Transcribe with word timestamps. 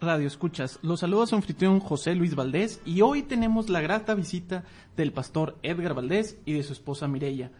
Radio 0.00 0.26
Escuchas. 0.26 0.78
Los 0.82 1.00
saluda 1.00 1.26
su 1.26 1.36
anfitrión 1.36 1.80
José 1.80 2.14
Luis 2.14 2.34
Valdés 2.34 2.80
y 2.84 3.00
hoy 3.00 3.22
tenemos 3.22 3.70
la 3.70 3.80
grata 3.80 4.14
visita 4.14 4.64
del 4.96 5.12
pastor 5.12 5.56
Edgar 5.62 5.94
Valdés 5.94 6.38
y 6.44 6.52
de 6.52 6.62
su 6.62 6.74
esposa 6.74 7.08
Mireya, 7.08 7.50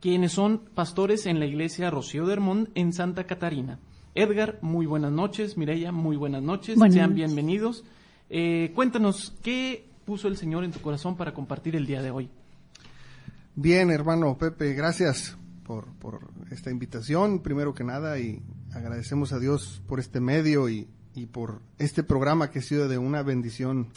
quienes 0.00 0.32
son 0.32 0.62
pastores 0.74 1.26
en 1.26 1.38
la 1.38 1.46
iglesia 1.46 1.90
Rocío 1.90 2.26
de 2.26 2.32
Hermón 2.32 2.70
en 2.74 2.92
Santa 2.92 3.24
Catarina. 3.24 3.78
Edgar, 4.16 4.58
muy 4.62 4.86
buenas 4.86 5.12
noches. 5.12 5.56
Mireya, 5.56 5.92
muy 5.92 6.16
buenas 6.16 6.42
noches. 6.42 6.76
Sean 6.90 7.14
bienvenidos. 7.14 7.84
Eh, 8.30 8.72
cuéntanos, 8.74 9.34
¿qué 9.42 9.88
puso 10.04 10.26
el 10.26 10.36
Señor 10.36 10.64
en 10.64 10.72
tu 10.72 10.80
corazón 10.80 11.16
para 11.16 11.34
compartir 11.34 11.76
el 11.76 11.86
día 11.86 12.02
de 12.02 12.10
hoy? 12.10 12.28
Bien, 13.54 13.90
hermano 13.90 14.36
Pepe, 14.36 14.74
gracias 14.74 15.36
por, 15.64 15.86
por 15.98 16.28
esta 16.50 16.70
invitación, 16.70 17.40
primero 17.40 17.74
que 17.74 17.84
nada, 17.84 18.18
y 18.18 18.42
agradecemos 18.74 19.32
a 19.32 19.38
Dios 19.38 19.82
por 19.86 20.00
este 20.00 20.20
medio 20.20 20.68
y 20.68 20.88
y 21.16 21.26
por 21.26 21.60
este 21.78 22.02
programa 22.02 22.50
que 22.50 22.58
ha 22.58 22.62
sido 22.62 22.88
de 22.88 22.98
una 22.98 23.22
bendición 23.22 23.88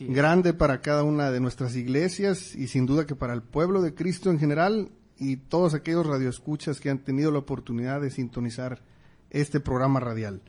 grande 0.00 0.52
para 0.52 0.80
cada 0.80 1.04
una 1.04 1.30
de 1.30 1.40
nuestras 1.40 1.74
iglesias 1.74 2.54
y 2.54 2.68
sin 2.68 2.86
duda 2.86 3.06
que 3.06 3.14
para 3.14 3.32
el 3.32 3.42
pueblo 3.42 3.80
de 3.80 3.94
Cristo 3.94 4.30
en 4.30 4.38
general 4.38 4.90
y 5.18 5.36
todos 5.36 5.74
aquellos 5.74 6.06
radioescuchas 6.06 6.80
que 6.80 6.90
han 6.90 6.98
tenido 6.98 7.30
la 7.30 7.38
oportunidad 7.38 8.00
de 8.00 8.10
sintonizar 8.10 8.82
este 9.30 9.60
programa 9.60 10.00
radial. 10.00 10.42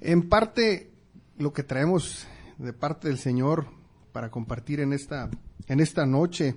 En 0.00 0.28
parte 0.28 0.90
lo 1.38 1.52
que 1.52 1.62
traemos 1.62 2.26
de 2.58 2.72
parte 2.72 3.08
del 3.08 3.18
Señor 3.18 3.66
para 4.12 4.30
compartir 4.30 4.80
en 4.80 4.92
esta 4.92 5.30
en 5.68 5.80
esta 5.80 6.06
noche 6.06 6.56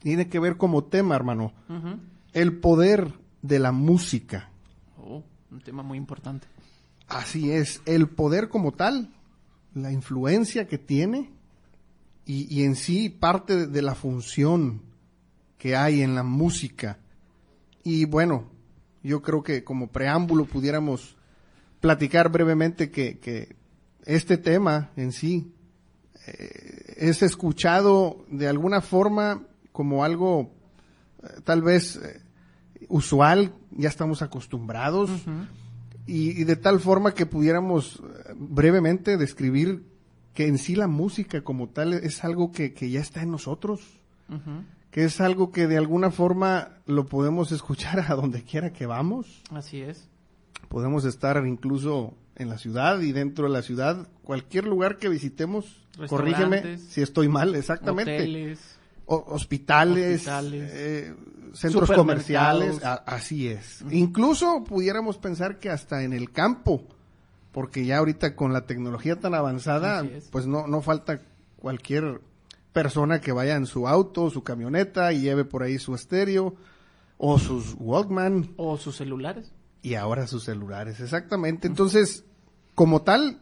tiene 0.00 0.28
que 0.28 0.40
ver 0.40 0.56
como 0.56 0.84
tema, 0.84 1.14
hermano, 1.14 1.52
el 2.32 2.58
poder 2.58 3.12
de 3.42 3.58
la 3.58 3.72
música. 3.72 4.50
Oh, 4.98 5.22
un 5.50 5.60
tema 5.60 5.82
muy 5.82 5.98
importante. 5.98 6.48
Así 7.08 7.52
es, 7.52 7.82
el 7.86 8.08
poder 8.08 8.48
como 8.48 8.72
tal, 8.72 9.14
la 9.74 9.92
influencia 9.92 10.66
que 10.66 10.78
tiene 10.78 11.30
y, 12.24 12.64
en 12.64 12.74
sí 12.74 13.08
parte 13.08 13.68
de 13.68 13.82
la 13.82 13.94
función 13.94 14.82
que 15.58 15.76
hay 15.76 16.02
en 16.02 16.16
la 16.16 16.24
música. 16.24 16.98
Y 17.84 18.04
bueno, 18.04 18.50
yo 19.04 19.22
creo 19.22 19.44
que 19.44 19.62
como 19.62 19.86
preámbulo 19.88 20.46
pudiéramos 20.46 21.16
platicar 21.80 22.30
brevemente 22.30 22.90
que, 22.90 23.54
este 24.04 24.38
tema 24.38 24.90
en 24.96 25.10
sí 25.10 25.52
eh, 26.26 26.94
es 26.96 27.22
escuchado 27.22 28.24
de 28.30 28.46
alguna 28.46 28.80
forma 28.80 29.42
como 29.72 30.04
algo 30.04 30.52
eh, 31.22 31.40
tal 31.42 31.62
vez 31.62 31.96
eh, 31.96 32.20
usual, 32.88 33.52
ya 33.72 33.88
estamos 33.88 34.22
acostumbrados 34.22 35.10
y, 36.06 36.44
de 36.44 36.56
tal 36.56 36.80
forma 36.80 37.14
que 37.14 37.26
pudiéramos 37.26 37.96
eh, 37.96 38.32
brevemente 38.36 39.16
describir 39.16 39.84
que 40.34 40.46
en 40.46 40.58
sí 40.58 40.76
la 40.76 40.86
música 40.86 41.42
como 41.42 41.68
tal 41.68 41.94
es 41.94 42.24
algo 42.24 42.52
que, 42.52 42.72
ya 42.90 43.00
está 43.00 43.22
en 43.22 43.30
nosotros, 43.30 43.80
que 44.90 45.04
es 45.04 45.20
algo 45.20 45.50
que 45.50 45.66
de 45.66 45.78
alguna 45.78 46.10
forma 46.10 46.78
lo 46.86 47.06
podemos 47.06 47.52
escuchar 47.52 48.04
a 48.08 48.14
donde 48.14 48.42
quiera 48.42 48.72
que 48.72 48.86
vamos. 48.86 49.42
Así 49.50 49.80
es. 49.80 50.08
Podemos 50.68 51.04
estar 51.04 51.44
incluso 51.46 52.14
en 52.36 52.50
la 52.50 52.58
ciudad 52.58 53.00
y 53.00 53.12
dentro 53.12 53.46
de 53.46 53.52
la 53.52 53.62
ciudad, 53.62 54.08
cualquier 54.22 54.66
lugar 54.66 54.98
que 54.98 55.08
visitemos, 55.08 55.82
corrígeme 56.08 56.78
si 56.78 57.00
estoy 57.00 57.28
mal, 57.28 57.54
exactamente. 57.54 58.16
Hoteles, 58.16 58.75
hospitales, 59.06 60.26
eh, 60.28 61.14
centros 61.52 61.90
comerciales, 61.90 62.80
así 62.82 63.48
es. 63.48 63.84
Incluso 63.90 64.64
pudiéramos 64.64 65.18
pensar 65.18 65.58
que 65.58 65.70
hasta 65.70 66.02
en 66.02 66.12
el 66.12 66.32
campo, 66.32 66.82
porque 67.52 67.86
ya 67.86 67.98
ahorita 67.98 68.34
con 68.36 68.52
la 68.52 68.66
tecnología 68.66 69.18
tan 69.18 69.34
avanzada, 69.34 70.04
pues 70.30 70.46
no, 70.46 70.66
no 70.66 70.82
falta 70.82 71.20
cualquier 71.56 72.20
persona 72.72 73.20
que 73.20 73.32
vaya 73.32 73.56
en 73.56 73.66
su 73.66 73.88
auto, 73.88 74.28
su 74.30 74.42
camioneta 74.42 75.12
y 75.12 75.20
lleve 75.20 75.44
por 75.44 75.62
ahí 75.62 75.78
su 75.78 75.94
estéreo 75.94 76.54
o 77.18 77.38
sus 77.38 77.74
Walkman. 77.78 78.52
O 78.56 78.76
sus 78.76 78.96
celulares. 78.96 79.52
Y 79.82 79.94
ahora 79.94 80.26
sus 80.26 80.44
celulares, 80.44 81.00
exactamente. 81.00 81.66
Entonces, 81.66 82.24
como 82.74 83.02
tal, 83.02 83.40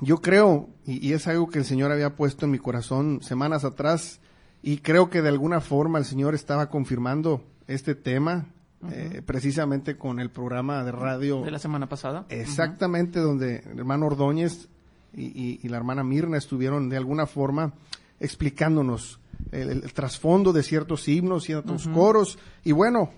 yo 0.00 0.22
creo, 0.22 0.70
y, 0.86 1.06
y, 1.06 1.12
es 1.12 1.26
algo 1.26 1.48
que 1.48 1.58
el 1.58 1.64
Señor 1.64 1.92
había 1.92 2.16
puesto 2.16 2.46
en 2.46 2.52
mi 2.52 2.58
corazón 2.58 3.20
semanas 3.22 3.64
atrás, 3.64 4.20
y 4.66 4.78
creo 4.78 5.10
que 5.10 5.20
de 5.20 5.28
alguna 5.28 5.60
forma 5.60 5.98
el 5.98 6.06
Señor 6.06 6.34
estaba 6.34 6.70
confirmando 6.70 7.44
este 7.66 7.94
tema, 7.94 8.46
eh, 8.90 9.20
precisamente 9.24 9.98
con 9.98 10.20
el 10.20 10.30
programa 10.30 10.82
de 10.84 10.90
radio. 10.90 11.42
De 11.42 11.50
la 11.50 11.58
semana 11.58 11.86
pasada. 11.86 12.24
Exactamente, 12.30 13.20
donde 13.20 13.56
el 13.70 13.78
hermano 13.78 14.06
Ordóñez 14.06 14.70
y, 15.12 15.68
la 15.68 15.76
hermana 15.76 16.02
Mirna 16.02 16.38
estuvieron 16.38 16.88
de 16.88 16.96
alguna 16.96 17.26
forma 17.26 17.74
explicándonos 18.20 19.20
el, 19.52 19.92
trasfondo 19.92 20.50
de 20.54 20.62
ciertos 20.62 21.06
himnos, 21.08 21.44
ciertos 21.44 21.86
coros. 21.88 22.38
Y 22.64 22.72
bueno, 22.72 23.10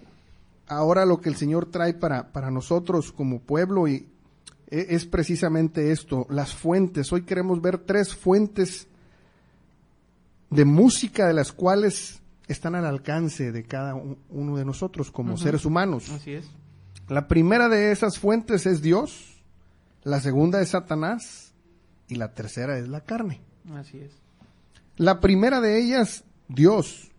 ahora 0.66 1.06
lo 1.06 1.20
que 1.20 1.28
el 1.28 1.36
Señor 1.36 1.66
trae 1.66 1.94
para, 1.94 2.32
para 2.32 2.50
nosotros 2.50 3.12
como 3.12 3.38
pueblo 3.38 3.86
y, 3.86 4.08
e, 4.66 4.86
es 4.90 5.06
precisamente 5.06 5.92
esto, 5.92 6.26
las 6.28 6.56
fuentes. 6.56 7.12
Hoy 7.12 7.22
queremos 7.22 7.62
ver 7.62 7.78
tres 7.78 8.16
fuentes 8.16 8.88
de 10.50 10.64
música 10.64 11.26
de 11.26 11.34
las 11.34 11.52
cuales 11.52 12.20
están 12.48 12.75
al 12.75 12.87
alcance 12.87 13.52
de 13.52 13.64
cada 13.64 13.94
uno 13.94 14.56
de 14.56 14.64
nosotros 14.64 15.10
como 15.10 15.37
seres 15.37 15.64
humanos. 15.64 16.10
Así 16.10 16.32
es. 16.32 16.48
La 17.08 17.28
primera 17.28 17.69
de 17.69 17.93
esas 17.93 18.19
fuentes 18.19 18.66
es 18.66 18.82
Dios, 18.82 19.43
la 20.02 20.20
segunda 20.20 20.60
es 20.60 20.70
Satanás 20.70 21.52
y 22.08 22.16
la 22.16 22.34
tercera 22.34 22.78
es 22.78 22.88
la 22.88 23.02
carne. 23.02 23.40
Así 23.75 23.98
es. 23.98 24.12
La 24.96 25.20
primera 25.20 25.60
de 25.60 25.81
ellas, 25.81 26.25
Dios, 26.49 27.10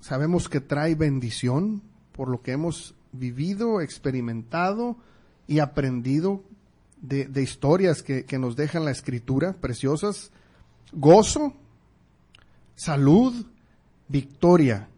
sabemos 0.00 0.48
que 0.48 0.60
trae 0.60 0.94
bendición 0.94 1.82
por 2.12 2.28
lo 2.28 2.42
que 2.42 2.52
hemos 2.52 2.94
vivido, 3.12 3.80
experimentado 3.80 4.96
y 5.46 5.60
aprendido 5.60 6.42
de, 7.00 7.42
historias 7.42 8.02
que, 8.02 8.24
que 8.24 8.38
nos 8.38 8.56
dejan 8.56 8.84
la 8.84 8.90
escritura, 8.90 9.54
preciosas, 9.54 10.30
gozo, 10.92 11.54
salud, 12.78 13.34
victoria. 14.06 14.88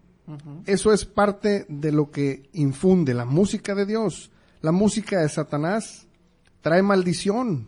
Eso 0.66 0.92
es 0.92 1.04
parte 1.04 1.66
de 1.68 1.90
lo 1.90 2.12
que 2.12 2.48
infunde 2.52 3.14
la 3.14 3.24
música 3.24 3.74
de 3.74 3.86
Dios. 3.86 4.30
La 4.60 4.70
música 4.70 5.20
de 5.20 5.28
Satanás 5.28 6.06
trae 6.60 6.82
maldición, 6.82 7.66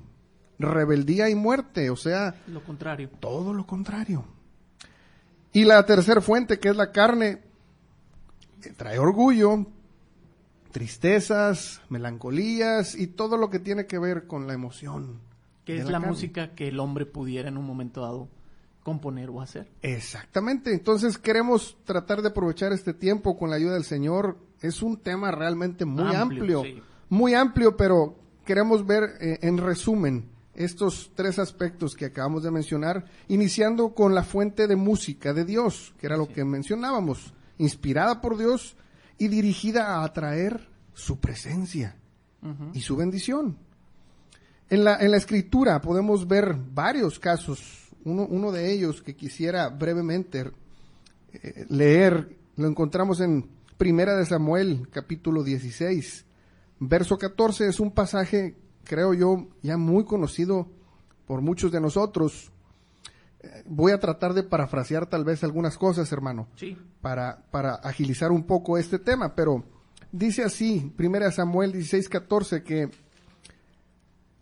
rebeldía 0.58 1.28
y 1.28 1.34
muerte, 1.34 1.90
o 1.90 1.96
sea... 1.96 2.36
Lo 2.46 2.62
contrario. 2.62 3.10
Todo 3.18 3.52
lo 3.52 3.66
contrario. 3.66 4.24
Y 5.52 5.64
la 5.64 5.84
tercera 5.86 6.20
fuente, 6.20 6.60
que 6.60 6.68
es 6.68 6.76
la 6.76 6.92
carne, 6.92 7.40
trae 8.76 8.98
orgullo, 8.98 9.66
tristezas, 10.70 11.80
melancolías 11.88 12.94
y 12.94 13.08
todo 13.08 13.36
lo 13.38 13.50
que 13.50 13.58
tiene 13.58 13.86
que 13.86 13.98
ver 13.98 14.26
con 14.26 14.46
la 14.46 14.52
emoción. 14.52 15.20
Que 15.64 15.78
es 15.78 15.88
la, 15.88 16.00
música 16.00 16.54
que 16.54 16.68
el 16.68 16.80
hombre 16.80 17.06
pudiera 17.06 17.48
en 17.48 17.56
un 17.56 17.66
momento 17.66 18.02
dado 18.02 18.28
componer 18.82 19.30
o 19.30 19.40
hacer. 19.40 19.68
Exactamente. 19.82 20.72
Entonces 20.72 21.18
queremos 21.18 21.76
tratar 21.84 22.22
de 22.22 22.28
aprovechar 22.28 22.72
este 22.72 22.94
tiempo 22.94 23.36
con 23.36 23.50
la 23.50 23.56
ayuda 23.56 23.74
del 23.74 23.84
Señor. 23.84 24.38
Es 24.60 24.82
un 24.82 24.96
tema 24.96 25.30
realmente 25.30 25.84
muy 25.84 26.14
amplio, 26.14 26.62
muy 27.08 27.34
amplio, 27.34 27.76
pero 27.76 28.16
queremos 28.44 28.86
ver 28.86 29.14
eh, 29.20 29.38
en 29.42 29.58
resumen 29.58 30.30
estos 30.54 31.10
tres 31.14 31.38
aspectos 31.38 31.94
que 31.94 32.06
acabamos 32.06 32.42
de 32.42 32.50
mencionar, 32.50 33.06
iniciando 33.28 33.94
con 33.94 34.14
la 34.14 34.22
fuente 34.22 34.66
de 34.66 34.76
música 34.76 35.32
de 35.32 35.44
Dios, 35.44 35.94
que 35.98 36.06
era 36.06 36.16
lo 36.16 36.28
que 36.28 36.44
mencionábamos, 36.44 37.32
inspirada 37.58 38.20
por 38.20 38.36
Dios 38.36 38.76
y 39.18 39.28
dirigida 39.28 39.96
a 39.96 40.04
atraer 40.04 40.68
su 40.94 41.18
presencia 41.18 41.96
y 42.74 42.80
su 42.80 42.96
bendición. 42.96 43.56
En 44.68 44.84
la, 44.84 44.96
en 44.96 45.10
la 45.10 45.16
escritura 45.16 45.80
podemos 45.80 46.26
ver 46.26 46.54
varios 46.54 47.18
casos, 47.18 47.81
uno, 48.04 48.26
uno 48.26 48.52
de 48.52 48.72
ellos 48.72 49.02
que 49.02 49.14
quisiera 49.14 49.68
brevemente 49.68 50.50
eh, 51.32 51.66
leer, 51.68 52.36
lo 52.56 52.66
encontramos 52.66 53.20
en 53.20 53.48
Primera 53.76 54.16
de 54.16 54.26
Samuel, 54.26 54.88
capítulo 54.90 55.42
16, 55.42 56.24
verso 56.80 57.18
14, 57.18 57.66
es 57.66 57.80
un 57.80 57.90
pasaje 57.90 58.56
creo 58.84 59.14
yo, 59.14 59.48
ya 59.62 59.76
muy 59.76 60.04
conocido 60.04 60.68
por 61.26 61.40
muchos 61.40 61.72
de 61.72 61.80
nosotros. 61.80 62.52
Eh, 63.40 63.64
voy 63.66 63.92
a 63.92 64.00
tratar 64.00 64.34
de 64.34 64.42
parafrasear 64.42 65.06
tal 65.06 65.24
vez 65.24 65.42
algunas 65.44 65.76
cosas, 65.78 66.10
hermano, 66.12 66.48
sí. 66.56 66.76
para, 67.00 67.44
para 67.50 67.74
agilizar 67.74 68.30
un 68.30 68.44
poco 68.44 68.78
este 68.78 68.98
tema, 68.98 69.34
pero 69.34 69.64
dice 70.10 70.44
así, 70.44 70.92
1 70.98 71.30
Samuel 71.32 71.72
16, 71.72 72.08
14, 72.08 72.62
que 72.62 72.90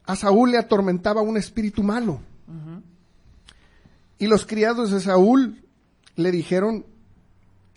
a 0.04 0.16
Saúl 0.16 0.52
le 0.52 0.58
atormentaba 0.58 1.22
un 1.22 1.36
espíritu 1.36 1.82
malo. 1.82 2.20
Y 4.20 4.26
los 4.26 4.44
criados 4.44 4.90
de 4.90 5.00
Saúl 5.00 5.64
le 6.14 6.30
dijeron, 6.30 6.84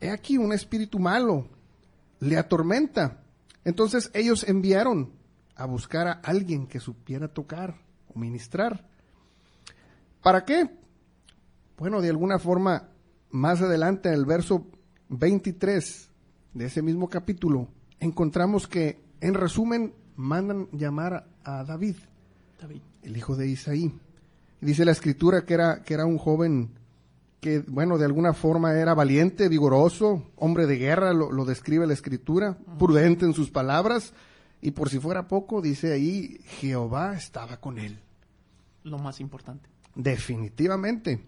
he 0.01 0.09
aquí 0.09 0.37
un 0.37 0.51
espíritu 0.51 0.99
malo, 0.99 1.47
le 2.19 2.37
atormenta. 2.37 3.23
Entonces 3.63 4.11
ellos 4.13 4.43
enviaron 4.43 5.13
a 5.55 5.65
buscar 5.65 6.05
a 6.05 6.11
alguien 6.11 6.67
que 6.67 6.81
supiera 6.81 7.29
tocar 7.29 7.79
o 8.13 8.19
ministrar. 8.19 8.85
¿Para 10.21 10.43
qué? 10.43 10.69
Bueno, 11.77 12.01
de 12.01 12.09
alguna 12.09 12.39
forma, 12.39 12.89
más 13.31 13.61
adelante 13.61 14.09
en 14.09 14.15
el 14.15 14.25
verso 14.25 14.67
23 15.07 16.09
de 16.55 16.65
ese 16.65 16.81
mismo 16.81 17.07
capítulo, 17.07 17.69
encontramos 18.01 18.67
que, 18.67 19.01
en 19.21 19.33
resumen, 19.33 19.93
mandan 20.17 20.67
llamar 20.73 21.25
a 21.45 21.63
David, 21.63 21.95
David. 22.59 22.81
el 23.01 23.15
hijo 23.15 23.37
de 23.37 23.47
Isaí. 23.47 23.93
Dice 24.63 24.85
la 24.85 24.91
escritura 24.91 25.45
que 25.45 25.53
era, 25.53 25.83
que 25.83 25.93
era 25.93 26.05
un 26.05 26.17
joven 26.17 26.71
que, 27.43 27.59
bueno, 27.59 27.97
de 27.97 28.05
alguna 28.05 28.33
forma 28.33 28.73
era 28.73 28.93
valiente, 28.93 29.49
vigoroso, 29.49 30.31
hombre 30.37 30.65
de 30.65 30.77
guerra, 30.77 31.11
lo, 31.11 31.43
describe 31.43 31.85
la 31.85 31.93
escritura, 31.93 32.57
prudente 32.79 33.25
en 33.25 33.33
sus 33.33 33.51
palabras, 33.51 34.13
y 34.61 34.71
por 34.71 34.89
si 34.89 34.97
fuera 34.97 35.27
poco, 35.27 35.61
dice 35.61 35.91
ahí, 35.91 36.39
Jehová 36.45 37.15
estaba 37.15 37.57
con 37.57 37.79
él. 37.79 37.99
Lo 38.83 38.97
más 38.97 39.19
importante. 39.19 39.69
Definitivamente. 39.93 41.21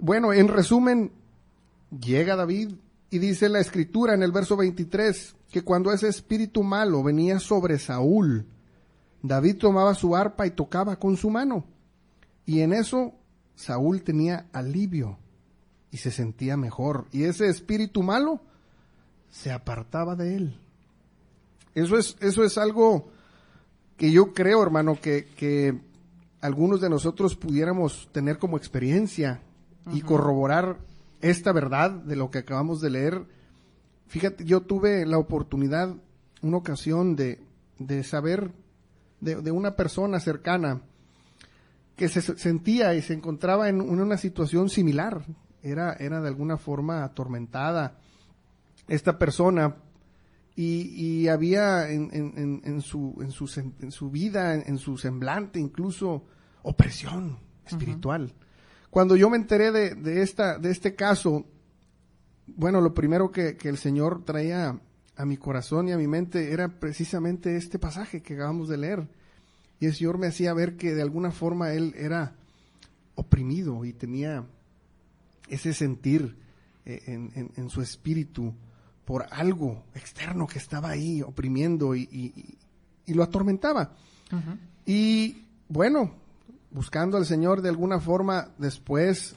Bueno, 0.00 0.32
en 0.32 0.48
resumen, 0.48 1.12
llega 1.90 2.34
David 2.34 2.72
y 3.10 3.18
dice 3.18 3.48
la 3.48 3.60
escritura 3.60 4.14
en 4.14 4.24
el 4.24 4.32
verso 4.32 4.56
23 4.56 5.36
que 5.52 5.62
cuando 5.62 5.92
ese 5.92 6.08
espíritu 6.08 6.64
malo 6.64 7.04
venía 7.04 7.38
sobre 7.38 7.78
Saúl, 7.78 8.46
David 9.22 9.58
tomaba 9.58 9.94
su 9.94 10.16
arpa 10.16 10.44
y 10.44 10.50
tocaba 10.50 10.96
con 10.96 11.16
su 11.16 11.30
mano. 11.30 11.64
Y 12.46 12.60
en 12.60 12.72
eso 12.72 13.12
Saúl 13.56 14.02
tenía 14.02 14.46
alivio 14.52 15.18
y 15.90 15.98
se 15.98 16.10
sentía 16.10 16.56
mejor. 16.56 17.06
Y 17.12 17.24
ese 17.24 17.48
espíritu 17.48 18.02
malo 18.02 18.40
se 19.30 19.50
apartaba 19.52 20.14
de 20.14 20.36
él. 20.36 20.60
Eso 21.74 21.98
es, 21.98 22.16
eso 22.20 22.44
es 22.44 22.56
algo 22.56 23.10
que 23.96 24.10
yo 24.12 24.32
creo, 24.32 24.62
hermano, 24.62 24.98
que, 25.00 25.78
algunos 26.40 26.80
de 26.80 26.90
nosotros 26.90 27.34
pudiéramos 27.34 28.08
tener 28.12 28.38
como 28.38 28.56
experiencia 28.56 29.42
y 29.92 30.02
corroborar 30.02 30.78
esta 31.20 31.52
verdad 31.52 31.90
de 31.90 32.14
lo 32.14 32.30
que 32.30 32.38
acabamos 32.38 32.80
de 32.80 32.90
leer. 32.90 33.26
Fíjate, 34.06 34.44
yo 34.44 34.60
tuve 34.60 35.04
la 35.06 35.18
oportunidad, 35.18 35.96
una 36.42 36.58
ocasión 36.58 37.16
de, 37.16 37.40
de 37.78 38.04
saber 38.04 38.52
de, 39.20 39.36
de, 39.36 39.50
una 39.50 39.76
persona 39.76 40.20
cercana 40.20 40.82
que 41.96 42.08
se 42.08 42.20
sentía 42.20 42.94
y 42.94 43.02
se 43.02 43.14
encontraba 43.14 43.68
en, 43.68 43.80
una 43.80 44.18
situación 44.18 44.68
similar. 44.68 45.24
Era, 45.62 45.94
era 45.94 46.20
de 46.20 46.28
alguna 46.28 46.58
forma 46.58 47.02
atormentada. 47.02 47.98
Esta 48.86 49.18
persona 49.18 49.76
y, 50.54 51.28
había 51.28 51.90
en, 51.90 52.80
su, 52.80 53.16
en, 53.20 53.30
su, 53.30 53.50
en 53.80 53.90
su 53.90 54.10
vida, 54.10 54.54
en, 54.54 54.78
su 54.78 54.96
semblante 54.96 55.58
incluso, 55.58 56.24
opresión 56.62 57.38
espiritual. 57.66 58.32
Cuando 58.88 59.16
yo 59.16 59.28
me 59.28 59.36
enteré 59.36 59.70
de, 59.70 59.94
de, 59.94 60.22
esta, 60.22 60.58
de 60.58 60.70
este 60.70 60.94
caso, 60.94 61.44
bueno, 62.46 62.80
lo 62.80 62.94
primero 62.94 63.30
que, 63.30 63.56
que, 63.56 63.68
el 63.68 63.76
Señor 63.76 64.24
traía 64.24 64.80
a 65.16 65.26
mi 65.26 65.36
corazón 65.36 65.88
y 65.88 65.92
a 65.92 65.98
mi 65.98 66.06
mente 66.06 66.52
era 66.52 66.68
precisamente 66.68 67.56
este 67.56 67.78
pasaje 67.78 68.22
que 68.22 68.34
acabamos 68.34 68.68
de 68.68 68.78
leer. 68.78 69.08
Y 69.80 69.86
el 69.86 69.94
Señor 69.94 70.18
me 70.18 70.28
hacía 70.28 70.54
ver 70.54 70.76
que 70.76 70.94
de 70.94 71.02
alguna 71.02 71.30
forma 71.30 71.72
Él 71.72 71.94
era 71.96 72.34
oprimido 73.14 73.84
y 73.84 73.92
tenía 73.92 74.44
ese 75.48 75.72
sentir 75.74 76.36
eh, 76.84 77.02
en, 77.06 77.52
en 77.56 77.70
su 77.70 77.82
espíritu 77.82 78.54
por 79.06 79.24
algo 79.30 79.84
externo 79.94 80.46
que 80.46 80.58
estaba 80.58 80.90
ahí 80.90 81.22
oprimiendo 81.22 81.94
y, 81.94 82.58
lo 83.06 83.22
atormentaba. 83.22 83.92
Y 84.84 85.44
bueno, 85.68 86.12
buscando 86.72 87.16
al 87.16 87.24
Señor 87.24 87.62
de 87.62 87.68
alguna 87.68 88.00
forma, 88.00 88.48
después 88.58 89.36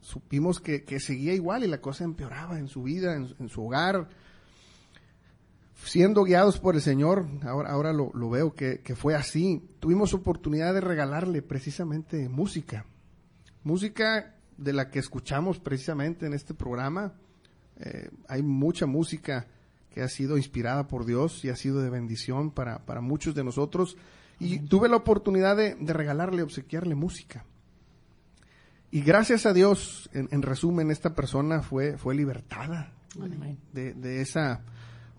supimos 0.00 0.60
que, 0.60 0.84
seguía 0.98 1.32
igual 1.32 1.62
y 1.62 1.68
la 1.68 1.80
cosa 1.80 2.02
empeoraba 2.02 2.58
en 2.58 2.66
su 2.66 2.82
vida, 2.82 3.14
en, 3.14 3.48
su 3.48 3.64
hogar. 3.64 4.08
Siendo 5.84 6.24
guiados 6.24 6.58
por 6.58 6.74
el 6.74 6.82
Señor, 6.82 7.26
ahora, 7.42 7.70
ahora 7.70 7.92
lo, 7.92 8.30
veo 8.30 8.54
que, 8.54 8.80
que, 8.80 8.94
fue 8.94 9.14
así. 9.14 9.62
Tuvimos 9.80 10.14
oportunidad 10.14 10.74
de 10.74 10.80
regalarle 10.80 11.42
precisamente 11.42 12.28
música. 12.28 12.84
Música 13.64 14.36
de 14.56 14.72
la 14.72 14.90
que 14.90 14.98
escuchamos 14.98 15.58
precisamente 15.58 16.26
en 16.26 16.34
este 16.34 16.54
programa 16.54 17.14
eh, 17.80 18.10
hay 18.28 18.42
mucha 18.42 18.86
música 18.86 19.46
que 19.90 20.02
ha 20.02 20.08
sido 20.08 20.36
inspirada 20.36 20.86
por 20.86 21.06
Dios 21.06 21.44
y 21.44 21.48
ha 21.48 21.56
sido 21.56 21.80
de 21.80 21.90
bendición 21.90 22.50
para, 22.50 22.84
para 22.84 23.00
muchos 23.00 23.34
de 23.34 23.42
nosotros. 23.42 23.96
Y 24.38 24.60
tuve 24.60 24.88
la 24.88 24.96
oportunidad 24.96 25.56
de, 25.56 25.76
regalarle, 25.80 26.42
obsequiarle 26.42 26.94
música. 26.94 27.44
Y 28.90 29.02
gracias 29.02 29.44
a 29.44 29.52
Dios, 29.52 30.08
en, 30.12 30.42
resumen, 30.42 30.90
esta 30.90 31.14
persona 31.14 31.62
fue, 31.62 31.98
fue 31.98 32.14
libertada 32.14 32.92
de, 33.72 33.92
de, 33.92 34.20
esa 34.22 34.62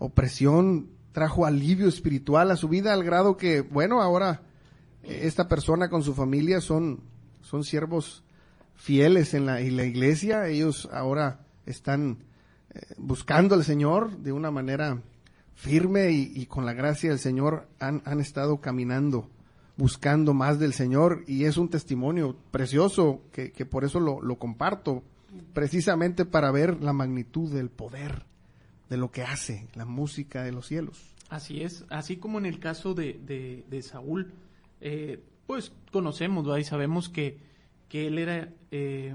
opresión, 0.04 0.90
trajo 1.12 1.46
alivio 1.46 1.88
espiritual 1.88 2.50
a 2.50 2.56
su 2.56 2.68
vida 2.68 2.92
al 2.92 3.04
grado 3.04 3.36
que, 3.36 3.60
bueno, 3.60 4.02
ahora 4.02 4.42
eh, 5.02 5.20
esta 5.24 5.48
persona 5.48 5.88
con 5.88 6.02
su 6.02 6.14
familia 6.14 6.60
son, 6.60 7.00
son 7.42 7.64
siervos 7.64 8.24
fieles 8.74 9.34
en 9.34 9.46
la, 9.46 9.60
en 9.60 9.76
la 9.76 9.84
iglesia, 9.84 10.48
ellos 10.48 10.88
ahora 10.92 11.40
están 11.66 12.18
buscando 12.96 13.54
al 13.54 13.64
Señor 13.64 14.18
de 14.18 14.32
una 14.32 14.50
manera 14.50 15.02
firme 15.54 16.10
y, 16.10 16.46
con 16.46 16.66
la 16.66 16.72
gracia 16.72 17.10
del 17.10 17.18
Señor 17.18 17.68
han, 17.78 18.20
estado 18.20 18.60
caminando, 18.60 19.28
buscando 19.76 20.34
más 20.34 20.58
del 20.58 20.72
Señor. 20.72 21.24
Y 21.26 21.44
es 21.44 21.56
un 21.56 21.68
testimonio 21.68 22.36
precioso 22.50 23.22
que, 23.32 23.50
por 23.66 23.84
eso 23.84 24.00
lo, 24.00 24.36
comparto, 24.36 25.02
precisamente 25.52 26.24
para 26.24 26.50
ver 26.50 26.82
la 26.82 26.92
magnitud 26.92 27.52
del 27.52 27.70
poder 27.70 28.24
de 28.92 28.98
lo 28.98 29.10
que 29.10 29.22
hace 29.22 29.66
la 29.74 29.84
música 29.84 30.42
de 30.44 30.52
los 30.52 30.66
cielos. 30.66 31.02
Así 31.30 31.62
es, 31.62 31.84
así 31.88 32.18
como 32.18 32.38
en 32.38 32.46
el 32.46 32.60
caso 32.60 32.94
de, 32.94 33.14
de, 33.66 33.82
Saúl, 33.82 34.32
eh, 34.80 35.24
pues 35.46 35.72
conocemos 35.90 36.46
y 36.58 36.64
sabemos 36.64 37.08
que, 37.08 37.38
que 37.88 38.06
él 38.06 38.18
era 38.18 38.52
eh, 38.70 39.14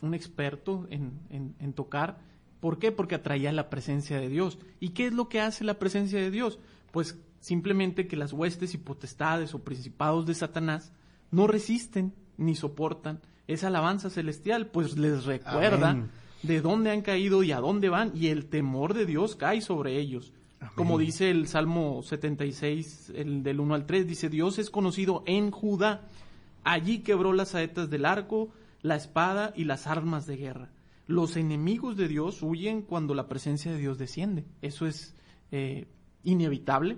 un 0.00 0.14
experto 0.14 0.86
en, 0.90 1.18
en 1.30 1.72
tocar 1.72 2.18
¿Por 2.60 2.78
qué? 2.78 2.90
Porque 2.90 3.14
atraía 3.14 3.52
la 3.52 3.70
presencia 3.70 4.18
de 4.18 4.28
Dios. 4.28 4.58
¿Y 4.80 4.90
qué 4.90 5.06
es 5.06 5.12
lo 5.12 5.28
que 5.28 5.40
hace 5.40 5.64
la 5.64 5.78
presencia 5.78 6.18
de 6.18 6.30
Dios? 6.30 6.58
Pues 6.90 7.18
simplemente 7.40 8.06
que 8.06 8.16
las 8.16 8.32
huestes 8.32 8.74
y 8.74 8.78
potestades 8.78 9.54
o 9.54 9.62
principados 9.62 10.26
de 10.26 10.34
Satanás 10.34 10.92
no 11.30 11.46
resisten 11.46 12.14
ni 12.36 12.54
soportan 12.54 13.20
esa 13.46 13.68
alabanza 13.68 14.10
celestial, 14.10 14.66
pues 14.66 14.98
les 14.98 15.24
recuerda 15.24 16.08
de 16.42 16.60
dónde 16.60 16.90
han 16.90 17.02
caído 17.02 17.42
y 17.42 17.52
a 17.52 17.60
dónde 17.60 17.88
van, 17.88 18.12
y 18.14 18.28
el 18.28 18.46
temor 18.46 18.94
de 18.94 19.06
Dios 19.06 19.36
cae 19.36 19.60
sobre 19.60 19.98
ellos. 19.98 20.32
Como 20.74 20.98
dice 20.98 21.30
el 21.30 21.48
Salmo 21.48 22.02
76, 22.02 23.12
el 23.14 23.42
del 23.42 23.60
1 23.60 23.74
al 23.74 23.86
3, 23.86 24.06
dice, 24.06 24.28
Dios 24.28 24.58
es 24.58 24.70
conocido 24.70 25.22
en 25.26 25.50
Judá. 25.50 26.08
Allí 26.64 27.00
quebró 27.00 27.32
las 27.32 27.50
saetas 27.50 27.90
del 27.90 28.04
arco, 28.04 28.50
la 28.82 28.96
espada 28.96 29.52
y 29.54 29.64
las 29.64 29.86
armas 29.86 30.26
de 30.26 30.36
guerra. 30.36 30.70
Los 31.06 31.36
enemigos 31.36 31.96
de 31.96 32.08
Dios 32.08 32.42
huyen 32.42 32.82
cuando 32.82 33.14
la 33.14 33.28
presencia 33.28 33.70
de 33.70 33.78
Dios 33.78 33.98
desciende. 33.98 34.44
Eso 34.60 34.86
es 34.86 35.14
eh, 35.52 35.86
inevitable. 36.24 36.96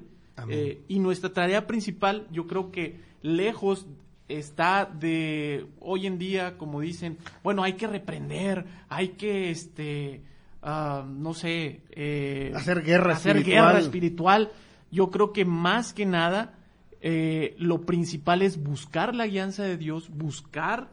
Eh, 0.48 0.80
y 0.86 1.00
nuestra 1.00 1.32
tarea 1.32 1.66
principal, 1.66 2.26
yo 2.30 2.46
creo 2.46 2.70
que 2.70 3.00
lejos 3.22 3.86
está 4.28 4.84
de 4.84 5.66
hoy 5.80 6.06
en 6.06 6.18
día, 6.18 6.56
como 6.58 6.80
dicen, 6.80 7.18
bueno, 7.42 7.62
hay 7.62 7.74
que 7.74 7.86
reprender, 7.86 8.64
hay 8.88 9.08
que, 9.10 9.50
este, 9.50 10.22
ah, 10.62 11.04
no 11.08 11.34
sé, 11.34 11.82
eh, 11.90 12.52
hacer 12.54 12.82
guerra 12.82 13.14
hacer 13.14 13.38
espiritual. 13.38 13.66
guerra 13.66 13.80
espiritual. 13.80 14.52
Yo 14.90 15.10
creo 15.10 15.32
que 15.32 15.44
más 15.44 15.92
que 15.92 16.06
nada, 16.06 16.58
eh, 17.00 17.54
lo 17.58 17.82
principal 17.82 18.42
es 18.42 18.62
buscar 18.62 19.14
la 19.14 19.26
guianza 19.26 19.64
de 19.64 19.76
Dios, 19.76 20.10
buscar 20.10 20.90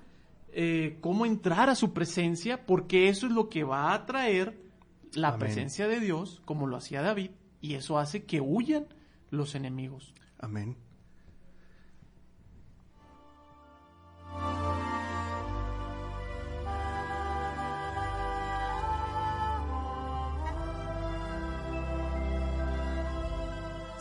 eh, 0.52 0.98
cómo 1.02 1.26
entrar 1.26 1.70
a 1.70 1.76
su 1.76 1.94
presencia, 1.94 2.66
porque 2.66 3.10
eso 3.10 3.28
es 3.28 3.34
lo 3.34 3.50
que 3.50 3.64
va 3.64 3.92
a 3.92 3.96
atraer 3.96 4.58
la 5.14 5.38
presencia 5.38 5.88
de 5.88 6.00
Dios, 6.00 6.42
como 6.46 6.68
lo 6.68 6.78
hacía 6.78 7.02
David, 7.02 7.32
y 7.62 7.76
eso 7.76 7.98
hace 7.98 8.24
que 8.24 8.42
huyan 8.42 8.86
los 9.32 9.56
enemigos. 9.56 10.14
Amén. 10.40 10.78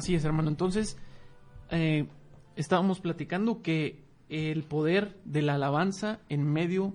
Así 0.00 0.14
es, 0.14 0.24
hermano. 0.24 0.48
Entonces, 0.48 0.96
eh, 1.70 2.06
estábamos 2.56 3.00
platicando 3.00 3.60
que 3.60 4.02
el 4.30 4.62
poder 4.62 5.18
de 5.26 5.42
la 5.42 5.56
alabanza 5.56 6.20
en 6.30 6.50
medio 6.50 6.94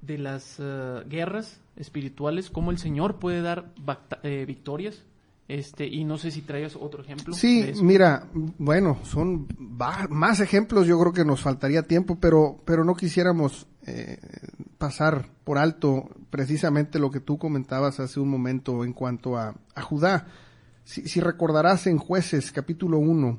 de 0.00 0.18
las 0.18 0.56
eh, 0.58 1.04
guerras 1.08 1.60
espirituales, 1.76 2.50
cómo 2.50 2.72
el 2.72 2.78
Señor 2.78 3.20
puede 3.20 3.42
dar 3.42 3.72
eh, 4.24 4.44
victorias. 4.44 5.04
Este, 5.46 5.86
y 5.86 6.02
no 6.02 6.18
sé 6.18 6.32
si 6.32 6.40
traías 6.40 6.74
otro 6.74 7.02
ejemplo. 7.02 7.32
Sí, 7.32 7.72
mira, 7.80 8.26
bueno, 8.58 8.98
son 9.04 9.46
más 10.08 10.40
ejemplos, 10.40 10.88
yo 10.88 10.98
creo 10.98 11.12
que 11.12 11.24
nos 11.24 11.42
faltaría 11.42 11.82
tiempo, 11.84 12.18
pero, 12.18 12.60
pero 12.64 12.84
no 12.84 12.96
quisiéramos 12.96 13.68
eh, 13.86 14.18
pasar 14.78 15.28
por 15.44 15.58
alto 15.58 16.08
precisamente 16.30 16.98
lo 16.98 17.12
que 17.12 17.20
tú 17.20 17.38
comentabas 17.38 18.00
hace 18.00 18.18
un 18.18 18.30
momento 18.30 18.82
en 18.84 18.94
cuanto 18.94 19.36
a, 19.36 19.54
a 19.76 19.82
Judá. 19.82 20.26
Si, 20.84 21.08
si, 21.08 21.20
recordarás 21.20 21.86
en 21.86 21.98
jueces 21.98 22.52
capítulo 22.52 22.98
1, 22.98 23.38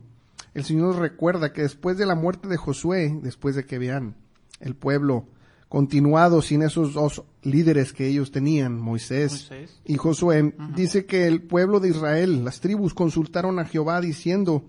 el 0.53 0.63
Señor 0.63 0.97
recuerda 0.97 1.51
que 1.51 1.61
después 1.61 1.97
de 1.97 2.05
la 2.05 2.15
muerte 2.15 2.47
de 2.47 2.57
Josué, 2.57 3.19
después 3.21 3.55
de 3.55 3.65
que 3.65 3.79
vean 3.79 4.15
el 4.59 4.75
pueblo 4.75 5.27
continuado 5.73 6.43
sin 6.43 6.61
esos 6.61 6.93
dos 6.93 7.23
líderes 7.41 7.93
que 7.93 8.05
ellos 8.05 8.31
tenían, 8.31 8.79
Moisés, 8.79 9.49
y 9.83 9.95
Josué, 9.95 10.53
dice 10.75 11.07
que 11.07 11.25
el 11.25 11.41
pueblo 11.41 11.79
de 11.79 11.89
Israel, 11.89 12.45
las 12.45 12.59
tribus, 12.59 12.93
consultaron 12.93 13.57
a 13.57 13.65
Jehová 13.65 13.99
diciendo, 13.99 14.65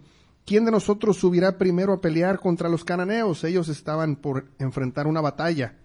¿quién 0.47 0.64
de 0.64 0.71
nosotros 0.71 1.19
subirá 1.19 1.59
primero 1.59 1.93
a 1.93 2.00
pelear 2.00 2.40
contra 2.40 2.71
los 2.71 2.85
cananeos? 2.85 3.45
Ellos 3.45 3.69
estaban 3.69 4.16
por 4.16 4.47
enfrentar 4.59 5.07
una 5.07 5.21
batalla. 5.21 5.76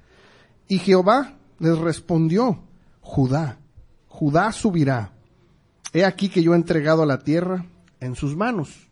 Y 0.70 0.80
Jehová 0.80 1.38
les 1.60 1.78
respondió, 1.78 2.64
Judá, 3.02 3.60
Judá 4.08 4.54
subirá. 4.54 5.19
He 5.94 6.06
aquí 6.06 6.30
que 6.30 6.44
yo 6.44 6.54
he 6.54 6.56
entregado 6.56 7.06
la 7.06 7.20
tierra 7.20 7.66
en 8.00 8.16
sus 8.16 8.36
manos. 8.36 8.88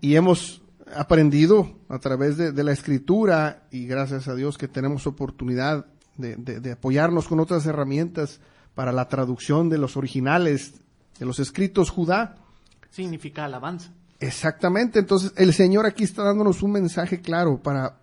Y 0.00 0.16
hemos 0.16 0.62
aprendido 0.94 1.78
a 1.88 1.98
través 1.98 2.36
de, 2.36 2.64
la 2.64 2.72
escritura 2.72 3.66
y 3.70 3.86
gracias 3.86 4.28
a 4.28 4.34
Dios 4.34 4.56
que 4.56 4.68
tenemos 4.68 5.06
oportunidad 5.06 5.86
de, 6.16 6.72
apoyarnos 6.72 7.28
con 7.28 7.40
otras 7.40 7.66
herramientas 7.66 8.40
para 8.74 8.92
la 8.92 9.08
traducción 9.08 9.68
de 9.68 9.78
los 9.78 9.96
originales, 9.96 10.80
de 11.18 11.26
los 11.26 11.38
escritos 11.40 11.90
Judá. 11.90 12.36
Significa 12.90 13.44
alabanza. 13.44 13.92
Exactamente, 14.18 14.98
entonces 14.98 15.32
el 15.36 15.52
Señor 15.54 15.86
aquí 15.86 16.04
está 16.04 16.22
dándonos 16.22 16.62
un 16.62 16.72
mensaje 16.72 17.20
claro 17.20 17.62
para 17.62 17.98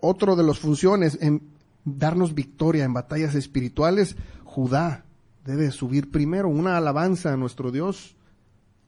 otro 0.00 0.34
de 0.36 0.42
las 0.42 0.58
funciones 0.58 1.18
en 1.20 1.42
darnos 1.84 2.34
victoria 2.34 2.84
en 2.84 2.92
batallas 2.92 3.34
espirituales. 3.34 4.16
Judá 4.44 5.03
debe 5.44 5.70
subir 5.70 6.10
primero 6.10 6.48
una 6.48 6.76
alabanza 6.76 7.32
a 7.32 7.36
nuestro 7.36 7.70
Dios, 7.70 8.16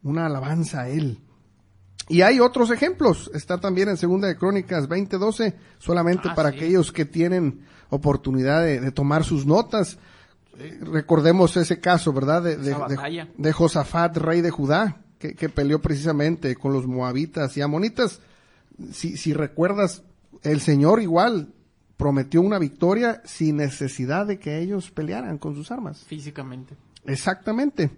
una 0.02 0.26
alabanza 0.26 0.82
a 0.82 0.88
Él. 0.88 1.20
Y 2.08 2.22
hay 2.22 2.40
otros 2.40 2.70
ejemplos. 2.70 3.30
Está 3.34 3.58
también 3.58 3.88
en 3.88 3.96
Segunda 3.96 4.28
de 4.28 4.36
Crónicas 4.36 4.88
20:12, 4.88 5.54
solamente 5.78 6.28
ah, 6.30 6.34
para 6.34 6.50
aquellos 6.50 6.92
que 6.92 7.04
tienen 7.04 7.64
oportunidad 7.90 8.62
de, 8.64 8.90
tomar 8.92 9.24
sus 9.24 9.44
notas. 9.44 9.98
Eh, 10.58 10.78
recordemos 10.82 11.56
ese 11.56 11.80
caso, 11.80 12.12
¿verdad? 12.12 12.42
De, 12.42 12.56
de, 12.56 13.52
Josafat, 13.52 14.16
rey 14.16 14.40
de 14.40 14.50
Judá, 14.50 15.02
que, 15.18 15.34
que, 15.34 15.48
peleó 15.48 15.82
precisamente 15.82 16.54
con 16.56 16.72
los 16.72 16.86
moabitas 16.86 17.56
y 17.56 17.60
amonitas. 17.60 18.20
Si, 18.92 19.16
si 19.16 19.32
recuerdas, 19.32 20.02
el 20.42 20.60
Señor 20.60 21.02
igual 21.02 21.52
prometió 21.96 22.40
una 22.40 22.58
victoria 22.58 23.22
sin 23.24 23.56
necesidad 23.56 24.26
de 24.26 24.38
que 24.38 24.58
ellos 24.58 24.90
pelearan 24.90 25.38
con 25.38 25.54
sus 25.54 25.70
armas. 25.70 26.04
Físicamente. 26.04 26.76
Exactamente. 27.04 27.90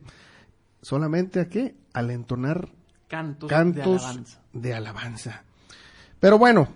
Solamente 0.83 1.41
a 1.41 1.49
qué? 1.49 1.75
Al 1.93 2.11
entonar 2.11 2.69
cantos, 3.09 3.49
de, 3.49 3.55
alabanza. 3.83 4.41
de 4.53 4.75
alabanza. 4.75 5.43
Pero 6.21 6.39
bueno, 6.39 6.69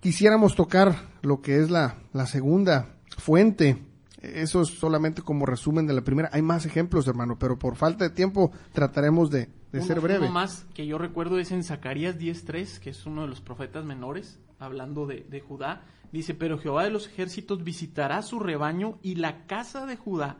quisiéramos 0.00 0.54
tocar 0.54 0.94
lo 1.22 1.40
que 1.40 1.60
es 1.60 1.70
la, 1.70 1.96
la 2.12 2.26
segunda 2.26 2.96
fuente. 3.16 3.78
Eso 4.20 4.62
es 4.62 4.68
solamente 4.68 5.22
como 5.22 5.46
resumen 5.46 5.86
de 5.86 5.94
la 5.94 6.02
primera. 6.02 6.28
Hay 6.32 6.42
más 6.42 6.66
ejemplos, 6.66 7.06
hermano, 7.06 7.38
pero 7.38 7.58
por 7.58 7.76
falta 7.76 8.04
de 8.04 8.10
tiempo 8.10 8.50
trataremos 8.72 9.30
de, 9.30 9.48
ser 9.80 10.00
breve. 10.00 10.24
Uno 10.24 10.32
más 10.32 10.66
que 10.74 10.86
yo 10.86 10.98
recuerdo 10.98 11.38
es 11.38 11.52
en 11.52 11.62
Zacarías 11.62 12.18
10.3, 12.18 12.80
que 12.80 12.90
es 12.90 13.06
uno 13.06 13.22
de 13.22 13.28
los 13.28 13.40
profetas 13.40 13.84
menores, 13.84 14.40
hablando 14.58 15.06
de, 15.06 15.24
de 15.28 15.40
Judá. 15.40 15.82
Dice, 16.12 16.34
pero 16.34 16.58
Jehová 16.58 16.84
de 16.84 16.90
los 16.90 17.06
ejércitos 17.06 17.62
visitará 17.62 18.22
su 18.22 18.38
rebaño 18.38 18.98
y 19.02 19.16
la 19.16 19.46
casa 19.46 19.86
de 19.86 19.96
Judá 19.96 20.38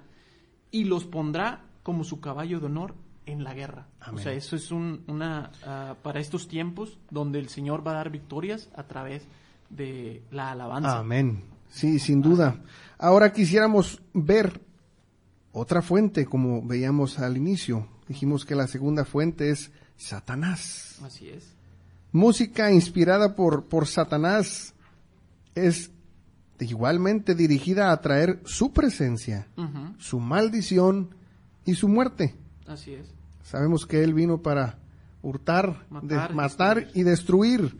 y 0.70 0.84
los 0.84 1.04
pondrá 1.04 1.64
como 1.82 2.04
su 2.04 2.20
caballo 2.20 2.60
de 2.60 2.66
honor 2.66 2.94
en 3.26 3.44
la 3.44 3.54
guerra. 3.54 3.86
O 4.12 4.18
sea, 4.18 4.32
eso 4.32 4.56
es 4.56 4.70
un, 4.70 5.04
una, 5.06 5.50
ah, 5.64 5.96
para 6.02 6.20
estos 6.20 6.48
tiempos 6.48 6.98
donde 7.10 7.38
el 7.38 7.48
Señor 7.48 7.86
va 7.86 7.92
a 7.92 7.96
dar 7.96 8.10
victorias 8.10 8.70
a 8.74 8.84
través 8.84 9.26
de 9.68 10.22
la 10.30 10.50
alabanza. 10.52 10.98
Amén. 10.98 11.44
Sí, 11.68 11.98
sin 11.98 12.22
duda. 12.22 12.62
Ahora 12.96 13.32
quisiéramos 13.32 14.00
ver 14.14 14.60
otra 15.52 15.82
fuente, 15.82 16.24
como 16.24 16.62
veíamos 16.62 17.18
al 17.18 17.36
inicio. 17.36 17.86
Dijimos 18.08 18.46
que 18.46 18.54
la 18.54 18.66
segunda 18.66 19.04
fuente 19.04 19.50
es 19.50 19.70
Satanás. 19.96 20.98
Así 21.04 21.28
es. 21.28 21.54
Música 22.12 22.72
inspirada 22.72 23.36
por, 23.36 23.66
por 23.66 23.86
Satanás 23.86 24.74
es 25.66 25.90
igualmente 26.60 27.34
dirigida 27.34 27.92
a 27.92 28.00
traer 28.00 28.40
su 28.44 28.72
presencia, 28.72 29.48
su 29.98 30.20
maldición 30.20 31.14
y 31.64 31.74
su 31.74 31.88
muerte. 31.88 32.34
Así 32.66 32.94
es. 32.94 33.06
Sabemos 33.42 33.86
que 33.86 34.02
Él 34.02 34.14
vino 34.14 34.42
para 34.42 34.78
hurtar, 35.22 35.86
matar, 35.90 36.88
y 36.94 37.02
destruir. 37.02 37.76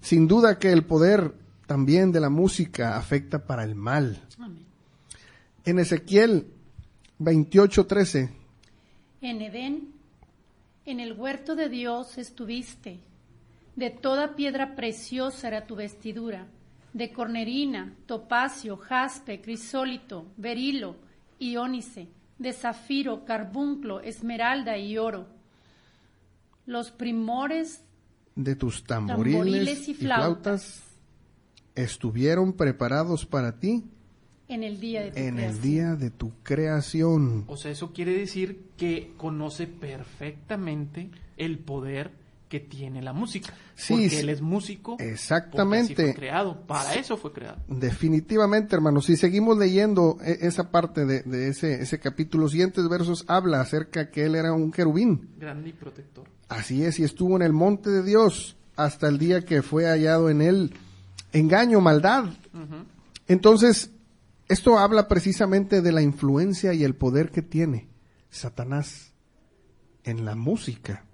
Sin 0.00 0.26
duda 0.26 0.58
que 0.58 0.72
el 0.72 0.84
poder 0.84 1.34
también 1.66 2.12
de 2.12 2.20
la 2.20 2.30
música 2.30 2.96
afecta 2.96 3.46
para 3.46 3.64
el 3.64 3.74
mal. 3.74 4.22
En 5.64 5.78
Ezequiel 5.78 6.46
28:13. 7.18 8.30
En 9.20 9.40
Edén, 9.40 9.92
en 10.84 11.00
el 11.00 11.12
huerto 11.12 11.54
de 11.54 11.68
Dios 11.68 12.18
estuviste. 12.18 12.98
De 13.76 13.90
toda 13.90 14.34
piedra 14.34 14.74
preciosa 14.74 15.48
era 15.48 15.66
tu 15.66 15.76
vestidura, 15.76 16.46
de 16.92 17.12
cornerina, 17.12 17.94
topacio, 18.06 18.76
jaspe, 18.76 19.40
crisólito, 19.40 20.26
berilo, 20.36 20.96
iónice 21.38 22.08
de 22.38 22.52
zafiro, 22.52 23.24
carbunclo, 23.24 24.00
esmeralda 24.00 24.76
y 24.76 24.98
oro. 24.98 25.26
Los 26.66 26.90
primores 26.90 27.82
de 28.34 28.56
tus 28.56 28.84
tamboriles, 28.84 29.88
y, 29.88 29.94
flautas, 29.94 30.82
estuvieron 31.74 32.52
preparados 32.52 33.26
para 33.26 33.58
ti 33.58 33.84
en 34.48 34.62
el 34.62 34.80
día 34.80 35.02
de 35.02 35.10
tu 35.12 35.18
en 35.18 35.38
el 35.38 35.60
día 35.60 35.94
de 35.94 36.10
tu 36.10 36.32
creación. 36.42 37.44
O 37.46 37.56
sea, 37.56 37.70
eso 37.70 37.92
quiere 37.92 38.12
decir 38.12 38.64
que 38.76 39.12
conoce 39.16 39.66
perfectamente 39.66 41.10
el 41.36 41.58
poder 41.58 42.10
que 42.52 42.60
tiene 42.60 43.00
la 43.00 43.14
música. 43.14 43.54
Sí, 43.74 43.94
porque 43.94 44.20
él 44.20 44.28
es 44.28 44.42
músico. 44.42 44.98
Exactamente. 44.98 45.94
Fue 45.94 46.14
creado, 46.14 46.66
para 46.66 46.96
eso 46.96 47.16
fue 47.16 47.32
creado. 47.32 47.56
Definitivamente, 47.66 48.76
hermano. 48.76 49.00
Si 49.00 49.16
seguimos 49.16 49.56
leyendo 49.56 50.18
e, 50.22 50.36
esa 50.42 50.70
parte 50.70 51.06
de, 51.06 51.48
ese, 51.48 51.80
ese 51.80 51.98
capítulo, 51.98 52.50
siguientes 52.50 52.86
versos 52.90 53.24
habla 53.26 53.62
acerca 53.62 54.10
que 54.10 54.26
él 54.26 54.34
era 54.34 54.52
un 54.52 54.70
querubín. 54.70 55.30
Grande 55.38 55.70
y 55.70 55.72
protector. 55.72 56.28
Así 56.50 56.84
es, 56.84 57.00
y 57.00 57.04
estuvo 57.04 57.36
en 57.36 57.42
el 57.42 57.54
monte 57.54 57.88
de 57.88 58.02
Dios 58.02 58.58
hasta 58.76 59.08
el 59.08 59.16
día 59.16 59.46
que 59.46 59.62
fue 59.62 59.86
hallado 59.86 60.28
en 60.28 60.42
él 60.42 60.74
engaño, 61.32 61.80
maldad. 61.80 62.26
Entonces, 63.28 63.92
esto 64.46 64.78
habla 64.78 65.08
precisamente 65.08 65.80
de 65.80 65.92
la 65.92 66.02
influencia 66.02 66.74
y 66.74 66.84
el 66.84 66.96
poder 66.96 67.30
que 67.30 67.40
tiene 67.40 67.88
Satanás 68.28 69.14
en 70.04 70.26
la 70.26 70.34
música. 70.34 71.06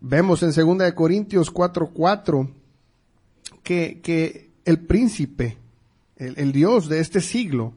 Vemos 0.00 0.42
en 0.42 0.52
2 0.52 0.92
Corintios 0.92 1.52
4:4 1.52 2.48
que, 3.62 4.00
que 4.02 4.50
el 4.64 4.80
príncipe, 4.80 5.58
el, 6.16 6.52
Dios 6.52 6.88
de 6.88 7.00
este 7.00 7.20
siglo, 7.20 7.72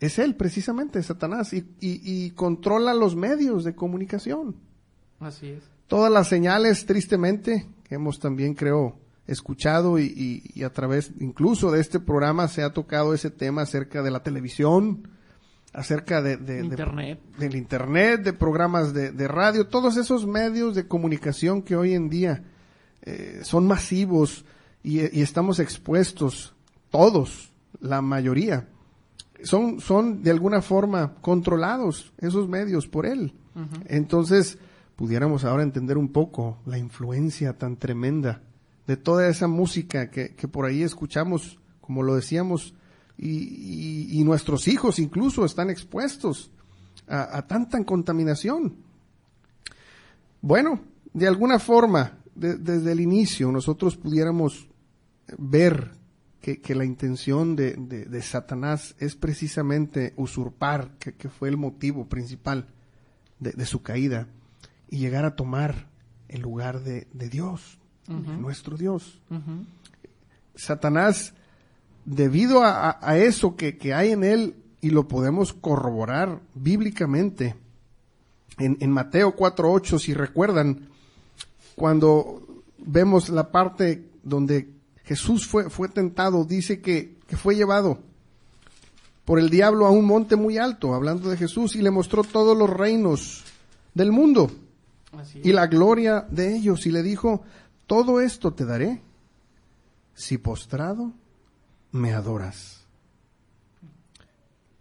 es 0.00 0.18
él 0.18 0.36
precisamente, 0.36 1.02
Satanás, 1.02 1.52
y, 1.52 1.66
y, 1.80 2.30
controla 2.30 2.94
los 2.94 3.16
medios 3.16 3.64
de 3.64 3.74
comunicación. 3.74 4.56
Así 5.18 5.48
es. 5.48 5.62
Todas 5.86 6.12
las 6.12 6.28
señales, 6.28 6.86
tristemente, 6.86 7.66
que 7.84 7.96
hemos 7.96 8.20
también, 8.20 8.54
creo, 8.54 8.96
escuchado 9.26 9.98
y, 9.98 10.42
y, 10.54 10.62
a 10.62 10.72
través 10.72 11.12
incluso 11.20 11.70
de 11.70 11.80
este 11.80 12.00
programa 12.00 12.48
se 12.48 12.62
ha 12.62 12.72
tocado 12.72 13.12
ese 13.12 13.30
tema 13.30 13.62
acerca 13.62 14.02
de 14.02 14.10
la 14.10 14.22
televisión, 14.22 15.08
acerca 15.72 16.22
de, 16.22 16.60
internet. 16.60 17.20
del 17.38 17.56
internet, 17.56 18.22
de 18.22 18.32
programas 18.32 18.92
de, 18.92 19.28
radio, 19.28 19.66
todos 19.66 19.96
esos 19.96 20.26
medios 20.26 20.74
de 20.74 20.86
comunicación 20.86 21.62
que 21.62 21.76
hoy 21.76 21.94
en 21.94 22.08
día 22.08 22.42
eh, 23.02 23.40
son 23.42 23.66
masivos 23.66 24.44
y, 24.82 25.00
estamos 25.20 25.58
expuestos, 25.60 26.54
todos, 26.90 27.52
la 27.80 28.00
mayoría, 28.00 28.68
son, 29.42 29.80
son 29.80 30.22
de 30.22 30.30
alguna 30.30 30.62
forma 30.62 31.14
controlados 31.20 32.12
esos 32.18 32.48
medios 32.48 32.86
por 32.86 33.06
él. 33.06 33.34
Entonces, 33.86 34.56
pudiéramos 34.94 35.44
ahora 35.44 35.64
entender 35.64 35.98
un 35.98 36.12
poco 36.12 36.58
la 36.64 36.78
influencia 36.78 37.58
tan 37.58 37.76
tremenda 37.76 38.42
de 38.86 38.96
toda 38.96 39.28
esa 39.28 39.48
música 39.48 40.10
que, 40.10 40.34
que 40.36 40.46
por 40.46 40.64
ahí 40.64 40.82
escuchamos, 40.82 41.58
como 41.80 42.04
lo 42.04 42.14
decíamos, 42.14 42.74
y, 43.18 43.28
y, 43.28 44.20
y 44.20 44.24
nuestros 44.24 44.68
hijos 44.68 44.98
incluso 44.98 45.44
están 45.44 45.68
expuestos 45.70 46.50
a, 47.08 47.36
a 47.38 47.46
tanta 47.46 47.82
contaminación. 47.84 48.76
Bueno, 50.40 50.80
de 51.12 51.26
alguna 51.26 51.58
forma, 51.58 52.18
de, 52.34 52.56
desde 52.56 52.92
el 52.92 53.00
inicio, 53.00 53.50
nosotros 53.50 53.96
pudiéramos 53.96 54.68
ver 55.36 55.98
que, 56.40 56.60
que 56.60 56.74
la 56.74 56.84
intención 56.84 57.56
de, 57.56 57.74
de, 57.74 58.04
de, 58.04 58.22
Satanás 58.22 58.94
es 58.98 59.16
precisamente 59.16 60.14
usurpar, 60.16 60.96
que, 60.98 61.14
que 61.14 61.28
fue 61.28 61.48
el 61.48 61.56
motivo 61.56 62.08
principal 62.08 62.68
de, 63.40 63.66
su 63.66 63.82
caída, 63.82 64.28
y 64.88 64.98
llegar 64.98 65.24
a 65.24 65.34
tomar 65.34 65.88
el 66.28 66.40
lugar 66.40 66.82
de, 66.82 67.06
Dios, 67.12 67.78
uh 68.08 68.12
-huh. 68.12 68.38
nuestro 68.38 68.76
Dios. 68.76 69.20
Uh 69.30 69.34
-huh. 69.34 69.66
Satanás, 70.54 71.34
debido 72.08 72.62
a, 72.62 72.98
a 73.02 73.18
eso 73.18 73.54
que, 73.54 73.76
que, 73.76 73.92
hay 73.92 74.12
en 74.12 74.24
él, 74.24 74.54
y 74.80 74.90
lo 74.90 75.08
podemos 75.08 75.52
corroborar 75.52 76.40
bíblicamente, 76.54 77.54
en, 78.58 78.78
en 78.80 78.90
Mateo 78.90 79.36
4.8, 79.36 79.98
si 79.98 80.14
recuerdan, 80.14 80.88
cuando 81.74 82.42
vemos 82.78 83.28
la 83.28 83.50
parte 83.50 84.08
donde 84.22 84.70
Jesús 85.04 85.46
fue, 85.46 85.68
fue 85.68 85.88
tentado, 85.88 86.44
dice 86.44 86.80
que, 86.80 87.16
que 87.26 87.36
fue 87.36 87.56
llevado 87.56 87.98
por 89.24 89.38
el 89.38 89.50
diablo 89.50 89.84
a 89.86 89.90
un 89.90 90.06
monte 90.06 90.36
muy 90.36 90.56
alto, 90.56 90.94
hablando 90.94 91.28
de 91.28 91.36
Jesús, 91.36 91.76
y 91.76 91.82
le 91.82 91.90
mostró 91.90 92.24
todos 92.24 92.56
los 92.56 92.70
reinos 92.70 93.44
del 93.92 94.12
mundo 94.12 94.50
y 95.34 95.52
la 95.52 95.66
gloria 95.66 96.26
de 96.30 96.56
ellos, 96.56 96.86
y 96.86 96.90
le 96.90 97.02
dijo, 97.02 97.42
todo 97.86 98.22
esto 98.22 98.54
te 98.54 98.64
daré 98.64 99.02
si 100.14 100.38
postrado 100.38 101.12
me 101.92 102.12
adoras. 102.12 102.86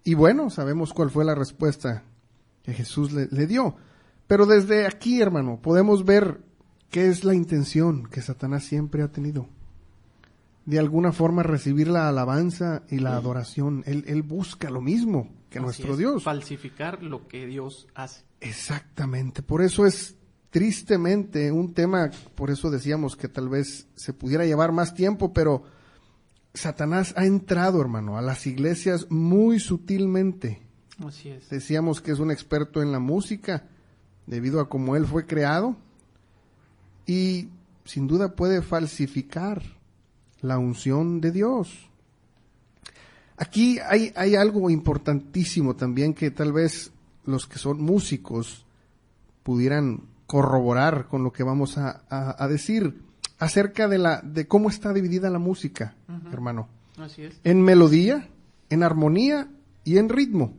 Y 0.03 0.13
bueno, 0.13 0.49
sabemos 0.49 0.93
cuál 0.93 1.09
fue 1.09 1.25
la 1.25 1.35
respuesta 1.35 2.03
que 2.63 2.73
Jesús 2.73 3.11
le, 3.11 3.27
le 3.31 3.47
dio. 3.47 3.75
Pero 4.27 4.45
desde 4.45 4.87
aquí, 4.87 5.21
hermano, 5.21 5.59
podemos 5.61 6.05
ver 6.05 6.39
qué 6.89 7.07
es 7.09 7.23
la 7.23 7.33
intención 7.33 8.07
que 8.07 8.21
Satanás 8.21 8.63
siempre 8.63 9.03
ha 9.03 9.11
tenido 9.11 9.47
de 10.67 10.79
alguna 10.79 11.13
forma 11.13 11.43
recibir 11.43 11.87
la 11.87 12.09
alabanza 12.09 12.83
y 12.89 12.99
la 12.99 13.11
sí. 13.11 13.15
adoración. 13.15 13.83
Él, 13.87 14.03
él, 14.05 14.21
busca 14.21 14.69
lo 14.69 14.81
mismo 14.81 15.29
que 15.49 15.59
Así 15.59 15.65
nuestro 15.65 15.93
es, 15.93 15.97
Dios. 15.97 16.23
Falsificar 16.23 17.01
lo 17.01 17.25
que 17.29 17.47
Dios 17.47 17.87
hace. 17.95 18.25
Exactamente. 18.41 19.41
Por 19.41 19.61
eso 19.61 19.85
es 19.85 20.15
tristemente 20.49 21.53
un 21.53 21.73
tema, 21.73 22.11
por 22.35 22.51
eso 22.51 22.69
decíamos 22.69 23.15
que 23.15 23.29
tal 23.29 23.47
vez 23.47 23.87
se 23.95 24.11
pudiera 24.11 24.45
llevar 24.45 24.73
más 24.73 24.93
tiempo, 24.93 25.31
pero 25.31 25.63
Satanás 26.57 27.13
ha 27.17 27.25
entrado, 27.25 27.81
hermano, 27.81 28.17
a 28.17 28.21
las 28.21 28.45
iglesias 28.47 29.07
muy 29.09 29.59
sutilmente. 29.59 30.61
Así 31.05 31.29
es. 31.29 31.49
Decíamos 31.49 32.01
que 32.01 32.11
es 32.11 32.19
un 32.19 32.31
experto 32.31 32.81
en 32.81 32.91
la 32.91 32.99
música, 32.99 33.67
debido 34.25 34.59
a 34.59 34.67
cómo 34.67 34.95
él 34.95 35.05
fue 35.05 35.25
creado, 35.25 35.77
y 37.05 37.49
sin 37.85 38.07
duda 38.07 38.35
puede 38.35 38.61
falsificar 38.61 39.63
la 40.41 40.57
unción 40.57 41.21
de 41.21 41.31
Dios. 41.31 41.89
Aquí 43.37 43.79
hay, 43.79 44.11
hay, 44.15 44.35
algo 44.35 44.69
importantísimo 44.69 45.75
también 45.75 46.13
que 46.13 46.31
tal 46.31 46.51
vez 46.51 46.91
los 47.23 47.45
que 47.45 47.59
son 47.59 47.81
músicos 47.81 48.65
pudieran 49.43 50.01
corroborar 50.25 51.07
con 51.07 51.23
lo 51.23 51.31
que 51.31 51.43
vamos 51.43 51.77
a, 51.77 52.03
a, 52.09 52.43
a 52.43 52.47
decir 52.47 53.06
acerca 53.39 53.87
de, 53.87 53.97
la, 53.97 54.21
de 54.21 54.47
cómo 54.47 54.69
está 54.69 54.93
dividida 54.93 55.29
la 55.29 55.39
música, 55.39 55.95
uh 56.07 56.13
-huh. 56.13 56.33
hermano. 56.33 56.67
Así 56.97 57.23
es. 57.23 57.39
En 57.43 57.61
melodía, 57.61 58.27
en 58.69 58.83
armonía 58.83 59.47
y 59.83 59.97
en 59.97 60.09
ritmo. 60.09 60.53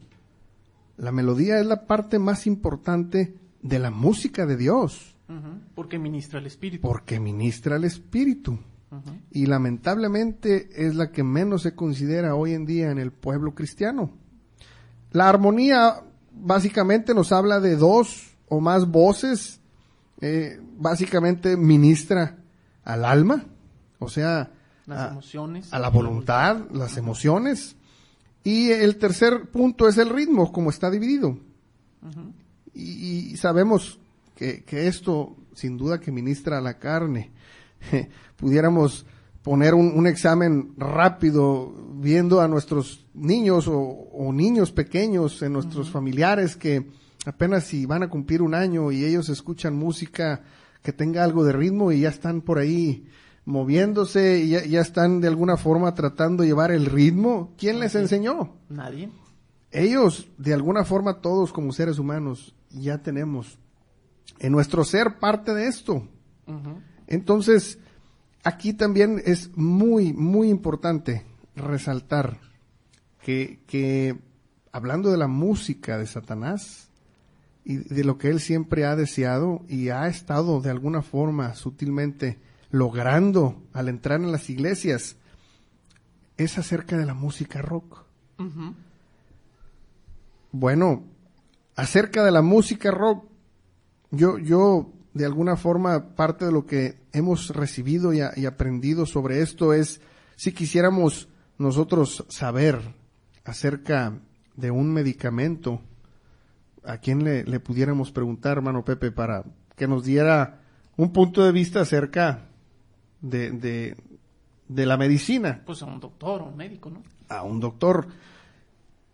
La 0.96 1.12
melodía 1.12 1.58
es 1.60 1.66
la 1.66 1.86
parte 1.86 2.18
más 2.18 2.46
importante 2.46 3.34
de 3.62 3.78
la 3.78 3.90
música 3.90 4.46
de 4.46 4.56
Dios. 4.56 5.16
Uh 5.28 5.32
-huh. 5.32 5.60
Porque 5.74 5.98
ministra 5.98 6.38
el 6.38 6.46
espíritu. 6.46 6.86
Porque 6.86 7.20
ministra 7.20 7.76
el 7.76 7.84
espíritu. 7.84 8.52
Uh 8.90 8.96
-huh. 8.96 9.20
Y 9.32 9.46
lamentablemente 9.46 10.68
es 10.74 10.94
la 10.94 11.10
que 11.10 11.22
menos 11.24 11.62
se 11.62 11.74
considera 11.74 12.34
hoy 12.34 12.54
en 12.54 12.64
día 12.64 12.90
en 12.90 12.98
el 12.98 13.12
pueblo 13.12 13.54
cristiano. 13.54 14.10
La 15.10 15.28
armonía 15.28 16.02
básicamente 16.32 17.14
nos 17.14 17.32
habla 17.32 17.60
de 17.60 17.76
dos 17.76 18.36
o 18.48 18.60
más 18.60 18.86
voces, 18.86 19.60
eh, 20.20 20.60
básicamente 20.78 21.56
ministra 21.56 22.38
al 22.88 23.04
alma, 23.04 23.44
o 23.98 24.08
sea, 24.08 24.50
las 24.86 24.98
a, 24.98 25.08
emociones, 25.12 25.72
a 25.72 25.78
la 25.78 25.90
voluntad, 25.90 26.70
las 26.72 26.96
emociones. 26.96 27.76
Y 28.42 28.70
el 28.70 28.96
tercer 28.96 29.50
punto 29.50 29.88
es 29.88 29.98
el 29.98 30.08
ritmo, 30.08 30.50
como 30.50 30.70
está 30.70 30.90
dividido. 30.90 31.38
Y, 32.72 33.32
y, 33.32 33.36
sabemos 33.36 33.98
que, 34.34 34.64
que 34.64 34.86
esto, 34.86 35.36
sin 35.54 35.76
duda, 35.76 36.00
que 36.00 36.10
ministra 36.10 36.58
a 36.58 36.62
la 36.62 36.78
carne. 36.78 37.30
pudiéramos 38.36 39.04
poner 39.42 39.74
un, 39.74 39.92
un, 39.94 40.06
examen 40.06 40.72
rápido 40.78 41.72
viendo 41.94 42.40
a 42.40 42.48
nuestros 42.48 43.06
niños 43.12 43.68
o, 43.68 43.76
o 43.78 44.32
niños 44.32 44.72
pequeños, 44.72 45.42
en 45.42 45.52
nuestros 45.52 45.88
uh 45.88 45.90
-huh. 45.90 45.92
familiares 45.92 46.56
que 46.56 46.88
apenas 47.26 47.64
si 47.64 47.84
van 47.84 48.02
a 48.02 48.08
cumplir 48.08 48.40
un 48.40 48.54
año 48.54 48.90
y 48.90 49.04
ellos 49.04 49.28
escuchan 49.28 49.76
música 49.76 50.42
que 50.82 50.92
tenga 50.92 51.24
algo 51.24 51.44
de 51.44 51.52
ritmo 51.52 51.92
y 51.92 52.00
ya 52.00 52.08
están 52.08 52.40
por 52.40 52.58
ahí 52.58 53.06
moviéndose 53.44 54.40
y 54.40 54.50
ya, 54.50 54.64
ya 54.64 54.80
están 54.80 55.20
de 55.20 55.28
alguna 55.28 55.56
forma 55.56 55.94
tratando 55.94 56.42
de 56.42 56.48
llevar 56.48 56.70
el 56.70 56.86
ritmo. 56.86 57.54
¿Quién 57.56 57.80
les 57.80 57.94
enseñó? 57.94 58.56
Nadie. 58.68 59.10
Ellos, 59.70 60.28
de 60.38 60.54
alguna 60.54 60.84
forma, 60.84 61.20
todos 61.20 61.52
como 61.52 61.72
seres 61.72 61.98
humanos, 61.98 62.54
ya 62.70 62.98
tenemos 62.98 63.58
en 64.38 64.52
nuestro 64.52 64.84
ser 64.84 65.18
parte 65.18 65.54
de 65.54 65.66
esto. 65.66 65.94
Uh 66.46 66.52
-huh. 66.52 66.82
Entonces, 67.06 67.78
aquí 68.44 68.72
también 68.72 69.20
es 69.24 69.56
muy, 69.56 70.12
muy 70.12 70.48
importante 70.48 71.24
resaltar 71.54 72.38
que, 73.22 73.60
que, 73.66 74.18
hablando 74.72 75.10
de 75.10 75.18
la 75.18 75.28
música 75.28 75.98
de 75.98 76.06
Satanás 76.06 76.87
y 77.68 77.76
de 77.76 78.02
lo 78.02 78.16
que 78.16 78.30
él 78.30 78.40
siempre 78.40 78.86
ha 78.86 78.96
deseado 78.96 79.60
y 79.68 79.90
ha 79.90 80.08
estado 80.08 80.62
de 80.62 80.70
alguna 80.70 81.02
forma 81.02 81.54
sutilmente 81.54 82.38
logrando 82.70 83.62
al 83.74 83.90
entrar 83.90 84.22
en 84.22 84.32
las 84.32 84.48
iglesias, 84.48 85.16
es 86.38 86.56
acerca 86.56 86.96
de 86.96 87.04
la 87.04 87.12
música 87.12 87.60
rock. 87.60 88.06
Uh 88.38 88.44
-huh. 88.44 88.74
Bueno, 90.50 91.04
acerca 91.76 92.24
de 92.24 92.30
la 92.30 92.40
música 92.40 92.90
rock, 92.90 93.26
yo, 94.12 94.38
yo 94.38 94.90
de 95.12 95.26
alguna 95.26 95.56
forma 95.56 96.14
parte 96.14 96.46
de 96.46 96.52
lo 96.52 96.64
que 96.64 96.96
hemos 97.12 97.50
recibido 97.50 98.14
y, 98.14 98.22
a, 98.22 98.32
y, 98.34 98.46
aprendido 98.46 99.04
sobre 99.04 99.42
esto 99.42 99.74
es 99.74 100.00
si 100.36 100.52
quisiéramos 100.52 101.28
nosotros 101.58 102.24
saber 102.30 102.94
acerca 103.44 104.18
de 104.56 104.70
un 104.70 104.90
medicamento, 104.90 105.82
a 106.84 106.98
quién 106.98 107.24
le, 107.24 107.44
le, 107.44 107.60
pudiéramos 107.60 108.12
preguntar, 108.12 108.58
hermano 108.58 108.84
Pepe, 108.84 109.10
para 109.10 109.44
que 109.76 109.86
nos 109.86 110.04
diera 110.04 110.60
un 110.96 111.12
punto 111.12 111.44
de 111.44 111.52
vista 111.52 111.80
acerca 111.80 112.48
de, 113.20 113.50
de, 113.50 113.96
de 114.68 114.86
la 114.86 114.96
medicina. 114.96 115.62
Pues 115.64 115.82
a 115.82 115.86
un 115.86 116.00
doctor 116.00 116.42
o 116.42 116.46
un 116.46 116.56
médico, 116.56 116.90
¿no? 116.90 117.02
A 117.28 117.42
un 117.42 117.60
doctor. 117.60 118.08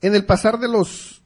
En 0.00 0.14
el 0.14 0.24
pasar 0.24 0.58
de 0.58 0.68
los, 0.68 1.22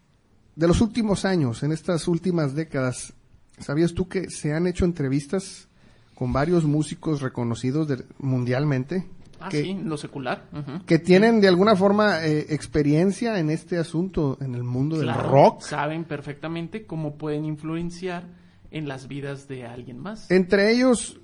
de 0.56 0.68
los 0.68 0.80
últimos 0.80 1.24
años, 1.24 1.62
en 1.62 1.72
estas 1.72 2.08
últimas 2.08 2.54
décadas, 2.54 3.12
¿sabías 3.58 3.94
tú 3.94 4.08
que 4.08 4.30
se 4.30 4.52
han 4.52 4.66
hecho 4.66 4.84
entrevistas 4.84 5.68
con 6.14 6.32
varios 6.32 6.64
músicos 6.64 7.20
reconocidos 7.20 7.88
de, 7.88 8.04
mundialmente? 8.18 9.06
Ah, 9.40 9.48
que, 9.48 9.62
sí, 9.62 9.80
lo 9.84 9.96
secular. 9.96 10.48
Uh 10.52 10.56
-huh. 10.58 10.84
Que 10.84 10.98
tienen 10.98 11.40
de 11.40 11.48
alguna 11.48 11.76
forma 11.76 12.24
eh, 12.24 12.46
experiencia 12.50 13.38
en 13.38 13.50
este 13.50 13.78
asunto, 13.78 14.36
en 14.40 14.54
el 14.54 14.64
mundo 14.64 14.98
claro, 14.98 15.22
del 15.22 15.30
rock. 15.30 15.62
Saben 15.62 16.04
perfectamente 16.04 16.86
cómo 16.86 17.16
pueden 17.16 17.44
influenciar 17.44 18.24
en 18.70 18.88
las 18.88 19.08
vidas 19.08 19.48
de 19.48 19.66
alguien 19.66 19.98
más. 19.98 20.30
Entre 20.30 20.72
ellos, 20.72 21.20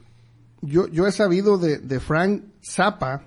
yo, 0.63 0.89
yo 0.89 1.07
he 1.07 1.13
sabido 1.13 1.59
de, 1.59 1.79
de 1.79 2.01
Frank 2.01 2.43
Zappa, 2.63 3.25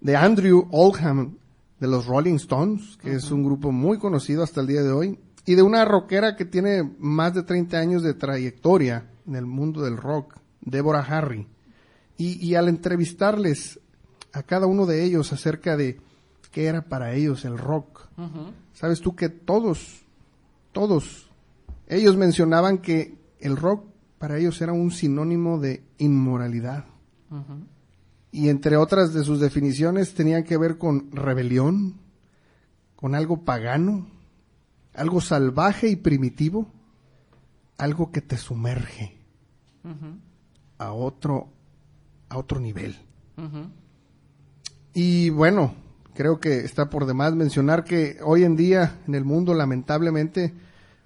de 0.00 0.16
Andrew 0.16 0.68
Oldham, 0.70 1.36
de 1.80 1.88
los 1.88 2.06
Rolling 2.06 2.34
Stones, 2.36 2.96
que 2.98 3.10
uh 3.10 3.12
-huh. 3.14 3.16
es 3.16 3.30
un 3.30 3.42
grupo 3.42 3.72
muy 3.72 3.98
conocido 3.98 4.42
hasta 4.42 4.60
el 4.60 4.66
día 4.66 4.82
de 4.82 4.92
hoy, 4.92 5.18
y 5.46 5.54
de 5.54 5.62
una 5.62 5.84
rockera 5.84 6.36
que 6.36 6.44
tiene 6.44 6.82
más 6.98 7.34
de 7.34 7.42
30 7.42 7.78
años 7.78 8.02
de 8.02 8.14
trayectoria 8.14 9.10
en 9.26 9.34
el 9.36 9.46
mundo 9.46 9.82
del 9.82 9.96
rock, 9.96 10.36
Deborah 10.60 11.00
Harry. 11.06 11.46
Y, 12.16 12.46
y 12.46 12.54
al 12.54 12.68
entrevistarles 12.68 13.80
a 14.34 14.42
cada 14.42 14.66
uno 14.66 14.84
de 14.84 15.04
ellos 15.04 15.32
acerca 15.32 15.76
de 15.76 16.00
qué 16.50 16.66
era 16.66 16.82
para 16.82 17.14
ellos 17.14 17.44
el 17.44 17.56
rock, 17.56 18.08
uh 18.18 18.22
-huh. 18.22 18.52
sabes 18.72 19.00
tú 19.00 19.14
que 19.14 19.28
todos, 19.28 20.02
todos, 20.72 21.30
ellos 21.86 22.16
mencionaban 22.16 22.78
que 22.78 23.16
el 23.38 23.56
rock 23.56 23.84
para 24.18 24.38
ellos 24.38 24.60
era 24.60 24.72
un 24.72 24.90
sinónimo 24.90 25.58
de 25.58 25.84
inmoralidad. 25.98 26.84
Y 28.30 28.48
entre 28.48 28.76
otras 28.76 29.12
de 29.12 29.24
sus 29.24 29.40
definiciones 29.40 30.14
tenían 30.14 30.44
que 30.44 30.56
ver 30.56 30.78
con 30.78 31.10
rebelión, 31.12 31.94
con 32.96 33.14
algo 33.14 33.44
pagano, 33.44 34.06
algo 34.94 35.20
salvaje 35.20 35.88
y 35.88 35.96
primitivo, 35.96 36.66
algo 37.76 38.12
que 38.12 38.20
te 38.20 38.36
sumerge 38.36 39.18
a 40.78 40.92
otro 40.92 41.48
a 42.28 42.38
otro 42.38 42.60
nivel. 42.60 42.96
Y 44.94 45.30
bueno, 45.30 45.74
creo 46.14 46.38
que 46.38 46.60
está 46.60 46.88
por 46.88 47.04
demás 47.04 47.34
mencionar 47.34 47.84
que 47.84 48.18
hoy 48.22 48.44
en 48.44 48.54
día 48.54 49.00
en 49.08 49.16
el 49.16 49.24
mundo 49.24 49.52
lamentablemente 49.52 50.54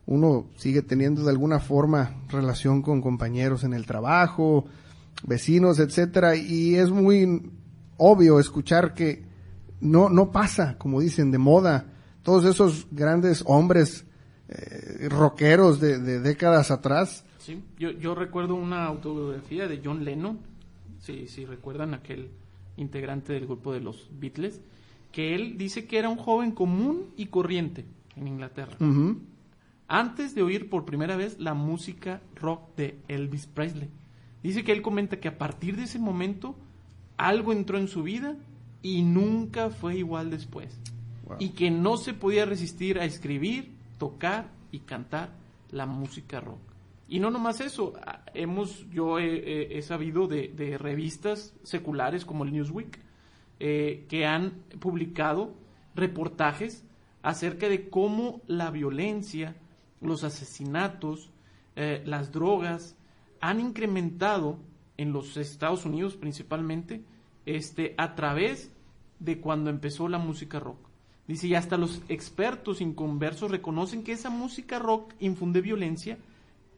uno 0.04 0.46
sigue 0.56 0.82
teniendo 0.82 1.24
de 1.24 1.30
alguna 1.30 1.58
forma 1.58 2.22
relación 2.28 2.82
con 2.82 3.00
compañeros 3.00 3.64
en 3.64 3.72
el 3.72 3.86
trabajo, 3.86 4.66
vecinos, 5.26 5.78
etcétera, 5.78 6.36
y 6.36 6.76
es 6.76 6.90
muy 6.90 7.50
obvio 7.96 8.38
escuchar 8.38 8.94
que 8.94 9.24
no 9.80 10.08
no 10.08 10.30
pasa, 10.30 10.76
como 10.78 11.00
dicen, 11.00 11.30
de 11.30 11.38
moda 11.38 11.86
todos 12.22 12.44
esos 12.44 12.86
grandes 12.90 13.42
hombres 13.46 14.04
eh, 14.48 15.08
rockeros 15.08 15.80
de, 15.80 16.20
décadas 16.20 16.70
atrás. 16.70 17.24
Sí, 17.38 17.62
yo, 17.78 17.90
yo 17.90 18.14
recuerdo 18.14 18.54
una 18.54 18.84
autobiografía 18.84 19.66
de 19.66 19.80
John 19.82 20.04
Lennon, 20.04 20.38
si, 21.00 21.26
si 21.28 21.46
recuerdan 21.46 21.94
aquel 21.94 22.30
integrante 22.78 23.32
del 23.32 23.46
grupo 23.46 23.72
de 23.72 23.80
los 23.80 24.08
Beatles, 24.18 24.60
que 25.12 25.34
él 25.34 25.58
dice 25.58 25.86
que 25.86 25.98
era 25.98 26.08
un 26.08 26.16
joven 26.16 26.52
común 26.52 27.06
y 27.16 27.26
corriente 27.26 27.84
en 28.16 28.28
Inglaterra. 28.28 28.76
Antes 29.86 30.34
de 30.34 30.42
oír 30.42 30.68
por 30.68 30.84
primera 30.84 31.16
vez 31.16 31.38
la 31.38 31.54
música 31.54 32.20
rock 32.34 32.76
de 32.76 32.98
Elvis 33.08 33.46
Presley. 33.46 33.88
Dice 34.42 34.62
que 34.62 34.72
él 34.72 34.82
comenta 34.82 35.18
que 35.18 35.28
a 35.28 35.38
partir 35.38 35.76
de 35.76 35.84
ese 35.84 35.98
momento 35.98 36.54
algo 37.16 37.52
entró 37.52 37.78
en 37.78 37.88
su 37.88 38.02
vida 38.02 38.36
y 38.82 39.02
nunca 39.02 39.70
fue 39.70 39.96
igual 39.96 40.30
después. 40.30 40.78
Y 41.38 41.50
que 41.50 41.70
no 41.70 41.96
se 41.96 42.14
podía 42.14 42.46
resistir 42.46 42.98
a 42.98 43.04
escribir, 43.04 43.72
tocar 43.98 44.50
y 44.72 44.80
cantar 44.80 45.32
la 45.70 45.84
música 45.84 46.40
rock. 46.40 46.67
Y 47.08 47.20
no 47.20 47.30
nomás 47.30 47.60
eso, 47.62 47.94
hemos, 48.34 48.88
yo 48.90 49.18
he, 49.18 49.80
sabido 49.80 50.28
de, 50.28 50.76
revistas 50.78 51.54
seculares 51.62 52.26
como 52.26 52.44
el 52.44 52.52
Newsweek 52.52 53.00
eh, 53.60 54.04
que 54.08 54.26
han 54.26 54.62
publicado 54.78 55.54
reportajes 55.94 56.84
acerca 57.22 57.68
de 57.68 57.88
cómo 57.88 58.42
la 58.46 58.70
violencia, 58.70 59.56
los 60.02 60.22
asesinatos, 60.22 61.30
eh, 61.76 62.02
las 62.04 62.30
drogas 62.30 62.94
han 63.40 63.60
incrementado 63.60 64.58
en 64.98 65.12
los 65.12 65.36
Estados 65.36 65.86
Unidos 65.86 66.16
principalmente 66.16 67.02
este, 67.46 67.94
a 67.96 68.14
través 68.16 68.70
de 69.18 69.40
cuando 69.40 69.70
empezó 69.70 70.08
la 70.08 70.18
música 70.18 70.60
rock. 70.60 70.78
Dice, 71.26 71.46
y 71.46 71.54
hasta 71.54 71.76
los 71.76 72.02
expertos 72.08 72.80
inconversos 72.80 73.50
reconocen 73.50 74.02
que 74.02 74.12
esa 74.12 74.30
música 74.30 74.78
rock 74.78 75.14
infunde 75.20 75.60
violencia 75.60 76.18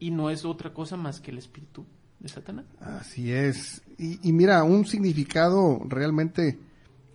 y 0.01 0.09
no 0.09 0.29
es 0.29 0.43
otra 0.43 0.73
cosa 0.73 0.97
más 0.97 1.21
que 1.21 1.31
el 1.31 1.37
espíritu 1.37 1.85
de 2.19 2.27
Satanás. 2.27 2.65
Así 2.81 3.31
es. 3.31 3.83
Y, 3.97 4.33
mira, 4.33 4.63
un 4.63 4.85
significado 4.85 5.79
realmente 5.87 6.59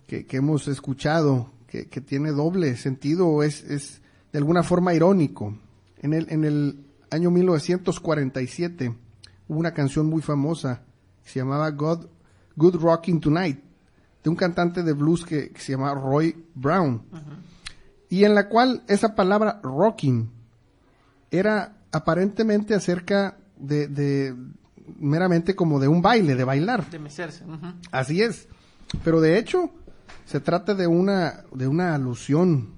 que, 0.07 0.25
hemos 0.31 0.67
escuchado, 0.69 1.51
que, 1.67 1.85
tiene 1.85 2.31
doble 2.31 2.77
sentido, 2.77 3.43
es, 3.43 3.63
es 3.65 4.01
de 4.31 4.39
alguna 4.39 4.63
forma 4.63 4.93
irónico. 4.93 5.55
En 6.01 6.13
el, 6.13 6.27
en 6.31 6.45
el 6.45 6.85
año 7.11 7.29
1947 7.29 8.95
hubo 9.49 9.59
una 9.59 9.73
canción 9.73 10.07
muy 10.07 10.21
famosa 10.21 10.83
que 11.23 11.29
se 11.29 11.39
llamaba 11.39 11.69
God, 11.71 12.07
Good 12.55 12.75
Rocking 12.75 13.19
Tonight 13.19 13.59
de 14.23 14.29
un 14.29 14.35
cantante 14.35 14.81
de 14.83 14.93
blues 14.93 15.25
que, 15.25 15.51
se 15.57 15.73
llama 15.73 15.93
Roy 15.93 16.35
Brown. 16.55 17.01
Y 18.09 18.23
en 18.23 18.33
la 18.33 18.47
cual 18.47 18.83
esa 18.87 19.13
palabra 19.13 19.59
rocking 19.61 20.29
era 21.31 21.76
aparentemente 21.97 22.73
acerca 22.73 23.37
de, 23.57 24.35
meramente 24.99 25.55
como 25.55 25.79
de 25.79 25.87
un 25.87 26.01
baile, 26.01 26.35
de 26.35 26.43
bailar. 26.43 26.89
De 26.89 26.99
mecerse. 26.99 27.43
Así 27.91 28.21
es. 28.21 28.47
Pero 29.03 29.19
de 29.19 29.37
hecho, 29.37 29.71
se 30.25 30.39
trata 30.39 30.73
de 30.73 30.87
una, 30.87 31.43
de 31.53 31.67
una 31.67 31.95
alusión 31.95 32.75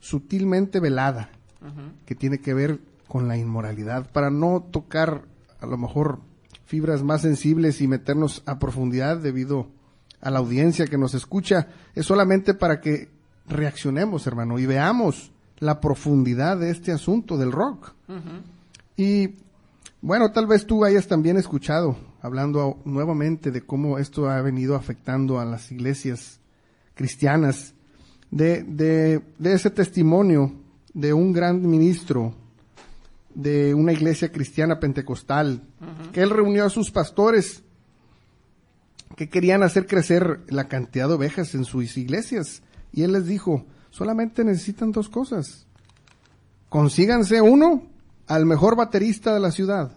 sutilmente 0.00 0.80
velada 0.80 1.30
que 2.04 2.14
tiene 2.14 2.38
que 2.38 2.54
ver 2.54 2.78
con 3.08 3.26
la 3.26 3.36
inmoralidad. 3.36 4.10
Para 4.12 4.30
no 4.30 4.68
tocar 4.70 5.22
a 5.60 5.66
lo 5.66 5.76
mejor 5.76 6.20
fibras 6.64 7.02
más 7.02 7.22
sensibles 7.22 7.80
y 7.80 7.88
meternos 7.88 8.42
a 8.46 8.58
profundidad 8.58 9.16
debido 9.16 9.68
a 10.20 10.30
la 10.30 10.38
audiencia 10.38 10.86
que 10.86 10.98
nos 10.98 11.14
escucha, 11.14 11.68
es 11.94 12.06
solamente 12.06 12.54
para 12.54 12.80
que 12.80 13.08
reaccionemos, 13.48 14.26
hermano, 14.26 14.58
y 14.58 14.66
veamos 14.66 15.32
la 15.58 15.80
profundidad 15.80 16.58
de 16.58 16.70
este 16.70 16.92
asunto 16.92 17.36
del 17.36 17.52
rock. 17.52 17.94
Y 18.96 19.36
bueno, 20.00 20.32
tal 20.32 20.46
vez 20.46 20.66
tú 20.66 20.84
hayas 20.84 21.06
también 21.06 21.36
escuchado, 21.36 21.96
hablando 22.22 22.78
nuevamente 22.84 23.50
de 23.50 23.62
cómo 23.62 23.98
esto 23.98 24.28
ha 24.28 24.40
venido 24.40 24.74
afectando 24.74 25.38
a 25.38 25.44
las 25.44 25.70
iglesias 25.72 26.40
cristianas, 26.94 27.74
de, 28.30 28.62
de, 28.64 29.22
de 29.38 29.52
ese 29.52 29.70
testimonio 29.70 30.52
de 30.92 31.12
un 31.12 31.32
gran 31.32 31.68
ministro 31.68 32.34
de 33.34 33.74
una 33.74 33.92
iglesia 33.92 34.32
cristiana 34.32 34.80
pentecostal, 34.80 35.62
que 36.12 36.22
él 36.22 36.30
reunió 36.30 36.64
a 36.64 36.70
sus 36.70 36.90
pastores 36.90 37.62
que 39.14 39.28
querían 39.28 39.62
hacer 39.62 39.86
crecer 39.86 40.40
la 40.48 40.68
cantidad 40.68 41.06
de 41.08 41.14
ovejas 41.14 41.54
en 41.54 41.64
sus 41.64 41.96
iglesias. 41.96 42.62
Y 42.92 43.02
él 43.02 43.12
les 43.12 43.26
dijo, 43.26 43.66
solamente 43.90 44.42
necesitan 44.42 44.90
dos 44.90 45.08
cosas. 45.08 45.66
Consíganse 46.68 47.40
uno 47.40 47.82
al 48.26 48.46
mejor 48.46 48.76
baterista 48.76 49.34
de 49.34 49.40
la 49.40 49.50
ciudad 49.50 49.92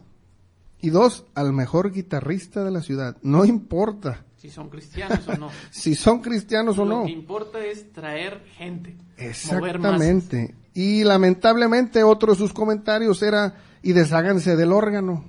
y 0.82 0.90
dos 0.90 1.26
al 1.36 1.54
mejor 1.54 1.92
guitarrista 1.92 2.64
de 2.64 2.72
la 2.72 2.82
ciudad. 2.82 3.18
No 3.22 3.46
importa. 3.46 4.26
Si 4.38 4.50
son 4.50 4.70
cristianos 4.70 5.28
o 5.28 5.38
no. 5.38 5.50
si 5.72 5.96
son 5.96 6.22
cristianos 6.22 6.78
o 6.78 6.86
no. 6.86 7.00
Lo 7.00 7.06
que 7.06 7.12
importa 7.12 7.60
es 7.66 7.92
traer 7.92 8.42
gente. 8.58 8.96
Exactamente. 9.18 10.56
Y 10.74 11.04
lamentablemente 11.04 12.04
otro 12.04 12.34
de 12.34 12.38
sus 12.38 12.54
comentarios 12.54 13.22
era, 13.22 13.56
y 13.82 13.92
desháganse 13.92 14.56
del 14.56 14.72
órgano 14.72 15.26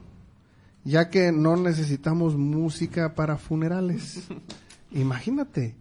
ya 0.85 1.11
que 1.11 1.33
no 1.33 1.57
necesitamos 1.57 2.37
música 2.37 3.15
para 3.15 3.37
funerales. 3.37 4.21
Imagínate. 4.93 5.77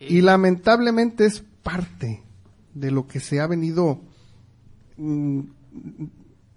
Y 0.00 0.20
lamentablemente 0.20 1.26
es 1.26 1.42
parte 1.62 2.22
de 2.74 2.90
lo 2.90 3.06
que 3.06 3.20
se 3.20 3.40
ha 3.40 3.46
venido 3.46 4.00
mm, 4.98 5.40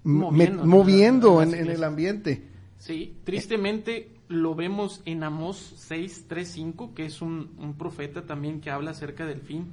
moviendo, 0.04 1.42
en, 1.42 1.54
el 1.54 1.84
ambiente. 1.84 2.44
Sí, 2.78 3.16
tristemente 3.24 4.12
lo 4.28 4.56
vemos 4.56 5.02
en 5.06 5.24
Amós 5.24 5.74
6.3.5, 5.90 6.94
que 6.94 7.06
es 7.06 7.22
un, 7.22 7.52
un, 7.58 7.74
profeta 7.74 8.26
también 8.26 8.62
que 8.62 8.70
habla 8.70 8.92
acerca 8.92 9.26
del 9.26 9.42
fin, 9.42 9.68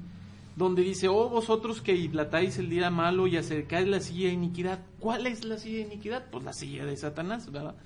donde 0.56 0.82
dice, 0.82 1.08
oh 1.08 1.28
vosotros 1.28 1.82
que 1.82 1.94
idlatáis 1.94 2.58
el 2.58 2.70
día 2.70 2.90
malo 2.90 3.26
y 3.26 3.36
acercáis 3.36 3.86
la 3.86 4.00
silla 4.00 4.28
de 4.28 4.34
iniquidad. 4.34 4.80
¿Cuál 4.98 5.26
es 5.26 5.44
la 5.44 5.58
silla 5.58 5.78
de 5.78 5.92
iniquidad? 5.92 6.24
Pues 6.30 6.44
la 6.44 6.52
silla 6.52 6.86
de 6.86 6.96
Satanás, 6.96 7.52
¿verdad? 7.52 7.76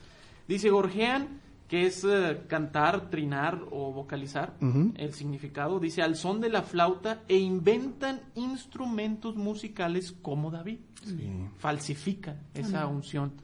Dice 0.46 0.70
gorjean, 0.70 1.40
que 1.70 1.86
es 1.86 2.02
eh, 2.02 2.42
cantar, 2.48 3.10
trinar 3.10 3.64
o 3.70 3.92
vocalizar, 3.92 4.56
el 4.60 5.12
significado. 5.12 5.78
Dice 5.78 6.02
al 6.02 6.16
son 6.16 6.40
de 6.40 6.48
la 6.48 6.62
flauta 6.62 7.22
e 7.28 7.38
inventan 7.38 8.22
instrumentos 8.34 9.36
musicales 9.36 10.10
como 10.10 10.50
David. 10.50 10.80
Falsifican 11.58 12.40
esa 12.54 12.88
unción. 12.88 13.34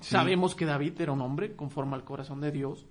Sabemos 0.00 0.54
que 0.54 0.64
David 0.64 1.00
era 1.00 1.10
un 1.10 1.20
hombre 1.20 1.56
conforme 1.56 1.96
al 1.96 2.04
corazón 2.04 2.40
de 2.40 2.52
Dios 2.52 2.86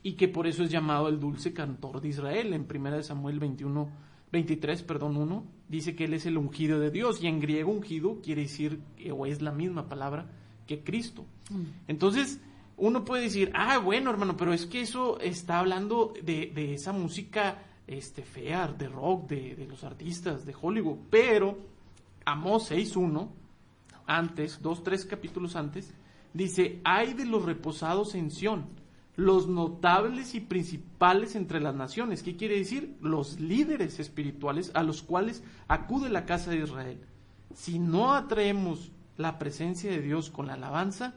y 0.00 0.12
que 0.12 0.28
por 0.28 0.46
eso 0.46 0.62
es 0.62 0.70
llamado 0.70 1.08
el 1.08 1.18
dulce 1.18 1.52
cantor 1.52 2.00
de 2.00 2.10
Israel. 2.10 2.54
En 2.54 2.68
1 2.72 3.02
Samuel 3.02 3.40
21, 3.40 3.88
23, 4.30 4.82
perdón, 4.84 5.16
1, 5.16 5.44
dice 5.68 5.96
que 5.96 6.04
él 6.04 6.14
es 6.14 6.24
el 6.26 6.38
ungido 6.38 6.78
de 6.78 6.92
Dios 6.92 7.20
y 7.20 7.26
en 7.26 7.40
griego 7.40 7.72
ungido 7.72 8.20
quiere 8.22 8.42
decir, 8.42 8.80
o 9.12 9.26
es 9.26 9.42
la 9.42 9.50
misma 9.50 9.88
palabra, 9.88 10.30
que 10.68 10.84
Cristo. 10.84 11.24
Mm. 11.50 11.62
Entonces, 11.88 12.40
uno 12.78 13.04
puede 13.04 13.24
decir, 13.24 13.50
ah, 13.54 13.78
bueno, 13.78 14.10
hermano, 14.10 14.36
pero 14.36 14.52
es 14.52 14.66
que 14.66 14.82
eso 14.82 15.18
está 15.20 15.58
hablando 15.58 16.12
de, 16.22 16.52
de 16.54 16.74
esa 16.74 16.92
música 16.92 17.62
este, 17.86 18.22
fea, 18.22 18.68
de 18.68 18.88
rock, 18.88 19.28
de, 19.28 19.56
de, 19.56 19.66
los 19.66 19.82
artistas 19.82 20.44
de 20.44 20.54
Hollywood. 20.60 20.98
Pero 21.08 21.58
Amós 22.24 22.70
6.1, 22.70 23.28
antes, 24.06 24.60
dos, 24.60 24.82
tres 24.82 25.06
capítulos 25.06 25.56
antes, 25.56 25.94
dice, 26.34 26.80
hay 26.84 27.14
de 27.14 27.24
los 27.24 27.44
reposados 27.44 28.14
en 28.14 28.30
Sión, 28.30 28.66
los 29.14 29.48
notables 29.48 30.34
y 30.34 30.40
principales 30.40 31.34
entre 31.34 31.60
las 31.60 31.74
naciones. 31.74 32.22
¿Qué 32.22 32.36
quiere 32.36 32.58
decir? 32.58 32.96
Los 33.00 33.40
líderes 33.40 33.98
espirituales 34.00 34.70
a 34.74 34.82
los 34.82 35.02
cuales 35.02 35.42
acude 35.66 36.10
la 36.10 36.26
casa 36.26 36.50
de 36.50 36.58
Israel. 36.58 37.00
Si 37.54 37.78
no 37.78 38.12
atraemos 38.12 38.92
la 39.16 39.38
presencia 39.38 39.90
de 39.90 40.02
Dios 40.02 40.30
con 40.30 40.46
la 40.48 40.54
alabanza, 40.54 41.14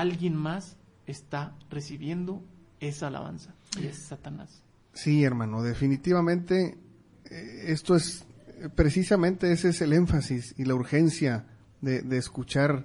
alguien 0.00 0.36
más 0.36 0.76
está 1.06 1.54
recibiendo 1.70 2.42
esa 2.80 3.08
alabanza 3.08 3.54
y 3.80 3.86
es 3.86 3.96
Satanás. 3.96 4.62
Sí, 4.92 5.24
hermano, 5.24 5.62
definitivamente 5.62 6.76
eh, 7.30 7.64
esto 7.68 7.96
es 7.96 8.24
precisamente 8.74 9.52
ese 9.52 9.70
es 9.70 9.80
el 9.80 9.92
énfasis 9.92 10.54
y 10.56 10.64
la 10.64 10.74
urgencia 10.74 11.46
de, 11.80 12.16
escuchar 12.16 12.84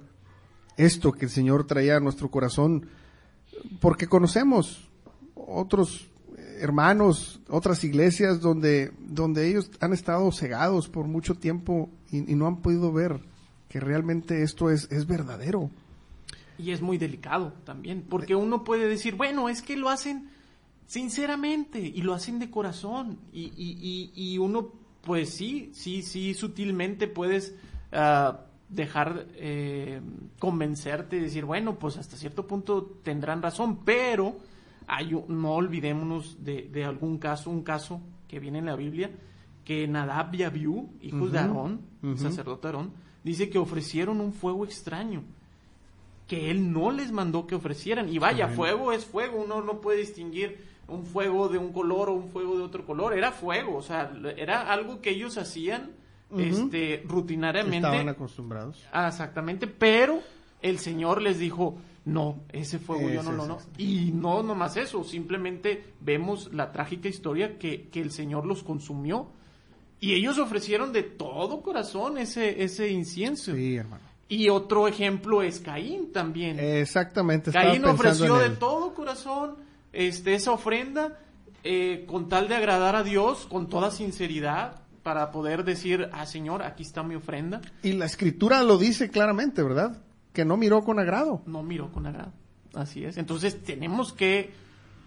esto 0.76 1.12
que 1.12 1.26
el 1.26 1.30
Señor 1.30 1.66
traía 1.66 1.96
a 1.96 2.00
nuestro 2.00 2.30
corazón, 2.30 2.88
porque 3.80 4.08
conocemos 4.08 4.90
otros 5.34 6.10
hermanos, 6.60 7.40
otras 7.48 7.84
iglesias 7.84 8.40
donde, 8.40 8.92
donde 8.98 9.48
ellos 9.48 9.70
han 9.80 9.92
estado 9.92 10.30
cegados 10.32 10.88
por 10.88 11.06
mucho 11.06 11.36
tiempo 11.36 11.88
y, 12.10 12.32
y 12.32 12.34
no 12.34 12.48
han 12.48 12.56
podido 12.56 12.92
ver 12.92 13.20
que 13.68 13.78
realmente 13.78 14.42
esto 14.42 14.70
es, 14.70 14.88
es 14.90 15.06
verdadero. 15.06 15.70
Y 16.58 16.72
es 16.72 16.82
muy 16.82 16.98
delicado 16.98 17.52
también, 17.64 18.04
porque 18.08 18.34
uno 18.34 18.64
puede 18.64 18.88
decir, 18.88 19.14
bueno, 19.14 19.48
es 19.48 19.62
que 19.62 19.76
lo 19.76 19.88
hacen 19.88 20.28
sinceramente 20.86 21.80
y 21.80 22.02
lo 22.02 22.14
hacen 22.14 22.38
de 22.38 22.50
corazón 22.50 23.18
y, 23.32 23.52
y, 23.56 24.10
y, 24.14 24.34
y 24.34 24.38
uno 24.38 24.72
pues 25.02 25.30
sí, 25.30 25.70
sí, 25.72 26.02
sí, 26.02 26.34
sutilmente 26.34 27.08
puedes 27.08 27.54
uh, 27.92 28.36
dejar 28.68 29.26
eh, 29.34 30.00
convencerte 30.38 31.16
y 31.16 31.20
decir, 31.20 31.44
bueno, 31.44 31.78
pues 31.78 31.96
hasta 31.96 32.16
cierto 32.16 32.46
punto 32.46 32.98
tendrán 33.02 33.40
razón, 33.40 33.84
pero 33.84 34.36
hay, 34.86 35.12
no 35.28 35.52
olvidémonos 35.52 36.44
de, 36.44 36.68
de, 36.70 36.84
algún 36.84 37.18
caso, 37.18 37.50
un 37.50 37.62
caso 37.62 38.00
que 38.26 38.40
viene 38.40 38.58
en 38.58 38.66
la 38.66 38.76
Biblia, 38.76 39.10
que 39.64 39.86
Nadab 39.86 40.34
y 40.34 40.42
Abiú, 40.42 40.90
hijos 41.00 41.20
uh 41.20 41.24
-huh, 41.26 41.30
de 41.30 41.38
Aarón, 41.38 41.80
uh 42.02 42.06
-huh. 42.08 42.16
sacerdote 42.16 42.66
Aarón, 42.66 42.92
dice 43.24 43.48
que 43.48 43.58
ofrecieron 43.58 44.20
un 44.20 44.32
fuego 44.32 44.64
extraño 44.64 45.22
que 46.28 46.50
él 46.50 46.72
no 46.72 46.92
les 46.92 47.10
mandó 47.10 47.46
que 47.46 47.56
ofrecieran. 47.56 48.08
Y 48.08 48.18
vaya, 48.18 48.44
Amén. 48.44 48.56
fuego 48.56 48.92
es 48.92 49.04
fuego, 49.04 49.42
uno 49.42 49.62
no 49.62 49.80
puede 49.80 49.98
distinguir 49.98 50.58
un 50.86 51.04
fuego 51.04 51.48
de 51.48 51.58
un 51.58 51.72
color 51.72 52.10
o 52.10 52.12
un 52.12 52.28
fuego 52.28 52.56
de 52.56 52.62
otro 52.62 52.86
color, 52.86 53.16
era 53.16 53.32
fuego, 53.32 53.76
o 53.76 53.82
sea, 53.82 54.12
era 54.36 54.72
algo 54.72 55.00
que 55.00 55.10
ellos 55.10 55.36
hacían 55.36 55.90
uh 56.30 56.38
-huh. 56.38 56.64
este 56.64 57.02
rutinariamente. 57.06 57.78
Estaban 57.78 58.08
acostumbrados. 58.08 58.86
Ah, 58.92 59.08
exactamente, 59.08 59.66
pero 59.66 60.20
el 60.62 60.78
Señor 60.78 61.20
les 61.22 61.38
dijo, 61.38 61.76
no, 62.04 62.40
ese 62.52 62.78
fuego 62.78 63.08
yo 63.10 63.22
no 63.22 63.32
lo 63.32 63.46
no. 63.46 63.58
Y 63.76 64.12
no 64.12 64.42
nomás 64.42 64.76
eso, 64.76 65.04
simplemente 65.04 65.92
vemos 66.00 66.52
la 66.52 66.72
trágica 66.72 67.08
historia 67.08 67.58
que, 67.58 67.88
que 67.88 68.00
el 68.00 68.10
Señor 68.10 68.46
los 68.46 68.62
consumió. 68.62 69.28
Y 70.00 70.14
ellos 70.14 70.38
ofrecieron 70.38 70.92
de 70.92 71.02
todo 71.02 71.60
corazón 71.60 72.18
ese, 72.18 72.62
ese 72.62 72.88
incienso. 72.88 73.54
Sí, 73.54 73.76
hermano. 73.76 74.07
Y 74.28 74.50
otro 74.50 74.86
ejemplo 74.86 75.42
es 75.42 75.60
Caín 75.60 76.12
también. 76.12 76.58
Exactamente. 76.60 77.50
Caín 77.50 77.84
ofreció 77.86 78.36
de 78.36 78.50
todo 78.50 78.92
corazón 78.94 79.56
este, 79.92 80.34
esa 80.34 80.52
ofrenda 80.52 81.18
eh, 81.64 82.04
con 82.06 82.28
tal 82.28 82.46
de 82.48 82.54
agradar 82.54 82.94
a 82.94 83.02
Dios, 83.02 83.46
con 83.46 83.68
toda 83.68 83.90
sinceridad, 83.90 84.82
para 85.02 85.30
poder 85.30 85.64
decir, 85.64 86.10
ah, 86.12 86.26
Señor, 86.26 86.62
aquí 86.62 86.82
está 86.82 87.02
mi 87.02 87.14
ofrenda. 87.14 87.62
Y 87.82 87.92
la 87.92 88.04
escritura 88.04 88.62
lo 88.62 88.76
dice 88.76 89.10
claramente, 89.10 89.62
¿verdad? 89.62 90.02
Que 90.34 90.44
no 90.44 90.56
miró 90.56 90.82
con 90.82 90.98
agrado. 90.98 91.42
No 91.46 91.62
miró 91.62 91.90
con 91.90 92.06
agrado. 92.06 92.32
Así 92.74 93.04
es. 93.04 93.16
Entonces 93.16 93.62
tenemos 93.62 94.12
que 94.12 94.52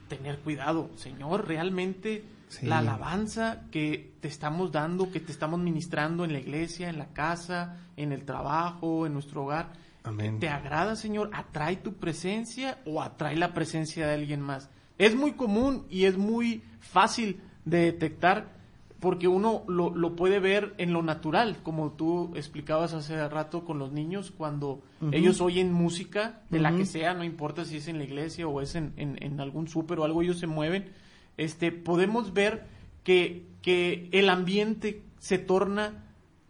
tener 0.09 0.39
cuidado. 0.39 0.89
Señor, 0.95 1.47
realmente 1.47 2.23
sí. 2.51 2.65
la 2.65 2.79
alabanza 2.79 3.63
que 3.71 4.13
te 4.19 4.27
estamos 4.27 4.71
dando, 4.71 5.11
que 5.11 5.19
te 5.19 5.31
estamos 5.31 5.59
ministrando 5.59 6.25
en 6.25 6.33
la 6.33 6.39
iglesia, 6.39 6.89
en 6.89 6.97
la 6.97 7.07
casa, 7.07 7.77
en 7.97 8.11
el 8.11 8.25
trabajo, 8.25 9.05
en 9.05 9.13
nuestro 9.13 9.43
hogar, 9.43 9.73
Amén. 10.03 10.39
¿te 10.39 10.49
agrada, 10.49 10.95
Señor? 10.95 11.29
¿Atrae 11.33 11.77
tu 11.77 11.93
presencia 11.93 12.79
o 12.85 13.01
atrae 13.01 13.35
la 13.35 13.53
presencia 13.53 14.05
de 14.07 14.13
alguien 14.15 14.41
más? 14.41 14.69
Es 14.97 15.15
muy 15.15 15.33
común 15.33 15.85
y 15.89 16.05
es 16.05 16.17
muy 16.17 16.61
fácil 16.79 17.41
de 17.65 17.79
detectar 17.85 18.59
porque 18.99 19.27
uno 19.27 19.63
lo, 19.67 19.89
lo, 19.95 20.15
puede 20.15 20.39
ver 20.39 20.75
en 20.77 20.93
lo 20.93 21.01
natural, 21.01 21.57
como 21.63 21.93
tú 21.93 22.31
explicabas 22.35 22.93
hace 22.93 23.27
rato 23.29 23.65
con 23.65 23.79
los 23.79 23.91
niños, 23.91 24.29
cuando 24.29 24.83
uh 25.01 25.07
-huh. 25.07 25.15
ellos 25.15 25.41
oyen 25.41 25.73
música, 25.73 26.41
de 26.51 26.59
uh 26.59 26.61
-huh. 26.61 26.63
la 26.63 26.77
que 26.77 26.85
sea, 26.85 27.15
no 27.15 27.23
importa 27.23 27.65
si 27.65 27.77
es 27.77 27.87
en 27.87 27.97
la 27.97 28.03
iglesia 28.03 28.47
o 28.47 28.61
es 28.61 28.75
en, 28.75 28.93
en, 28.97 29.17
en 29.23 29.39
algún 29.39 29.67
súper 29.67 29.97
o 29.99 30.03
algo, 30.03 30.21
ellos 30.21 30.37
se 30.37 30.45
mueven, 30.45 30.91
este, 31.41 31.71
podemos 31.71 32.33
ver 32.33 32.67
que, 33.03 33.47
que 33.63 34.09
el 34.11 34.29
ambiente 34.29 35.01
se 35.17 35.39
torna 35.39 36.05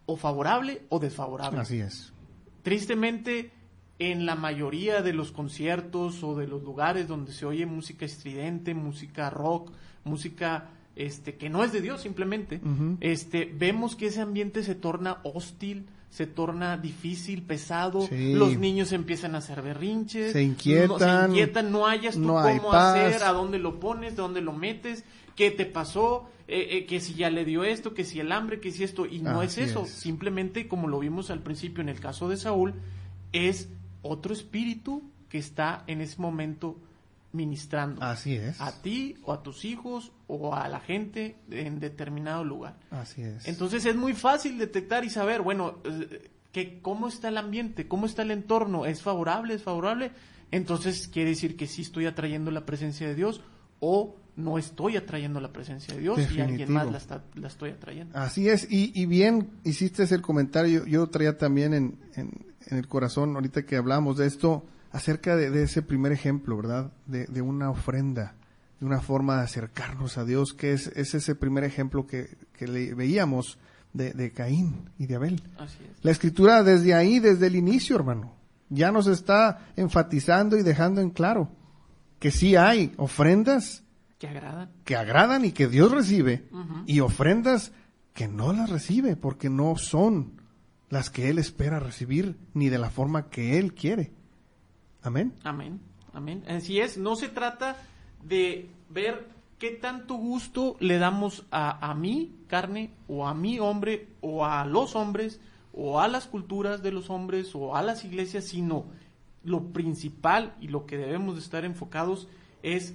o 0.06 0.18
favorable 0.18 0.82
o 0.90 1.00
desfavorable. 1.00 1.62
Así 1.62 1.80
es. 1.80 2.12
Tristemente, 2.62 3.52
en 4.00 4.26
la 4.26 4.36
mayoría 4.36 5.02
de 5.02 5.14
los 5.14 5.32
conciertos 5.32 6.24
o 6.24 6.36
de 6.36 6.48
los 6.48 6.64
lugares 6.64 7.08
donde 7.08 7.32
se 7.32 7.46
oye 7.46 7.66
música 7.66 8.06
estridente, 8.06 8.74
música 8.74 9.30
rock, 9.30 9.72
música 10.04 10.70
este 10.98 11.38
que 11.38 11.50
no 11.50 11.64
es 11.64 11.72
de 11.72 11.82
Dios 11.82 12.02
simplemente, 12.02 12.60
uh 12.62 12.68
-huh. 12.68 12.98
este 13.00 13.46
vemos 13.46 13.96
que 13.96 14.08
ese 14.08 14.20
ambiente 14.20 14.62
se 14.62 14.76
torna 14.76 15.20
hostil, 15.24 15.86
se 16.12 16.28
torna 16.28 16.78
difícil, 16.78 17.42
pesado, 17.42 18.02
sí. 18.02 18.34
los 18.34 18.58
niños 18.58 18.92
empiezan 18.92 19.34
a 19.34 19.38
hacer 19.38 19.62
berrinches, 19.62 20.34
se 20.34 20.44
inquietan, 20.44 20.90
no, 20.90 21.00
se 21.00 21.30
inquietan, 21.30 21.72
no 21.72 21.88
hayas 21.88 22.16
tú 22.16 22.22
no 22.22 22.42
cómo 22.42 22.74
hacer, 22.74 23.24
a 23.24 23.32
dónde 23.32 23.60
lo 23.60 23.80
pones, 23.80 24.18
de 24.18 24.22
dónde 24.22 24.42
lo 24.42 24.52
metes, 24.52 25.06
qué 25.38 25.52
te 25.52 25.66
pasó, 25.66 26.30
eh, 26.50 26.68
eh, 26.72 26.86
que 26.86 27.00
si 27.00 27.14
ya 27.14 27.30
le 27.30 27.46
dio 27.46 27.64
esto, 27.64 27.94
que 27.94 28.04
si 28.04 28.20
el 28.20 28.34
hambre, 28.34 28.60
que 28.60 28.72
si 28.72 28.84
esto, 28.84 29.06
y 29.06 29.20
no 29.20 29.40
Así 29.40 29.62
es 29.62 29.70
eso, 29.70 29.84
es. 29.84 29.90
simplemente 29.90 30.68
como 30.68 30.90
lo 30.90 31.00
vimos 31.00 31.32
al 31.32 31.40
principio 31.40 31.82
en 31.82 31.88
el 31.88 32.02
caso 32.02 32.28
de 32.28 32.36
Saúl, 32.36 32.74
es 33.32 33.70
otro 34.02 34.34
espíritu 34.34 35.10
que 35.30 35.38
está 35.38 35.86
en 35.88 36.02
ese 36.02 36.22
momento 36.22 36.78
ministrando. 37.34 38.02
Así 38.04 38.36
es. 38.36 38.60
A 38.60 38.82
ti 38.82 39.18
o 39.24 39.34
a 39.34 39.44
tus 39.44 39.66
hijos 39.66 40.12
o 40.28 40.54
a 40.56 40.68
la 40.68 40.80
gente 40.80 41.38
en 41.50 41.80
determinado 41.80 42.44
lugar. 42.44 42.78
Así 42.90 43.22
es. 43.22 43.48
Entonces 43.48 43.86
es 43.86 43.96
muy 43.96 44.14
fácil 44.14 44.58
detectar 44.58 45.06
y 45.06 45.10
saber, 45.10 45.42
bueno, 45.42 45.80
eh, 45.84 46.30
que 46.52 46.82
cómo 46.82 47.08
está 47.08 47.30
el 47.30 47.38
ambiente, 47.38 47.88
cómo 47.88 48.06
está 48.06 48.24
el 48.24 48.32
entorno, 48.32 48.86
es 48.86 49.02
favorable, 49.02 49.54
es 49.54 49.64
favorable. 49.64 50.12
Entonces 50.52 51.08
quiere 51.08 51.30
decir 51.30 51.56
que 51.56 51.68
sí 51.68 51.82
estoy 51.82 52.06
atrayendo 52.06 52.52
la 52.52 52.66
presencia 52.66 53.08
de 53.08 53.16
Dios 53.16 53.42
o 53.80 54.18
no 54.36 54.58
estoy 54.58 54.98
atrayendo 54.98 55.40
la 55.40 55.52
presencia 55.52 55.94
de 55.94 56.02
Dios 56.02 56.18
Definitivo. 56.18 56.48
y 56.48 56.52
alguien 56.52 56.72
más 56.72 56.92
la, 56.92 56.98
está, 56.98 57.24
la 57.36 57.48
estoy 57.48 57.72
atrayendo. 57.72 58.18
Así 58.18 58.48
es, 58.48 58.68
y, 58.70 58.92
y, 59.00 59.06
bien 59.06 59.50
hiciste 59.64 60.04
el 60.04 60.22
comentario, 60.22 60.86
yo 60.86 61.08
traía 61.08 61.38
también 61.38 61.74
en, 61.74 62.00
en, 62.16 62.46
en 62.68 62.78
el 62.78 62.88
corazón, 62.88 63.36
ahorita 63.36 63.66
que 63.66 63.76
hablamos 63.76 64.18
de 64.18 64.28
esto, 64.28 64.66
acerca 64.92 65.36
de, 65.36 65.50
de, 65.50 65.64
ese 65.64 65.82
primer 65.82 66.12
ejemplo, 66.12 66.58
¿verdad? 66.58 66.92
De, 67.06 67.26
de, 67.26 67.42
una 67.42 67.70
ofrenda, 67.70 68.36
de 68.80 68.86
una 68.86 69.02
forma 69.02 69.38
de 69.38 69.44
acercarnos 69.44 70.18
a 70.18 70.26
Dios, 70.26 70.54
que 70.54 70.74
es, 70.74 70.88
es 70.88 71.14
ese 71.14 71.36
primer 71.36 71.64
ejemplo 71.64 72.08
que, 72.08 72.36
que 72.54 72.68
le 72.68 72.94
veíamos 72.94 73.58
de, 73.94 74.12
de, 74.14 74.32
Caín 74.32 74.90
y 74.98 75.08
de 75.08 75.16
Abel. 75.16 75.42
Así 75.58 75.78
es. 75.84 76.04
La 76.04 76.12
escritura 76.12 76.64
desde 76.64 76.94
ahí, 76.94 77.20
desde 77.20 77.48
el 77.48 77.56
inicio, 77.56 77.96
hermano, 77.96 78.34
ya 78.70 78.92
nos 78.92 79.08
está 79.08 79.68
enfatizando 79.76 80.58
y 80.58 80.64
dejando 80.64 81.02
en 81.02 81.10
claro 81.10 81.50
que 82.20 82.32
sí 82.32 82.56
hay 82.56 82.94
ofrendas 82.98 83.84
que 84.20 84.28
agradan, 84.28 84.70
que 84.86 84.96
agradan 84.96 85.46
y 85.46 85.52
que 85.52 85.68
Dios 85.68 85.92
recibe, 85.92 86.46
uh 86.52 86.58
-huh. 86.58 86.84
y 86.86 87.00
ofrendas 87.00 87.72
que 88.14 88.28
no 88.28 88.54
las 88.54 88.70
recibe 88.70 89.16
porque 89.16 89.50
no 89.50 89.76
son 89.78 90.34
las 90.90 91.10
que 91.10 91.30
Él 91.30 91.40
espera 91.40 91.80
recibir 91.80 92.38
ni 92.54 92.70
de 92.70 92.78
la 92.78 92.90
forma 92.90 93.30
que 93.30 93.58
Él 93.58 93.74
quiere. 93.74 94.12
Amén. 95.04 95.34
Amén. 95.44 95.80
Amén. 96.14 96.44
Así 96.48 96.80
es, 96.80 96.98
no 96.98 97.16
se 97.16 97.30
trata 97.30 97.78
de 98.24 98.70
ver 98.90 99.28
qué 99.60 99.72
tanto 99.72 100.16
gusto 100.16 100.76
le 100.80 100.98
damos 100.98 101.46
a, 101.52 101.90
a 101.90 101.94
mi 101.94 102.36
carne 102.48 102.92
o 103.08 103.28
a 103.28 103.34
mi 103.34 103.60
hombre 103.60 104.08
o 104.22 104.46
a 104.46 104.66
los 104.66 104.96
hombres 104.96 105.40
o 105.74 106.00
a 106.02 106.08
las 106.08 106.28
culturas 106.28 106.84
de 106.84 106.92
los 106.92 107.10
hombres 107.10 107.56
o 107.56 107.76
a 107.76 107.82
las 107.82 108.04
iglesias, 108.04 108.46
sino 108.46 108.86
lo 109.44 109.64
principal 109.72 110.54
y 110.60 110.68
lo 110.68 110.86
que 110.86 110.98
debemos 110.98 111.36
de 111.36 111.42
estar 111.42 111.66
enfocados 111.66 112.28
es, 112.62 112.94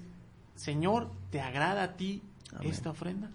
Señor, 0.54 1.11
¿te 1.30 1.40
agrada 1.40 1.82
a 1.82 1.96
ti 1.96 2.22
Amén. 2.54 2.70
esta 2.70 2.90
ofrenda? 2.90 3.30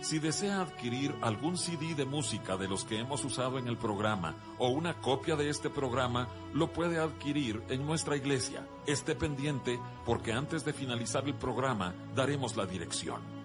Si 0.00 0.18
desea 0.18 0.62
adquirir 0.62 1.14
algún 1.20 1.58
CD 1.58 1.94
de 1.94 2.06
música 2.06 2.56
de 2.56 2.68
los 2.68 2.84
que 2.84 2.98
hemos 2.98 3.22
usado 3.24 3.58
en 3.58 3.68
el 3.68 3.76
programa 3.76 4.34
o 4.58 4.68
una 4.68 4.94
copia 4.94 5.36
de 5.36 5.50
este 5.50 5.68
programa, 5.68 6.28
lo 6.54 6.72
puede 6.72 6.98
adquirir 6.98 7.62
en 7.68 7.84
nuestra 7.84 8.16
iglesia. 8.16 8.66
Esté 8.86 9.14
pendiente 9.14 9.78
porque 10.06 10.32
antes 10.32 10.64
de 10.64 10.72
finalizar 10.72 11.24
el 11.26 11.34
programa 11.34 11.94
daremos 12.14 12.56
la 12.56 12.64
dirección. 12.64 13.39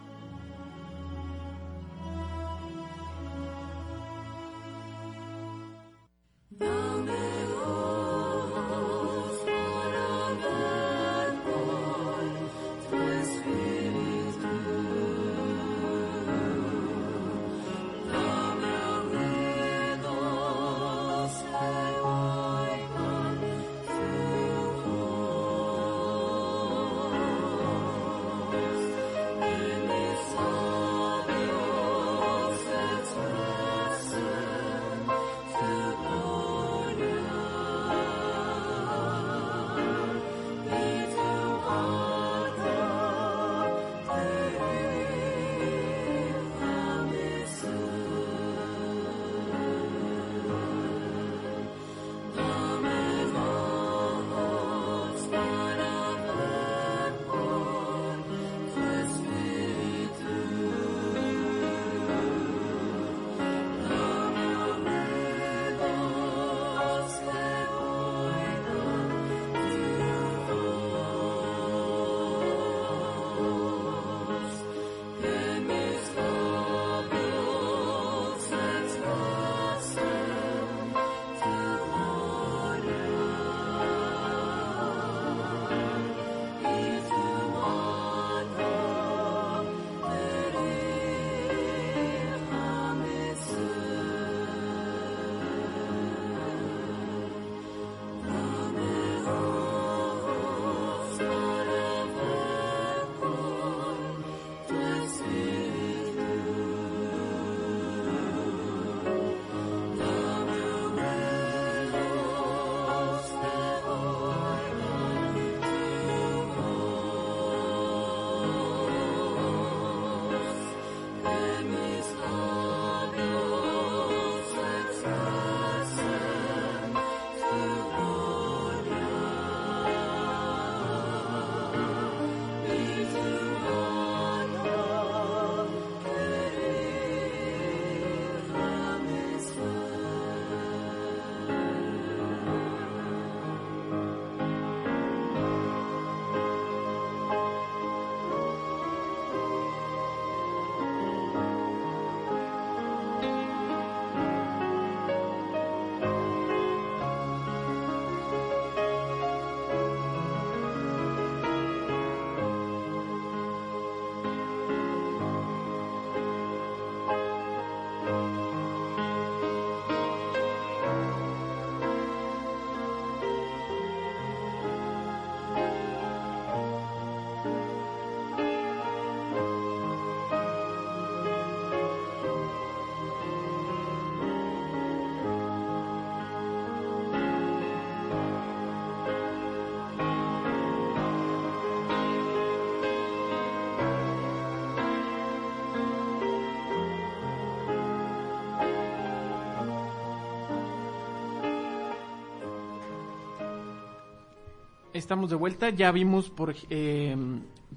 Estamos 204.95 205.29
de 205.29 205.35
vuelta, 205.35 205.69
ya 205.71 205.91
vimos 205.91 206.29
por 206.29 206.55
eh, 206.69 207.17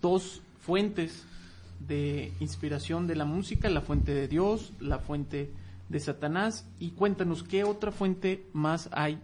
dos 0.01 0.41
fuentes 0.61 1.25
de 1.81 2.33
inspiración 2.39 3.09
de 3.09 3.17
la 3.17 3.25
música, 3.25 3.69
la 3.69 3.81
fuente 3.81 4.15
de 4.15 4.29
Dios, 4.29 4.73
la 4.79 5.01
fuente 5.01 5.51
de 5.89 5.99
Satanás, 5.99 6.65
y 6.79 6.93
cuéntanos 6.93 7.43
qué 7.43 7.65
otra 7.65 7.91
fuente 7.91 8.47
más 8.53 8.89
hay 8.93 9.19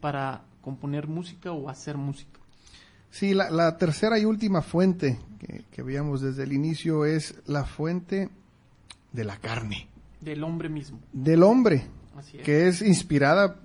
para 0.00 0.42
componer 0.60 1.06
música 1.06 1.52
o 1.52 1.68
hacer 1.68 1.96
música. 1.96 2.40
Sí, 3.10 3.32
la, 3.32 3.48
la 3.50 3.76
tercera 3.78 4.18
y 4.18 4.24
última 4.24 4.60
fuente 4.60 5.20
que, 5.38 5.62
que 5.70 5.82
veíamos 5.82 6.20
desde 6.22 6.42
el 6.42 6.52
inicio 6.52 7.04
es 7.04 7.36
la 7.46 7.64
fuente 7.64 8.28
de 9.12 9.22
la 9.24 9.36
carne, 9.36 9.86
Del 10.20 10.42
hombre 10.42 10.68
mismo. 10.68 10.98
del 11.12 11.44
hombre, 11.44 11.86
Así 12.16 12.38
es. 12.38 12.42
que 12.42 12.66
es 12.66 12.82
inspirada 12.82 13.60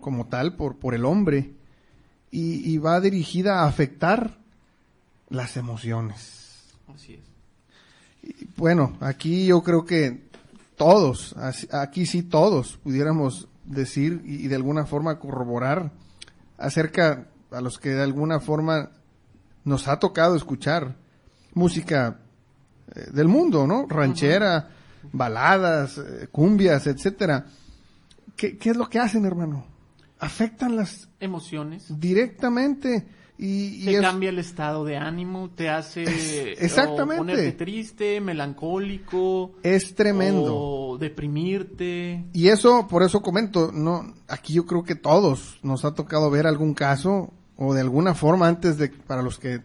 como 0.00 0.26
tal 0.26 0.56
por, 0.56 0.76
por 0.76 0.94
el 0.94 1.04
hombre 1.04 1.50
y, 2.30 2.72
y 2.72 2.78
va 2.78 3.00
dirigida 3.00 3.60
a 3.60 3.68
afectar 3.68 4.38
las 5.28 5.56
emociones. 5.56 6.64
Así 6.94 7.14
es. 7.14 7.20
Y, 8.22 8.48
bueno, 8.56 8.96
aquí 9.00 9.46
yo 9.46 9.62
creo 9.62 9.84
que 9.84 10.26
todos, 10.76 11.34
aquí 11.72 12.06
sí 12.06 12.22
todos 12.22 12.76
pudiéramos 12.82 13.48
decir 13.64 14.22
y, 14.24 14.46
de 14.48 14.54
alguna 14.54 14.86
forma 14.86 15.18
corroborar 15.18 15.90
acerca 16.58 17.28
a 17.50 17.60
los 17.60 17.78
que 17.78 17.90
de 17.90 18.02
alguna 18.02 18.40
forma 18.40 18.90
nos 19.64 19.88
ha 19.88 19.98
tocado 19.98 20.36
escuchar 20.36 20.94
música 21.54 22.20
eh, 22.94 23.08
del 23.12 23.28
mundo, 23.28 23.66
¿no? 23.66 23.86
Ranchera, 23.88 24.68
baladas, 25.12 25.98
eh, 25.98 26.28
cumbias, 26.30 26.86
etcétera. 26.86 27.46
¿Qué, 28.36 28.58
¿Qué 28.58 28.70
es 28.70 28.76
lo 28.76 28.88
que 28.88 28.98
hacen, 28.98 29.24
hermano? 29.24 29.75
Afectan 30.18 30.76
las 30.76 31.08
Emociones. 31.20 31.86
directamente 32.00 33.06
y, 33.38 33.82
y 33.82 33.84
Te 33.84 33.94
es- 33.96 34.00
cambia 34.00 34.30
el 34.30 34.38
estado 34.38 34.84
de 34.84 34.96
ánimo, 34.96 35.50
te 35.50 35.68
hace 35.68 36.04
Es- 36.04 36.58
exactamente. 36.62 37.18
ponerte 37.18 37.52
triste, 37.52 38.20
melancólico, 38.22 39.52
es 39.62 39.94
tremendo. 39.94 40.56
o 40.56 40.98
deprimirte. 40.98 42.24
Y 42.32 42.48
eso, 42.48 42.86
por 42.88 43.02
eso 43.02 43.20
comento, 43.20 43.70
no, 43.72 44.14
aquí 44.28 44.54
yo 44.54 44.64
creo 44.66 44.84
que 44.84 44.94
todos 44.94 45.58
nos 45.62 45.84
ha 45.84 45.92
tocado 45.94 46.30
ver 46.30 46.46
algún 46.46 46.72
caso 46.74 47.32
o 47.56 47.74
de 47.74 47.80
alguna 47.82 48.14
forma 48.14 48.48
antes 48.48 48.78
de, 48.78 48.88
para 48.88 49.22
los 49.22 49.38
que 49.38 49.60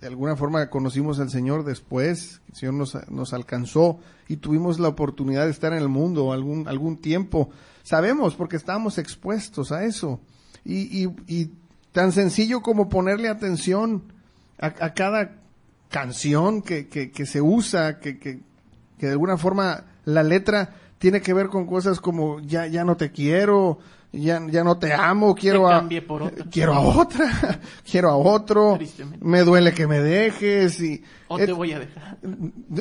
de 0.00 0.06
alguna 0.08 0.36
forma 0.36 0.68
conocimos 0.68 1.20
al 1.20 1.30
Señor 1.30 1.64
después, 1.64 2.40
el 2.48 2.54
Señor 2.56 2.74
nos, 2.74 2.96
nos 3.10 3.32
alcanzó 3.32 3.98
y 4.28 4.36
tuvimos 4.38 4.78
la 4.78 4.88
oportunidad 4.88 5.44
de 5.44 5.50
estar 5.52 5.72
en 5.72 5.78
el 5.78 5.88
mundo 5.88 6.32
algún, 6.32 6.66
algún 6.68 6.96
tiempo. 6.98 7.50
Sabemos 7.86 8.34
porque 8.34 8.56
estábamos 8.56 8.98
expuestos 8.98 9.70
a 9.70 9.84
eso. 9.84 10.18
Y, 10.64 11.04
y, 11.04 11.08
y 11.28 11.50
tan 11.92 12.10
sencillo 12.10 12.60
como 12.60 12.88
ponerle 12.88 13.28
atención 13.28 14.02
a, 14.58 14.66
a 14.66 14.92
cada 14.92 15.36
canción 15.88 16.62
que, 16.62 16.88
que, 16.88 17.12
que 17.12 17.26
se 17.26 17.40
usa, 17.40 18.00
que, 18.00 18.18
que, 18.18 18.40
de 18.98 19.12
alguna 19.12 19.36
forma 19.36 19.84
la 20.04 20.24
letra 20.24 20.74
tiene 20.98 21.20
que 21.20 21.32
ver 21.32 21.46
con 21.46 21.64
cosas 21.64 22.00
como 22.00 22.40
ya, 22.40 22.66
ya 22.66 22.82
no 22.82 22.96
te 22.96 23.12
quiero, 23.12 23.78
ya, 24.12 24.44
ya 24.50 24.64
no 24.64 24.78
te 24.78 24.92
amo, 24.92 25.36
quiero 25.36 25.68
a, 25.68 25.88
quiero 26.50 26.74
a 26.74 26.80
otra, 26.80 27.60
quiero 27.88 28.10
a 28.10 28.16
otro, 28.16 28.80
me 29.20 29.42
duele 29.42 29.72
que 29.72 29.86
me 29.86 30.00
dejes 30.00 30.80
y 30.80 31.04
O 31.28 31.38
es, 31.38 31.46
te 31.46 31.52
voy 31.52 31.70
a 31.72 31.78
dejar. 31.78 32.18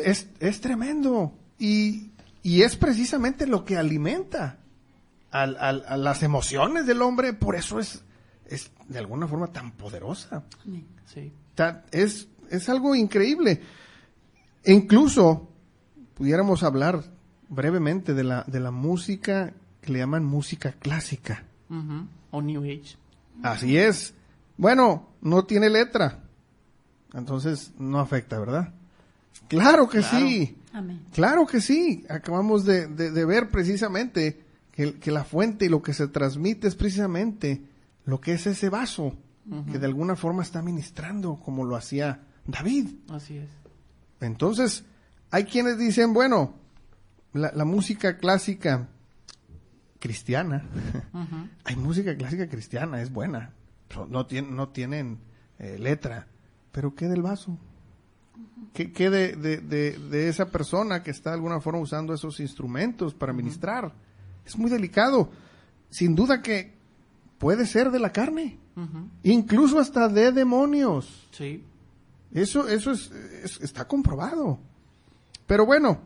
es, 0.03 0.30
es 0.39 0.62
tremendo 0.62 1.32
y, 1.60 2.10
y 2.41 2.64
es 2.64 2.76
precisamente 2.76 3.45
lo 3.45 3.64
que 3.66 3.78
alimenta 3.78 4.58
al- 5.32 5.57
al- 5.59 5.86
a 5.88 5.97
las 5.97 6.23
emociones 6.23 6.86
del 6.86 7.01
hombre, 7.01 7.34
por 7.34 7.55
eso 7.55 7.80
es, 7.80 8.03
es 8.47 8.71
de 8.88 8.99
alguna 8.99 9.28
forma 9.28 9.47
tan 9.47 9.71
poderosa. 9.71 10.43
Sí. 11.13 11.32
Ta- 11.55 11.84
es, 11.91 12.28
es 12.49 12.69
algo 12.69 12.95
increíble. 12.95 13.61
E 14.63 14.73
incluso 14.73 15.49
pudiéramos 16.15 16.63
hablar 16.63 17.03
brevemente 17.49 18.13
de 18.13 18.23
la, 18.23 18.43
de 18.47 18.59
la 18.59 18.71
música 18.71 19.53
que 19.82 19.91
le 19.91 19.99
llaman 19.99 20.23
música 20.26 20.71
clásica. 20.73 21.43
O 22.32 22.41
New 22.41 22.63
Age. 22.63 22.95
Así 23.43 23.78
es. 23.78 24.13
Bueno, 24.57 25.09
no 25.21 25.45
tiene 25.45 25.69
letra. 25.69 26.19
Entonces 27.13 27.71
no 27.78 27.99
afecta, 27.99 28.39
¿verdad? 28.39 28.73
Claro 29.47 29.88
que 29.89 29.99
Claro. 29.99 30.17
sí. 30.28 30.57
Amén. 30.73 31.01
Claro 31.13 31.45
que 31.45 31.61
sí. 31.61 32.05
Acabamos 32.09 32.65
de, 32.65 32.88
de- 32.88 33.11
de 33.11 33.26
ver 33.26 33.49
precisamente 33.49 34.43
que, 34.76 34.95
que 34.99 35.11
la 35.11 35.23
fuente 35.23 35.65
y 35.65 35.69
lo 35.69 35.82
que 35.82 35.93
se 35.93 36.07
transmite 36.07 36.67
es 36.67 36.76
precisamente 36.76 37.63
lo 38.05 38.19
que 38.21 38.34
es 38.34 38.45
ese 38.47 38.69
vaso 38.69 39.15
que 39.71 39.78
de 39.78 39.86
alguna 39.86 40.15
forma 40.15 40.41
está 40.41 40.63
ministrando 40.63 41.36
como 41.36 41.65
lo 41.65 41.76
hacía 41.76 42.23
David. 42.47 42.95
Así 43.09 43.38
es. 43.38 43.49
Entonces, 44.19 44.86
hay 45.30 45.43
quienes 45.45 45.78
dicen, 45.78 46.13
bueno, 46.13 46.55
la, 47.32 47.51
la 47.53 47.63
música 47.63 48.17
clásica 48.17 48.88
cristiana, 49.99 50.63
hay 51.63 51.76
música 51.76 52.15
clásica 52.15 52.47
cristiana, 52.49 53.01
es 53.01 53.11
buena, 53.11 53.53
pero 53.88 54.07
no, 54.07 54.26
tienen, 54.26 54.55
no 54.55 54.69
tienen 54.69 55.19
eh, 55.59 55.78
letra, 55.80 56.28
pero 56.71 56.95
¿qué 56.95 57.07
del 57.07 57.21
vaso? 57.21 57.57
¿Qué, 58.73 58.91
qué 58.91 59.09
de, 59.09 59.36
de- 59.36 59.57
de- 59.57 59.97
de 59.97 60.28
esa 60.30 60.49
persona 60.51 61.03
que 61.03 61.11
está 61.11 61.30
de 61.32 61.36
alguna 61.36 61.61
forma 61.61 61.80
usando 61.80 62.13
esos 62.13 62.39
instrumentos 62.39 63.13
para 63.13 63.32
ministrar? 63.32 63.93
Es 64.46 64.58
muy 64.58 64.70
delicado. 64.70 65.30
Sin 65.89 66.16
duda 66.16 66.41
que 66.41 66.74
puede 67.38 67.66
ser 67.66 67.91
de 67.91 68.00
la 68.00 68.12
carne, 68.12 68.58
incluso 69.24 69.80
hasta 69.80 70.08
de 70.10 70.32
demonios. 70.32 71.28
Sí. 71.32 71.64
Eso, 72.34 72.68
eso 72.68 72.91
es, 72.91 73.12
es- 73.43 73.62
está 73.62 73.88
comprobado. 73.88 74.60
Pero 75.48 75.66
bueno, 75.66 76.00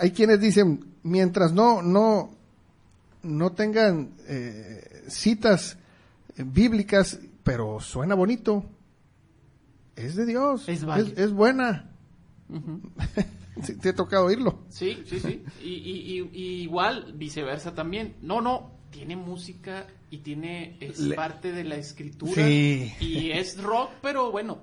hay 0.00 0.10
quienes 0.10 0.40
dicen, 0.40 0.84
mientras 1.02 1.52
no, 1.52 1.82
no, 1.82 2.30
no 3.22 3.52
tengan 3.52 4.10
eh, 4.26 5.04
citas 5.08 5.76
eh, 6.36 6.44
bíblicas, 6.44 7.18
pero 7.44 7.78
suena 7.80 8.14
bonito, 8.16 8.64
es 9.94 10.16
de 10.16 10.26
Dios, 10.26 10.68
Es 10.68 10.82
es, 10.82 11.18
es 11.18 11.32
buena. 11.32 11.88
Te 13.80 13.88
ha 13.90 13.94
tocado 13.94 14.26
oírlo. 14.26 14.64
Sí, 14.68 15.02
sí, 15.06 15.18
sí. 15.20 15.42
Y, 15.62 15.68
y- 15.68 16.18
y- 16.20 16.30
y 16.32 16.62
igual, 16.62 17.12
viceversa 17.14 17.74
también. 17.74 18.16
No, 18.22 18.40
no, 18.40 18.72
tiene 18.90 19.16
música 19.16 19.86
y 20.10 20.18
tiene, 20.18 20.76
es 20.80 20.98
Le- 21.00 21.14
parte 21.16 21.52
de 21.52 21.64
la 21.64 21.76
escritura. 21.76 22.32
Sí. 22.34 22.92
Y 23.00 23.30
es 23.30 23.62
rock, 23.62 23.90
pero 24.02 24.30
bueno, 24.30 24.58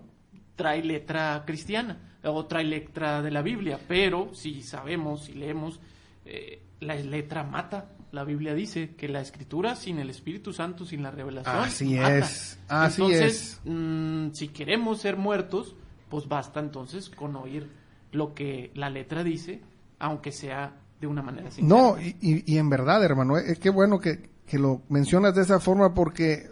trae 0.56 0.84
letra 0.84 1.44
cristiana 1.46 2.18
o 2.24 2.46
trae 2.46 2.64
letra 2.64 3.22
de 3.22 3.32
la 3.32 3.42
Biblia. 3.42 3.80
Pero 3.88 4.34
si 4.34 4.62
sabemos, 4.62 5.26
si 5.26 5.34
leemos, 5.34 5.80
eh, 6.26 6.62
la 6.80 6.96
letra 6.96 7.44
mata. 7.44 7.90
La 8.12 8.24
Biblia 8.24 8.54
dice 8.54 8.94
que 8.96 9.08
la 9.10 9.22
escritura 9.22 9.76
sin 9.76 9.98
el 9.98 10.12
Espíritu 10.12 10.54
Santo, 10.54 10.86
sin 10.86 11.02
la 11.02 11.10
revelación, 11.10 11.56
Así 11.56 11.96
mata. 11.96 12.18
es, 12.20 12.60
así 12.68 13.02
entonces, 13.02 13.60
mm, 13.66 14.30
si 14.34 14.50
queremos 14.50 15.00
ser 15.02 15.18
muertos, 15.18 15.76
pues 16.10 16.28
basta 16.28 16.60
entonces 16.60 17.10
con 17.10 17.36
oír 17.36 17.68
lo 18.14 18.34
que 18.34 18.72
la 18.76 18.90
letra 18.90 19.24
dice, 19.24 19.62
aunque 20.00 20.32
sea 20.32 20.74
de 21.02 21.08
una 21.08 21.22
manera 21.22 21.52
sincera. 21.52 21.68
No, 21.68 22.00
y, 22.00 22.16
y- 22.22 22.44
y 22.54 22.58
en 22.58 22.70
verdad, 22.70 23.04
hermano, 23.04 23.38
eh, 23.38 23.58
qué 23.60 23.70
bueno 23.70 24.00
que, 24.00 24.30
que 24.48 24.58
lo 24.58 24.82
mencionas 24.90 25.36
de 25.36 25.42
esa 25.42 25.60
forma 25.60 25.94
porque 25.94 26.50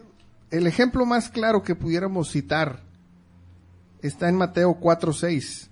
el 0.49 0.67
ejemplo 0.67 1.05
más 1.05 1.29
claro 1.29 1.63
que 1.63 1.75
pudiéramos 1.75 2.29
citar 2.31 2.81
está 4.01 4.27
en 4.27 4.35
Mateo 4.35 4.77
4:6, 4.79 5.69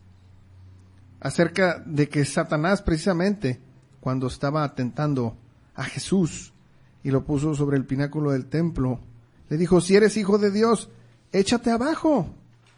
acerca 1.19 1.83
de 1.85 2.07
que 2.07 2.23
Satanás 2.25 2.81
precisamente, 2.81 3.59
cuando 3.99 4.27
estaba 4.27 4.73
tentando 4.75 5.35
a 5.75 5.83
Jesús 5.83 6.53
y 7.03 7.11
lo 7.11 7.23
puso 7.25 7.55
sobre 7.55 7.77
el 7.77 7.85
pináculo 7.85 8.31
del 8.31 8.45
templo, 8.45 8.99
le 9.49 9.57
dijo, 9.57 9.81
si 9.81 9.95
eres 9.95 10.15
hijo 10.17 10.37
de 10.37 10.51
Dios, 10.51 10.89
échate 11.31 11.71
abajo. 11.71 12.29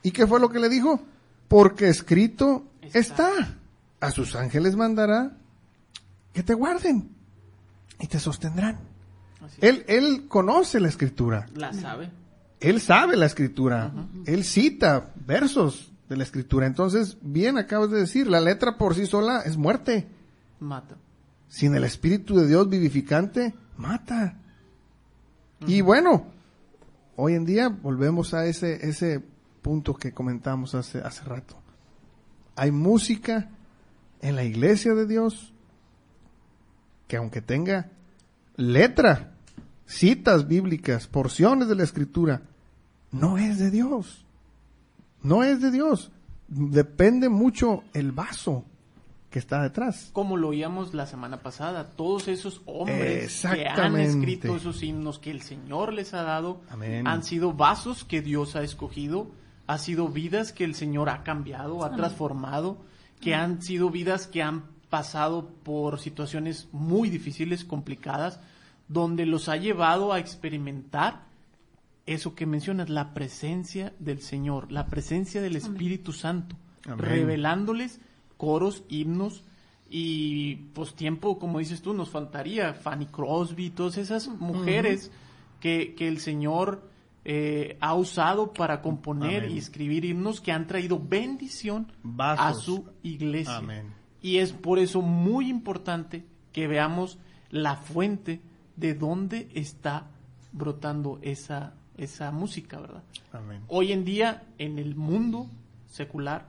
¿Y 0.03 0.11
qué 0.11 0.25
fue 0.25 0.39
lo 0.39 0.49
que 0.49 0.59
le 0.59 0.69
dijo? 0.69 1.01
Porque 1.47 1.89
escrito 1.89 2.63
Está. 2.93 3.57
A 3.99 4.09
sus 4.09 4.35
ángeles 4.35 4.75
mandará 4.75 5.31
que 6.33 6.41
te 6.41 6.55
guarden 6.55 7.09
y 7.99 8.07
te 8.07 8.19
sostendrán. 8.19 8.79
Él, 9.59 9.85
él 9.87 10.25
conoce 10.27 10.79
la 10.79 10.87
escritura, 10.87 11.47
la 11.53 11.73
sabe. 11.73 12.09
él 12.59 12.79
sabe 12.81 13.17
la 13.17 13.25
escritura, 13.25 13.91
él 14.25 14.43
cita 14.43 15.11
versos 15.25 15.91
de 16.09 16.17
la 16.17 16.23
escritura. 16.23 16.67
Entonces, 16.67 17.17
bien 17.21 17.57
acabas 17.57 17.91
de 17.91 17.99
decir, 17.99 18.27
la 18.27 18.39
letra 18.39 18.77
por 18.77 18.95
sí 18.95 19.05
sola 19.05 19.41
es 19.41 19.57
muerte. 19.57 20.07
Mata. 20.59 20.95
Sin 21.47 21.75
el 21.75 21.83
Espíritu 21.83 22.35
de 22.35 22.47
Dios 22.47 22.69
vivificante, 22.69 23.53
mata. 23.77 24.37
Y 25.65 25.81
bueno, 25.81 26.27
hoy 27.15 27.33
en 27.33 27.45
día 27.45 27.69
volvemos 27.69 28.33
a 28.33 28.45
ese, 28.45 28.87
ese 28.87 29.23
punto 29.61 29.95
que 29.95 30.11
comentamos 30.11 30.75
hace, 30.75 30.99
hace 30.99 31.23
rato. 31.23 31.60
Hay 32.61 32.71
música 32.71 33.49
en 34.21 34.35
la 34.35 34.43
iglesia 34.43 34.93
de 34.93 35.07
Dios 35.07 35.51
que 37.07 37.17
aunque 37.17 37.41
tenga 37.41 37.89
letra, 38.55 39.31
citas 39.87 40.47
bíblicas, 40.47 41.07
porciones 41.07 41.69
de 41.69 41.75
la 41.75 41.83
escritura, 41.83 42.43
no 43.09 43.39
es 43.39 43.57
de 43.57 43.71
Dios. 43.71 44.25
No 45.23 45.43
es 45.43 45.59
de 45.59 45.71
Dios. 45.71 46.11
Depende 46.49 47.29
mucho 47.29 47.83
el 47.95 48.11
vaso 48.11 48.63
que 49.31 49.39
está 49.39 49.63
detrás. 49.63 50.11
Como 50.13 50.37
lo 50.37 50.49
oíamos 50.49 50.93
la 50.93 51.07
semana 51.07 51.41
pasada, 51.41 51.89
todos 51.89 52.27
esos 52.27 52.61
hombres 52.67 53.41
que 53.41 53.67
han 53.67 53.97
escrito 53.97 54.55
esos 54.55 54.83
himnos 54.83 55.17
que 55.17 55.31
el 55.31 55.41
Señor 55.41 55.93
les 55.93 56.13
ha 56.13 56.21
dado, 56.21 56.61
Amén. 56.69 57.07
han 57.07 57.23
sido 57.23 57.53
vasos 57.53 58.03
que 58.03 58.21
Dios 58.21 58.55
ha 58.55 58.61
escogido, 58.61 59.31
ha 59.71 59.77
sido 59.77 60.09
vidas 60.09 60.51
que 60.51 60.65
el 60.65 60.75
Señor 60.75 61.09
ha 61.09 61.23
cambiado, 61.23 61.85
ha 61.85 61.95
transformado, 61.95 62.77
que 63.21 63.35
han 63.35 63.61
sido 63.61 63.89
vidas 63.89 64.27
que 64.27 64.43
han 64.43 64.63
pasado 64.89 65.47
por 65.63 65.99
situaciones 65.99 66.67
muy 66.73 67.09
difíciles, 67.09 67.63
complicadas, 67.63 68.41
donde 68.89 69.25
los 69.25 69.47
ha 69.47 69.55
llevado 69.55 70.11
a 70.11 70.19
experimentar 70.19 71.23
eso 72.05 72.35
que 72.35 72.45
mencionas, 72.45 72.89
la 72.89 73.13
presencia 73.13 73.93
del 73.99 74.21
Señor, 74.21 74.69
la 74.73 74.87
presencia 74.87 75.41
del 75.41 75.55
Espíritu 75.55 76.11
Santo, 76.11 76.57
Amén. 76.85 76.99
revelándoles 76.99 78.01
coros, 78.35 78.83
himnos 78.89 79.45
y 79.89 80.55
pues 80.73 80.95
tiempo, 80.95 81.39
como 81.39 81.59
dices 81.59 81.81
tú, 81.81 81.93
nos 81.93 82.09
faltaría 82.09 82.73
Fanny 82.73 83.05
Crosby, 83.05 83.69
todas 83.69 83.97
esas 83.97 84.27
mujeres 84.27 85.11
que, 85.61 85.95
que 85.95 86.09
el 86.09 86.19
Señor 86.19 86.90
eh, 87.23 87.77
ha 87.79 87.93
usado 87.93 88.51
para 88.51 88.81
componer 88.81 89.43
Amén. 89.43 89.55
y 89.55 89.57
escribir 89.59 90.05
himnos 90.05 90.41
que 90.41 90.51
han 90.51 90.65
traído 90.67 90.99
bendición 90.99 91.91
a 92.17 92.53
su 92.53 92.85
iglesia. 93.03 93.57
Amén. 93.57 93.93
Y 94.21 94.37
es 94.37 94.53
por 94.53 94.79
eso 94.79 95.01
muy 95.01 95.49
importante 95.49 96.25
que 96.51 96.67
veamos 96.67 97.19
la 97.49 97.75
fuente 97.75 98.41
de 98.75 98.93
dónde 98.93 99.49
está 99.53 100.07
brotando 100.51 101.19
esa, 101.21 101.73
esa 101.97 102.31
música, 102.31 102.79
¿verdad? 102.79 103.03
Amén. 103.31 103.63
Hoy 103.67 103.91
en 103.91 104.03
día, 104.03 104.43
en 104.57 104.79
el 104.79 104.95
mundo 104.95 105.47
secular, 105.87 106.47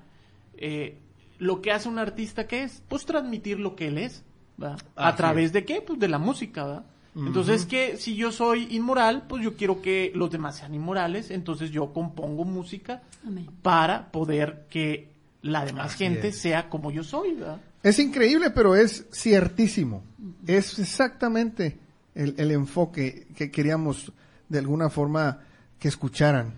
eh, 0.57 0.99
lo 1.39 1.61
que 1.61 1.73
hace 1.73 1.89
un 1.89 1.99
artista, 1.99 2.47
¿qué 2.47 2.63
es? 2.63 2.83
Pues 2.89 3.05
transmitir 3.05 3.59
lo 3.59 3.75
que 3.77 3.89
él 3.89 3.99
es, 3.99 4.25
¿verdad? 4.57 4.79
¿A 4.97 5.17
través 5.17 5.47
es. 5.47 5.53
de 5.53 5.65
qué? 5.65 5.83
Pues 5.83 5.99
de 5.99 6.09
la 6.09 6.19
música, 6.19 6.65
¿verdad? 6.65 6.87
Entonces, 7.15 7.67
que 7.67 7.99
si 7.99 8.15
yo 8.17 8.33
soy 8.33 8.69
inmoral, 8.71 9.25
pues 9.29 9.43
yo 9.45 9.55
quiero 9.55 9.83
que 9.83 10.13
los 10.15 10.31
demás 10.31 10.57
sean 10.57 10.75
inmorales, 10.75 11.31
entonces 11.31 11.71
yo 11.71 11.93
compongo 11.93 12.45
música 12.45 13.03
Amén. 13.27 13.47
para 13.61 14.11
poder 14.11 14.67
que 14.71 15.11
la 15.43 15.65
demás 15.67 15.95
Así 15.95 16.05
gente 16.05 16.29
es. 16.29 16.39
sea 16.39 16.71
como 16.71 16.91
yo 16.91 17.05
soy, 17.05 17.35
¿verdad? 17.35 17.61
Es 17.83 17.99
increíble, 17.99 18.51
pero 18.51 18.75
es 18.77 19.05
ciertísimo. 19.13 20.03
Es 20.47 20.79
exactamente 20.79 21.77
el, 22.15 22.35
el 22.39 22.51
enfoque 22.51 23.27
que 23.37 23.51
queríamos 23.51 24.11
de 24.49 24.59
alguna 24.59 24.89
forma 24.89 25.41
que 25.79 25.89
escucharan 25.89 26.55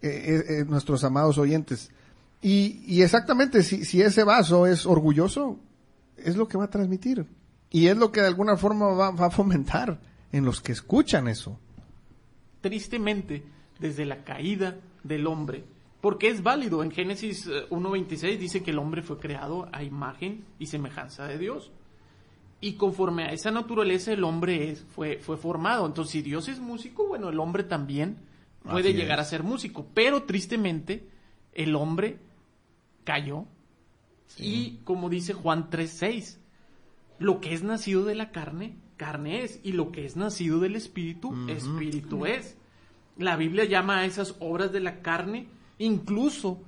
eh, 0.00 0.08
eh, 0.08 0.44
eh, 0.60 0.64
nuestros 0.66 1.02
amados 1.04 1.36
oyentes. 1.38 1.90
Y, 2.40 2.82
y 2.86 3.02
exactamente, 3.02 3.62
si, 3.62 3.84
si 3.84 4.00
ese 4.00 4.22
vaso 4.22 4.66
es 4.66 4.86
orgulloso, 4.86 5.58
es 6.16 6.36
lo 6.36 6.46
que 6.46 6.56
va 6.56 6.64
a 6.64 6.70
transmitir. 6.70 7.26
Y 7.70 7.86
es 7.88 7.96
lo 7.96 8.10
que 8.12 8.20
de 8.20 8.28
alguna 8.28 8.56
forma 8.56 8.86
va, 8.88 9.10
va 9.10 9.26
a 9.26 9.30
fomentar 9.30 10.00
en 10.32 10.44
los 10.44 10.60
que 10.60 10.72
escuchan 10.72 11.28
eso. 11.28 11.58
tristemente 12.60 13.44
desde 13.78 14.04
la 14.04 14.24
caída 14.24 14.76
del 15.04 15.26
hombre, 15.26 15.64
porque 16.00 16.28
es 16.28 16.42
válido. 16.42 16.82
En 16.82 16.90
Génesis 16.90 17.46
eh, 17.46 17.68
1.26 17.70 18.38
dice 18.38 18.62
que 18.62 18.70
el 18.72 18.78
hombre 18.78 19.02
fue 19.02 19.18
creado 19.18 19.68
a 19.72 19.82
imagen 19.84 20.44
y 20.58 20.66
semejanza 20.66 21.26
de 21.26 21.38
Dios. 21.38 21.70
Y 22.60 22.72
conforme 22.72 23.24
a 23.24 23.32
esa 23.32 23.50
naturaleza 23.52 24.12
el 24.12 24.24
hombre 24.24 24.70
es, 24.70 24.84
fue, 24.94 25.18
fue 25.18 25.36
formado. 25.36 25.86
Entonces, 25.86 26.12
si 26.12 26.22
Dios 26.22 26.48
es 26.48 26.58
músico, 26.58 27.06
bueno, 27.06 27.28
el 27.28 27.38
hombre 27.38 27.62
también 27.62 28.18
puede 28.64 28.88
Así 28.88 28.98
llegar 28.98 29.20
es. 29.20 29.26
a 29.26 29.30
ser 29.30 29.44
músico. 29.44 29.86
Pero 29.94 30.24
tristemente, 30.24 31.08
el 31.54 31.76
hombre 31.76 32.18
cayó. 33.04 33.44
Y 34.38 34.78
como 34.84 35.08
dice 35.08 35.32
Juan 35.34 35.70
3.6, 35.70 36.38
lo 37.18 37.40
que 37.40 37.52
es 37.54 37.62
nacido 37.62 38.04
de 38.04 38.14
la 38.14 38.30
carne, 38.30 38.76
carne 38.96 39.42
es. 39.42 39.60
Y 39.62 39.72
lo 39.72 39.92
que 39.92 40.04
es 40.04 40.16
nacido 40.16 40.60
del 40.60 40.76
espíritu, 40.76 41.48
espíritu 41.48 42.26
es. 42.26 42.56
La 43.16 43.36
Biblia 43.36 43.64
llama 43.64 43.98
a 43.98 44.06
esas 44.06 44.36
obras 44.38 44.72
de 44.72 44.80
la 44.80 45.00
carne, 45.00 45.48
incluso 45.78 46.62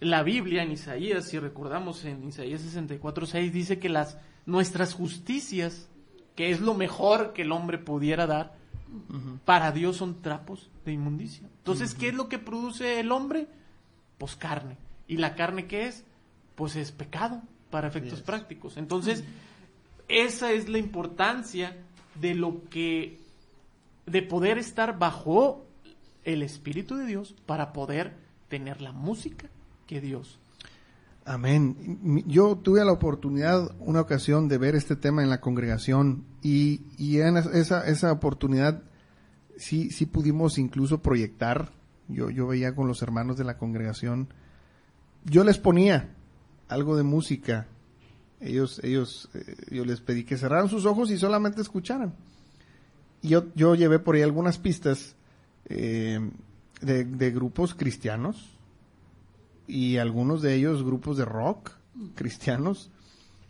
la 0.00 0.22
Biblia 0.22 0.62
en 0.62 0.72
Isaías, 0.72 1.24
si 1.26 1.38
recordamos 1.38 2.04
en 2.04 2.24
Isaías 2.24 2.62
64.6, 2.62 3.50
dice 3.50 3.78
que 3.78 3.88
las 3.88 4.18
nuestras 4.44 4.92
justicias, 4.92 5.88
que 6.34 6.50
es 6.50 6.60
lo 6.60 6.74
mejor 6.74 7.32
que 7.32 7.42
el 7.42 7.52
hombre 7.52 7.78
pudiera 7.78 8.26
dar, 8.26 8.54
para 9.46 9.72
Dios 9.72 9.96
son 9.96 10.20
trapos 10.20 10.70
de 10.84 10.92
inmundicia. 10.92 11.48
Entonces, 11.58 11.94
¿qué 11.94 12.08
es 12.08 12.14
lo 12.14 12.28
que 12.28 12.38
produce 12.38 13.00
el 13.00 13.10
hombre? 13.10 13.48
Pues 14.18 14.36
carne. 14.36 14.76
¿Y 15.08 15.16
la 15.16 15.34
carne 15.34 15.66
qué 15.66 15.86
es? 15.86 16.04
Pues 16.54 16.76
es 16.76 16.92
pecado 16.92 17.42
para 17.76 17.88
efectos 17.88 18.22
prácticos. 18.22 18.78
Entonces, 18.78 19.22
esa 20.08 20.50
es 20.52 20.66
la 20.70 20.78
importancia 20.78 21.76
de 22.18 22.34
lo 22.34 22.64
que, 22.70 23.20
de 24.06 24.22
poder 24.22 24.56
estar 24.56 24.98
bajo 24.98 25.66
el 26.24 26.42
Espíritu 26.42 26.96
de 26.96 27.04
Dios 27.04 27.34
para 27.44 27.74
poder 27.74 28.14
tener 28.48 28.80
la 28.80 28.92
música 28.92 29.50
que 29.86 30.00
Dios. 30.00 30.38
Amén. 31.26 32.24
Yo 32.26 32.56
tuve 32.56 32.82
la 32.82 32.92
oportunidad, 32.92 33.70
una 33.78 34.00
ocasión, 34.00 34.48
de 34.48 34.56
ver 34.56 34.74
este 34.74 34.96
tema 34.96 35.22
en 35.22 35.28
la 35.28 35.42
congregación 35.42 36.24
y, 36.40 36.80
y 36.96 37.20
en 37.20 37.36
es- 37.36 37.44
esa, 37.46 37.86
esa 37.86 38.10
oportunidad 38.10 38.84
sí, 39.58 39.90
sí 39.90 40.06
pudimos 40.06 40.56
incluso 40.56 41.02
proyectar. 41.02 41.72
Yo, 42.08 42.30
yo 42.30 42.46
veía 42.46 42.74
con 42.74 42.88
los 42.88 43.02
hermanos 43.02 43.36
de 43.36 43.44
la 43.44 43.58
congregación. 43.58 44.28
Yo 45.26 45.44
les 45.44 45.58
ponía 45.58 46.14
algo 46.68 46.96
de 46.96 47.02
música. 47.02 47.66
Ellos, 48.40 48.80
ellos, 48.82 49.28
eh, 49.34 49.56
yo 49.70 49.84
les 49.84 50.00
pedí 50.00 50.24
que 50.24 50.36
cerraran 50.36 50.68
sus 50.68 50.84
ojos 50.84 51.10
y 51.10 51.18
solamente 51.18 51.62
escucharan. 51.62 52.14
Y 53.22 53.28
yo, 53.28 53.46
yo 53.54 53.74
llevé 53.74 53.98
por 53.98 54.14
ahí 54.14 54.22
algunas 54.22 54.58
pistas 54.58 55.16
eh, 55.66 56.20
de, 56.80 57.04
de 57.04 57.30
grupos 57.30 57.74
cristianos 57.74 58.56
y 59.66 59.96
algunos 59.96 60.42
de 60.42 60.54
ellos 60.54 60.84
grupos 60.84 61.16
de 61.16 61.24
rock 61.24 61.72
cristianos 62.14 62.90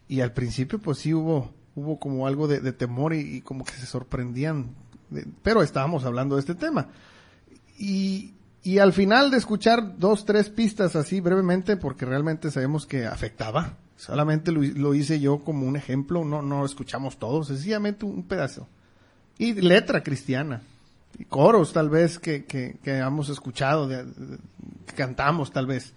y 0.08 0.20
al 0.20 0.32
principio 0.32 0.78
pues 0.78 0.98
sí 0.98 1.12
hubo 1.12 1.50
hubo 1.74 1.98
como 1.98 2.26
algo 2.26 2.48
de, 2.48 2.72
temor 2.72 3.12
y, 3.12 3.42
como 3.42 3.64
que 3.64 3.72
se 3.72 3.86
sorprendían 3.86 4.74
pero 5.42 5.62
estábamos 5.62 6.04
hablando 6.04 6.36
de 6.36 6.40
este 6.40 6.54
tema 6.54 6.88
y, 7.78 8.32
y 8.66 8.78
al 8.78 8.92
final 8.92 9.30
de 9.30 9.38
escuchar 9.38 9.98
dos 9.98 10.24
tres 10.24 10.50
pistas 10.50 10.96
así 10.96 11.20
brevemente 11.20 11.76
porque 11.76 12.04
realmente 12.04 12.50
sabemos 12.50 12.86
que 12.86 13.06
afectaba 13.06 13.74
solamente 13.96 14.52
lo, 14.52 14.62
lo 14.62 14.94
hice 14.94 15.20
yo 15.20 15.44
como 15.44 15.66
un 15.66 15.76
ejemplo 15.76 16.24
no 16.24 16.42
no 16.42 16.64
escuchamos 16.64 17.18
todos 17.18 17.48
sencillamente 17.48 18.04
un 18.04 18.24
pedazo 18.24 18.68
y 19.38 19.54
letra 19.54 20.02
cristiana 20.02 20.62
y 21.18 21.24
coros 21.24 21.72
tal 21.72 21.88
vez 21.88 22.18
que, 22.18 22.44
que, 22.44 22.78
que 22.82 22.98
hemos 22.98 23.28
escuchado, 23.28 23.88
cantamos 24.94 25.50
tal 25.50 25.66
vez. 25.66 25.94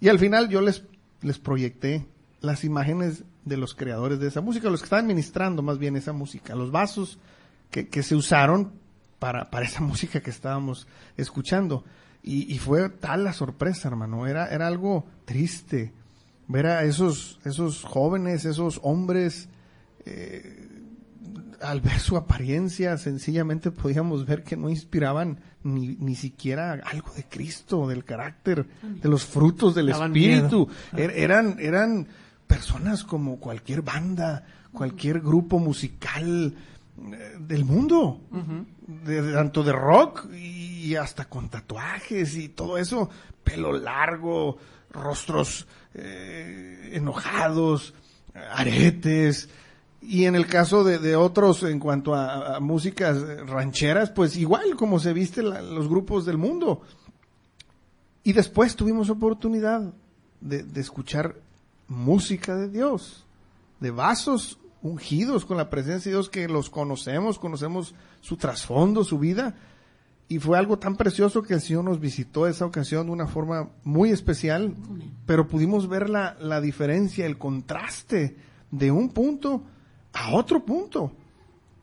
Y 0.00 0.08
al 0.08 0.18
final 0.18 0.48
yo 0.48 0.60
les, 0.60 0.84
les 1.22 1.38
proyecté 1.38 2.06
las 2.40 2.64
imágenes 2.64 3.24
de 3.44 3.56
los 3.56 3.74
creadores 3.74 4.20
de 4.20 4.28
esa 4.28 4.40
música, 4.40 4.70
los 4.70 4.80
que 4.80 4.84
estaban 4.84 5.06
ministrando 5.06 5.62
más 5.62 5.78
bien 5.78 5.96
esa 5.96 6.12
música, 6.12 6.54
los 6.54 6.70
vasos 6.70 7.18
que, 7.70 7.88
que 7.88 8.02
se 8.02 8.14
usaron 8.14 8.72
para, 9.18 9.50
para 9.50 9.66
esa 9.66 9.80
música 9.80 10.20
que 10.20 10.30
estábamos 10.30 10.86
escuchando. 11.16 11.84
Y, 12.22 12.52
y 12.52 12.58
fue 12.58 12.88
tal 12.90 13.24
la 13.24 13.32
sorpresa, 13.32 13.88
hermano, 13.88 14.26
era, 14.26 14.46
era 14.48 14.66
algo 14.66 15.06
triste 15.24 15.92
ver 16.48 16.66
a 16.66 16.84
esos, 16.84 17.38
esos 17.44 17.84
jóvenes, 17.84 18.44
esos 18.44 18.80
hombres, 18.82 19.48
eh, 20.04 20.66
al 21.62 21.80
ver 21.80 21.98
su 21.98 22.16
apariencia, 22.16 22.96
sencillamente 22.98 23.70
podíamos 23.70 24.26
ver 24.26 24.42
que 24.42 24.56
no 24.56 24.68
inspiraban 24.68 25.38
ni, 25.62 25.96
ni 26.00 26.14
siquiera 26.16 26.72
algo 26.84 27.12
de 27.14 27.24
Cristo, 27.24 27.86
del 27.86 28.04
carácter, 28.04 28.66
de 28.82 29.08
los 29.08 29.24
frutos 29.24 29.74
del 29.74 29.86
Daban 29.88 30.10
Espíritu. 30.16 30.68
Er- 30.92 31.12
eran, 31.14 31.56
eran 31.60 32.08
personas 32.46 33.04
como 33.04 33.38
cualquier 33.38 33.82
banda, 33.82 34.44
cualquier 34.72 35.20
grupo 35.20 35.58
musical 35.58 36.54
del 37.38 37.64
mundo, 37.64 38.20
de- 38.86 39.22
de- 39.22 39.32
tanto 39.32 39.62
de 39.62 39.72
rock 39.72 40.26
y 40.34 40.94
hasta 40.96 41.24
con 41.26 41.48
tatuajes 41.48 42.36
y 42.36 42.48
todo 42.50 42.76
eso, 42.78 43.08
pelo 43.44 43.72
largo, 43.72 44.58
rostros 44.90 45.66
eh, 45.94 46.90
enojados, 46.92 47.94
aretes. 48.52 49.48
Y 50.02 50.24
en 50.24 50.34
el 50.34 50.46
caso 50.46 50.82
de, 50.84 50.98
de 50.98 51.14
otros, 51.16 51.62
en 51.62 51.78
cuanto 51.78 52.14
a, 52.14 52.56
a 52.56 52.60
músicas 52.60 53.18
rancheras, 53.46 54.10
pues 54.10 54.36
igual 54.36 54.74
como 54.76 54.98
se 54.98 55.12
viste 55.12 55.42
la- 55.42 55.62
los 55.62 55.88
grupos 55.88 56.24
del 56.26 56.38
mundo. 56.38 56.82
Y 58.22 58.32
después 58.32 58.76
tuvimos 58.76 59.10
oportunidad 59.10 59.92
de, 60.40 60.62
de 60.62 60.80
escuchar 60.80 61.36
música 61.88 62.54
de 62.56 62.68
Dios, 62.68 63.24
de 63.80 63.90
vasos 63.90 64.58
ungidos 64.82 65.44
con 65.44 65.56
la 65.56 65.70
presencia 65.70 66.10
de 66.10 66.16
Dios 66.16 66.30
que 66.30 66.48
los 66.48 66.70
conocemos, 66.70 67.38
conocemos 67.38 67.94
su 68.20 68.36
trasfondo, 68.36 69.04
su 69.04 69.18
vida. 69.18 69.56
y 70.28 70.38
fue 70.38 70.56
algo 70.56 70.78
tan 70.78 70.96
precioso 70.96 71.42
que 71.42 71.54
el 71.54 71.60
Señor 71.60 71.82
nos 71.82 71.98
visitó 71.98 72.46
esa 72.46 72.64
ocasión 72.64 73.06
de 73.06 73.12
una 73.12 73.26
forma 73.26 73.70
muy 73.82 74.10
especial, 74.10 74.76
pero 75.26 75.48
pudimos 75.48 75.88
ver 75.88 76.08
la, 76.08 76.36
la 76.38 76.60
diferencia, 76.60 77.26
el 77.26 77.36
contraste 77.36 78.36
de 78.70 78.92
un 78.92 79.08
punto 79.08 79.64
a 80.12 80.32
otro 80.34 80.64
punto. 80.64 81.12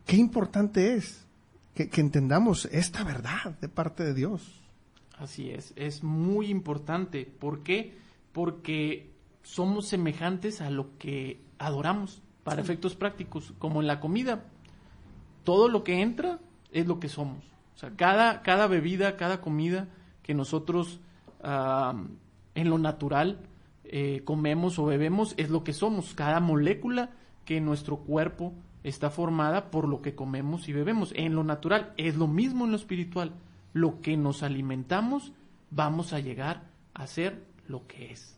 Qué 0.06 0.16
importante 0.16 0.94
es 0.94 1.26
que, 1.74 1.90
que 1.90 2.00
entendamos 2.00 2.64
esta 2.72 3.04
verdad 3.04 3.58
de 3.60 3.68
parte 3.68 4.02
de 4.02 4.14
Dios. 4.14 4.62
Así 5.18 5.50
es, 5.50 5.74
es 5.76 6.02
muy 6.02 6.46
importante. 6.46 7.26
¿Por 7.26 7.62
qué? 7.62 7.98
Porque 8.32 9.10
somos 9.42 9.88
semejantes 9.88 10.62
a 10.62 10.70
lo 10.70 10.96
que 10.96 11.42
adoramos 11.58 12.22
para 12.48 12.62
efectos 12.62 12.94
prácticos, 12.94 13.52
como 13.58 13.80
en 13.80 13.86
la 13.86 14.00
comida. 14.00 14.44
Todo 15.44 15.68
lo 15.68 15.84
que 15.84 16.00
entra 16.00 16.38
es 16.72 16.86
lo 16.86 16.98
que 16.98 17.08
somos. 17.08 17.44
O 17.74 17.78
sea, 17.78 17.90
cada, 17.94 18.42
cada 18.42 18.66
bebida, 18.66 19.16
cada 19.16 19.40
comida 19.40 19.88
que 20.22 20.34
nosotros 20.34 21.00
en 21.42 22.70
lo 22.70 22.78
natural 22.78 23.38
eh, 23.84 24.22
comemos 24.24 24.78
o 24.78 24.86
bebemos 24.86 25.34
es 25.36 25.50
lo 25.50 25.62
que 25.62 25.72
somos. 25.72 26.14
Cada 26.14 26.40
molécula 26.40 27.10
que 27.44 27.60
nuestro 27.60 27.98
cuerpo 27.98 28.54
está 28.82 29.10
formada 29.10 29.70
por 29.70 29.88
lo 29.88 30.02
que 30.02 30.14
comemos 30.14 30.68
y 30.68 30.72
bebemos. 30.72 31.12
En 31.14 31.34
lo 31.34 31.44
natural 31.44 31.92
es 31.96 32.16
lo 32.16 32.26
mismo 32.26 32.64
en 32.64 32.72
lo 32.72 32.76
espiritual. 32.76 33.32
Lo 33.72 34.00
que 34.00 34.16
nos 34.16 34.42
alimentamos, 34.42 35.32
vamos 35.70 36.12
a 36.12 36.20
llegar 36.20 36.64
a 36.94 37.06
ser 37.06 37.44
lo 37.66 37.86
que 37.86 38.10
es. 38.12 38.37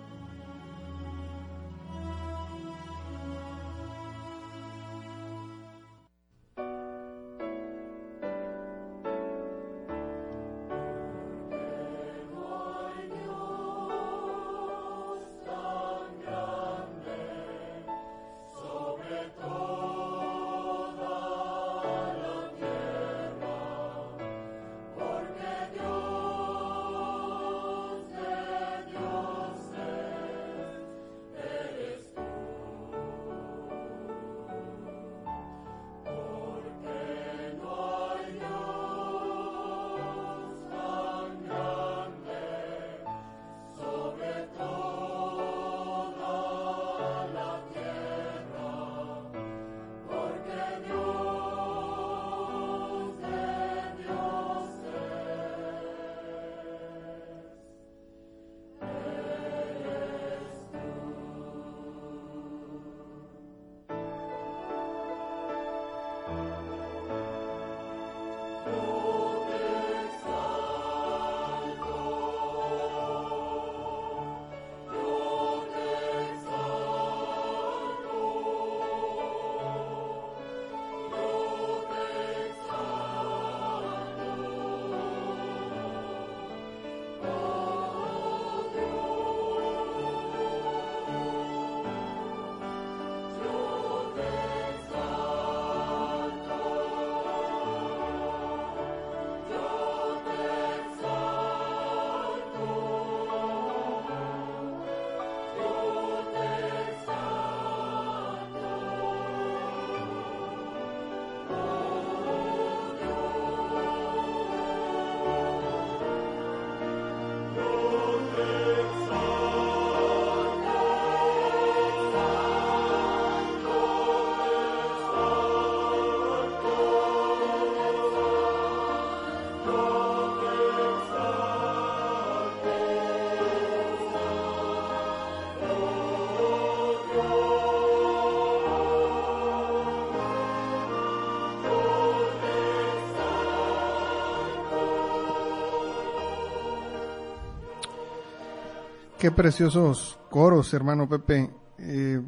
Qué 149.21 149.29
preciosos 149.29 150.17
coros, 150.31 150.73
hermano 150.73 151.07
Pepe. 151.07 151.51
Eh, 151.77 152.23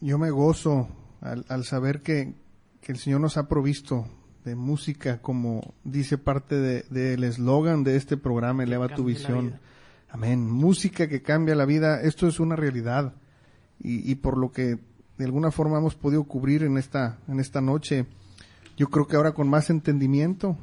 yo 0.00 0.18
me 0.18 0.30
gozo 0.30 0.88
al, 1.20 1.64
saber 1.64 2.00
que, 2.00 2.32
el 2.80 2.96
Señor 2.96 3.20
nos 3.20 3.36
ha 3.36 3.46
provisto 3.46 4.06
de 4.46 4.54
música, 4.54 5.20
como 5.20 5.74
dice 5.84 6.16
parte 6.16 6.58
del 6.58 7.24
eslogan 7.24 7.84
de 7.84 7.96
este 7.96 8.16
programa, 8.16 8.62
Eleva 8.62 8.88
tu 8.88 9.04
visión. 9.04 9.60
Amén. 10.08 10.50
Música 10.50 11.08
que 11.08 11.20
cambia 11.20 11.54
la 11.54 11.66
vida. 11.66 12.00
Esto 12.00 12.26
es 12.26 12.40
una 12.40 12.56
realidad. 12.56 13.12
Y, 13.78 14.10
y, 14.10 14.14
por 14.14 14.38
lo 14.38 14.50
que 14.50 14.78
de 15.18 15.24
alguna 15.26 15.50
forma 15.50 15.76
hemos 15.76 15.94
podido 15.94 16.24
cubrir 16.24 16.62
en 16.62 16.78
esta, 16.78 17.18
en 17.28 17.38
esta 17.38 17.60
noche, 17.60 18.06
yo 18.78 18.88
creo 18.88 19.06
que 19.06 19.16
ahora 19.16 19.32
con 19.32 19.50
más 19.50 19.68
entendimiento 19.68 20.56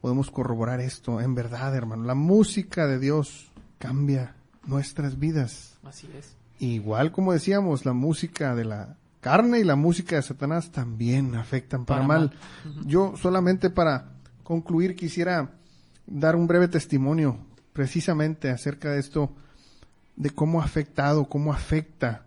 podemos 0.00 0.32
corroborar 0.32 0.80
esto. 0.80 1.20
En 1.20 1.36
verdad, 1.36 1.76
hermano, 1.76 2.02
la 2.02 2.16
música 2.16 2.88
de 2.88 2.98
Dios 2.98 3.52
cambia 3.78 4.35
nuestras 4.66 5.18
vidas. 5.18 5.78
Así 5.84 6.08
es. 6.18 6.34
Igual 6.58 7.12
como 7.12 7.32
decíamos, 7.32 7.84
la 7.84 7.92
música 7.92 8.54
de 8.54 8.64
la 8.64 8.96
carne 9.20 9.58
y 9.58 9.64
la 9.64 9.76
música 9.76 10.16
de 10.16 10.22
Satanás 10.22 10.70
también 10.70 11.34
afectan 11.34 11.84
para, 11.84 12.02
mal. 12.02 12.32
Yo 12.84 13.14
solamente 13.16 13.70
para 13.70 14.12
concluir 14.42 14.94
quisiera 14.94 15.50
dar 16.06 16.36
un 16.36 16.46
breve 16.46 16.68
testimonio 16.68 17.36
precisamente 17.72 18.50
acerca 18.50 18.92
de 18.92 19.00
esto, 19.00 19.34
de 20.14 20.30
cómo 20.30 20.60
ha 20.60 20.64
afectado, 20.64 21.28
cómo 21.28 21.52
afecta 21.52 22.24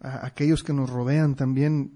a 0.00 0.26
aquellos 0.26 0.62
que 0.62 0.72
nos 0.72 0.90
rodean 0.90 1.36
también. 1.36 1.92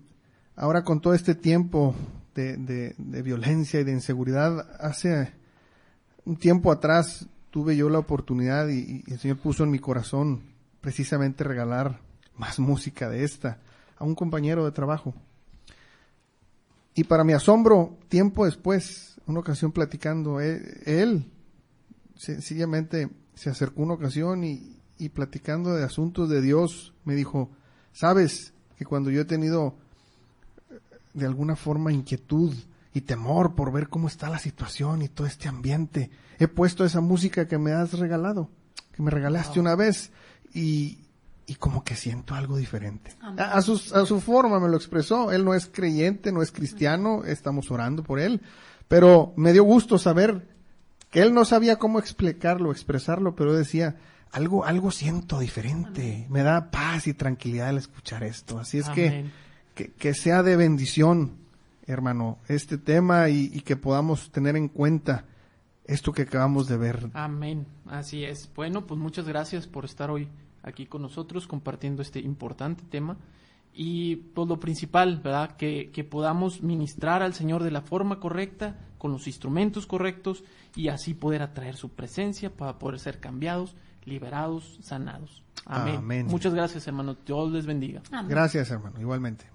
Ahora 0.56 0.84
con 0.84 1.00
todo 1.00 1.14
este 1.14 1.34
tiempo 1.34 1.94
de, 2.34 2.56
de 2.96 3.22
violencia 3.22 3.80
y 3.80 3.84
de 3.84 3.92
inseguridad, 3.92 4.68
hace 4.80 5.32
un 6.24 6.36
tiempo 6.36 6.70
atrás 6.70 7.26
tuve 7.50 7.76
yo 7.76 7.88
la 7.88 7.98
oportunidad 7.98 8.68
y, 8.68 9.04
el 9.06 9.18
Señor 9.18 9.38
puso 9.38 9.64
en 9.64 9.70
mi 9.70 9.78
corazón 9.78 10.42
precisamente 10.80 11.44
regalar 11.44 12.00
más 12.36 12.58
música 12.58 13.08
de 13.08 13.24
esta 13.24 13.58
a 13.96 14.04
un 14.04 14.14
compañero 14.14 14.64
de 14.64 14.72
trabajo. 14.72 15.14
Y 16.94 17.04
para 17.04 17.24
mi 17.24 17.32
asombro, 17.32 17.96
tiempo 18.08 18.44
después, 18.44 19.20
una 19.26 19.40
ocasión 19.40 19.72
platicando, 19.72 20.40
él, 20.40 21.30
sencillamente 22.16 23.08
se 23.34 23.50
acercó 23.50 23.82
una 23.82 23.94
ocasión 23.94 24.42
y, 24.44 24.76
y 24.98 25.08
platicando 25.10 25.74
de 25.74 25.84
asuntos 25.84 26.28
de 26.28 26.40
Dios, 26.40 26.92
me 27.04 27.14
dijo, 27.14 27.50
sabes 27.92 28.52
que 28.76 28.84
cuando 28.84 29.10
yo 29.10 29.20
he 29.20 29.24
tenido 29.24 29.76
eh, 30.70 30.78
de 31.14 31.26
alguna 31.26 31.56
forma 31.56 31.92
inquietud 31.92 32.54
y 32.98 33.00
temor 33.00 33.54
por 33.54 33.72
ver 33.72 33.88
cómo 33.88 34.08
está 34.08 34.28
la 34.28 34.38
situación 34.38 35.02
y 35.02 35.08
todo 35.08 35.26
este 35.26 35.48
ambiente, 35.48 36.10
he 36.38 36.48
puesto 36.48 36.84
esa 36.84 37.00
música 37.00 37.46
que 37.48 37.58
me 37.58 37.72
has 37.72 37.98
regalado, 37.98 38.50
que 38.92 39.02
me 39.02 39.10
regalaste 39.10 39.60
una 39.60 39.76
vez 39.76 40.10
y, 40.52 40.98
y 41.46 41.54
como 41.54 41.84
que 41.84 41.94
siento 41.94 42.34
algo 42.34 42.56
diferente. 42.56 43.12
A, 43.22 43.52
a, 43.52 43.62
su, 43.62 43.74
a 43.94 44.04
su 44.04 44.20
forma 44.20 44.58
me 44.60 44.68
lo 44.68 44.76
expresó. 44.76 45.32
Él 45.32 45.44
no 45.44 45.54
es 45.54 45.66
creyente, 45.66 46.32
no 46.32 46.42
es 46.42 46.52
cristiano, 46.52 47.22
estamos 47.24 47.70
orando 47.70 48.02
por 48.02 48.18
él, 48.18 48.42
pero 48.88 49.32
me 49.36 49.52
dio 49.52 49.62
gusto 49.62 49.98
saber 49.98 50.48
que 51.10 51.22
él 51.22 51.32
no 51.32 51.44
sabía 51.44 51.76
cómo 51.76 51.98
explicarlo, 51.98 52.72
expresarlo, 52.72 53.34
pero 53.34 53.54
decía, 53.54 53.96
algo, 54.32 54.64
algo 54.64 54.90
siento 54.90 55.38
diferente, 55.38 56.26
me 56.28 56.42
da 56.42 56.70
paz 56.70 57.06
y 57.06 57.14
tranquilidad 57.14 57.68
al 57.68 57.78
escuchar 57.78 58.24
esto. 58.24 58.58
Así 58.58 58.78
es 58.78 58.88
que, 58.90 59.30
que, 59.74 59.92
que, 59.92 60.14
sea 60.14 60.42
de 60.42 60.56
bendición, 60.56 61.38
hermano, 61.88 62.38
este 62.48 62.78
tema 62.78 63.28
y, 63.28 63.50
y, 63.52 63.60
que 63.62 63.76
podamos 63.76 64.30
tener 64.30 64.56
en 64.56 64.68
cuenta 64.68 65.24
esto 65.84 66.12
que 66.12 66.22
acabamos 66.22 66.68
de 66.68 66.76
ver. 66.76 67.10
Amén, 67.14 67.66
así 67.86 68.24
es. 68.24 68.50
Bueno, 68.54 68.86
pues 68.86 69.00
muchas 69.00 69.26
gracias 69.26 69.66
por 69.66 69.84
estar 69.84 70.10
hoy 70.10 70.28
aquí 70.62 70.86
con 70.86 71.02
nosotros 71.02 71.46
compartiendo 71.46 72.02
este 72.02 72.20
importante 72.20 72.84
tema. 72.88 73.16
Y 73.72 74.16
pues 74.16 74.48
lo 74.48 74.58
principal, 74.58 75.20
¿verdad? 75.22 75.56
Que, 75.56 75.90
que 75.92 76.04
podamos 76.04 76.62
ministrar 76.62 77.22
al 77.22 77.34
Señor 77.34 77.62
de 77.62 77.70
la 77.70 77.82
forma 77.82 78.18
correcta, 78.18 78.76
con 78.98 79.12
los 79.12 79.26
instrumentos 79.26 79.86
correctos 79.86 80.44
y 80.74 80.88
así 80.88 81.14
poder 81.14 81.42
atraer 81.42 81.76
su 81.76 81.90
presencia 81.90 82.50
para 82.50 82.78
poder 82.78 82.98
ser 82.98 83.20
cambiados, 83.20 83.76
liberados, 84.04 84.78
sanados. 84.82 85.44
Amén. 85.64 85.96
Amén. 85.96 86.26
Muchas 86.26 86.54
gracias, 86.54 86.86
hermano. 86.86 87.16
Dios 87.24 87.52
les 87.52 87.66
bendiga. 87.66 88.02
Amén. 88.10 88.30
Gracias, 88.30 88.70
hermano. 88.70 89.00
Igualmente. 89.00 89.46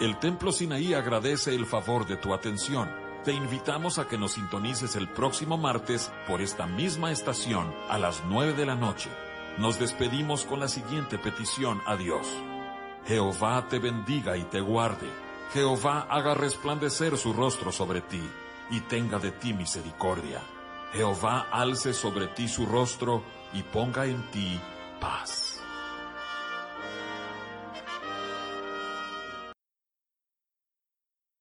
El 0.00 0.16
Templo 0.16 0.50
Sinaí 0.50 0.94
agradece 0.94 1.54
el 1.54 1.66
favor 1.66 2.06
de 2.06 2.16
tu 2.16 2.32
atención. 2.32 2.90
Te 3.22 3.34
invitamos 3.34 3.98
a 3.98 4.08
que 4.08 4.16
nos 4.16 4.32
sintonices 4.32 4.96
el 4.96 5.10
próximo 5.10 5.58
martes 5.58 6.10
por 6.26 6.40
esta 6.40 6.66
misma 6.66 7.12
estación 7.12 7.70
a 7.90 7.98
las 7.98 8.22
9 8.24 8.54
de 8.54 8.64
la 8.64 8.76
noche. 8.76 9.10
Nos 9.58 9.78
despedimos 9.78 10.46
con 10.46 10.58
la 10.58 10.68
siguiente 10.68 11.18
petición 11.18 11.82
a 11.84 11.96
Dios. 11.96 12.26
Jehová 13.06 13.66
te 13.68 13.78
bendiga 13.78 14.38
y 14.38 14.44
te 14.44 14.62
guarde. 14.62 15.06
Jehová 15.52 16.06
haga 16.08 16.32
resplandecer 16.32 17.18
su 17.18 17.34
rostro 17.34 17.70
sobre 17.70 18.00
ti 18.00 18.22
y 18.70 18.80
tenga 18.80 19.18
de 19.18 19.32
ti 19.32 19.52
misericordia. 19.52 20.40
Jehová 20.94 21.48
alce 21.52 21.92
sobre 21.92 22.28
ti 22.28 22.48
su 22.48 22.64
rostro 22.64 23.22
y 23.52 23.62
ponga 23.64 24.06
en 24.06 24.30
ti 24.30 24.58
paz. 24.98 25.49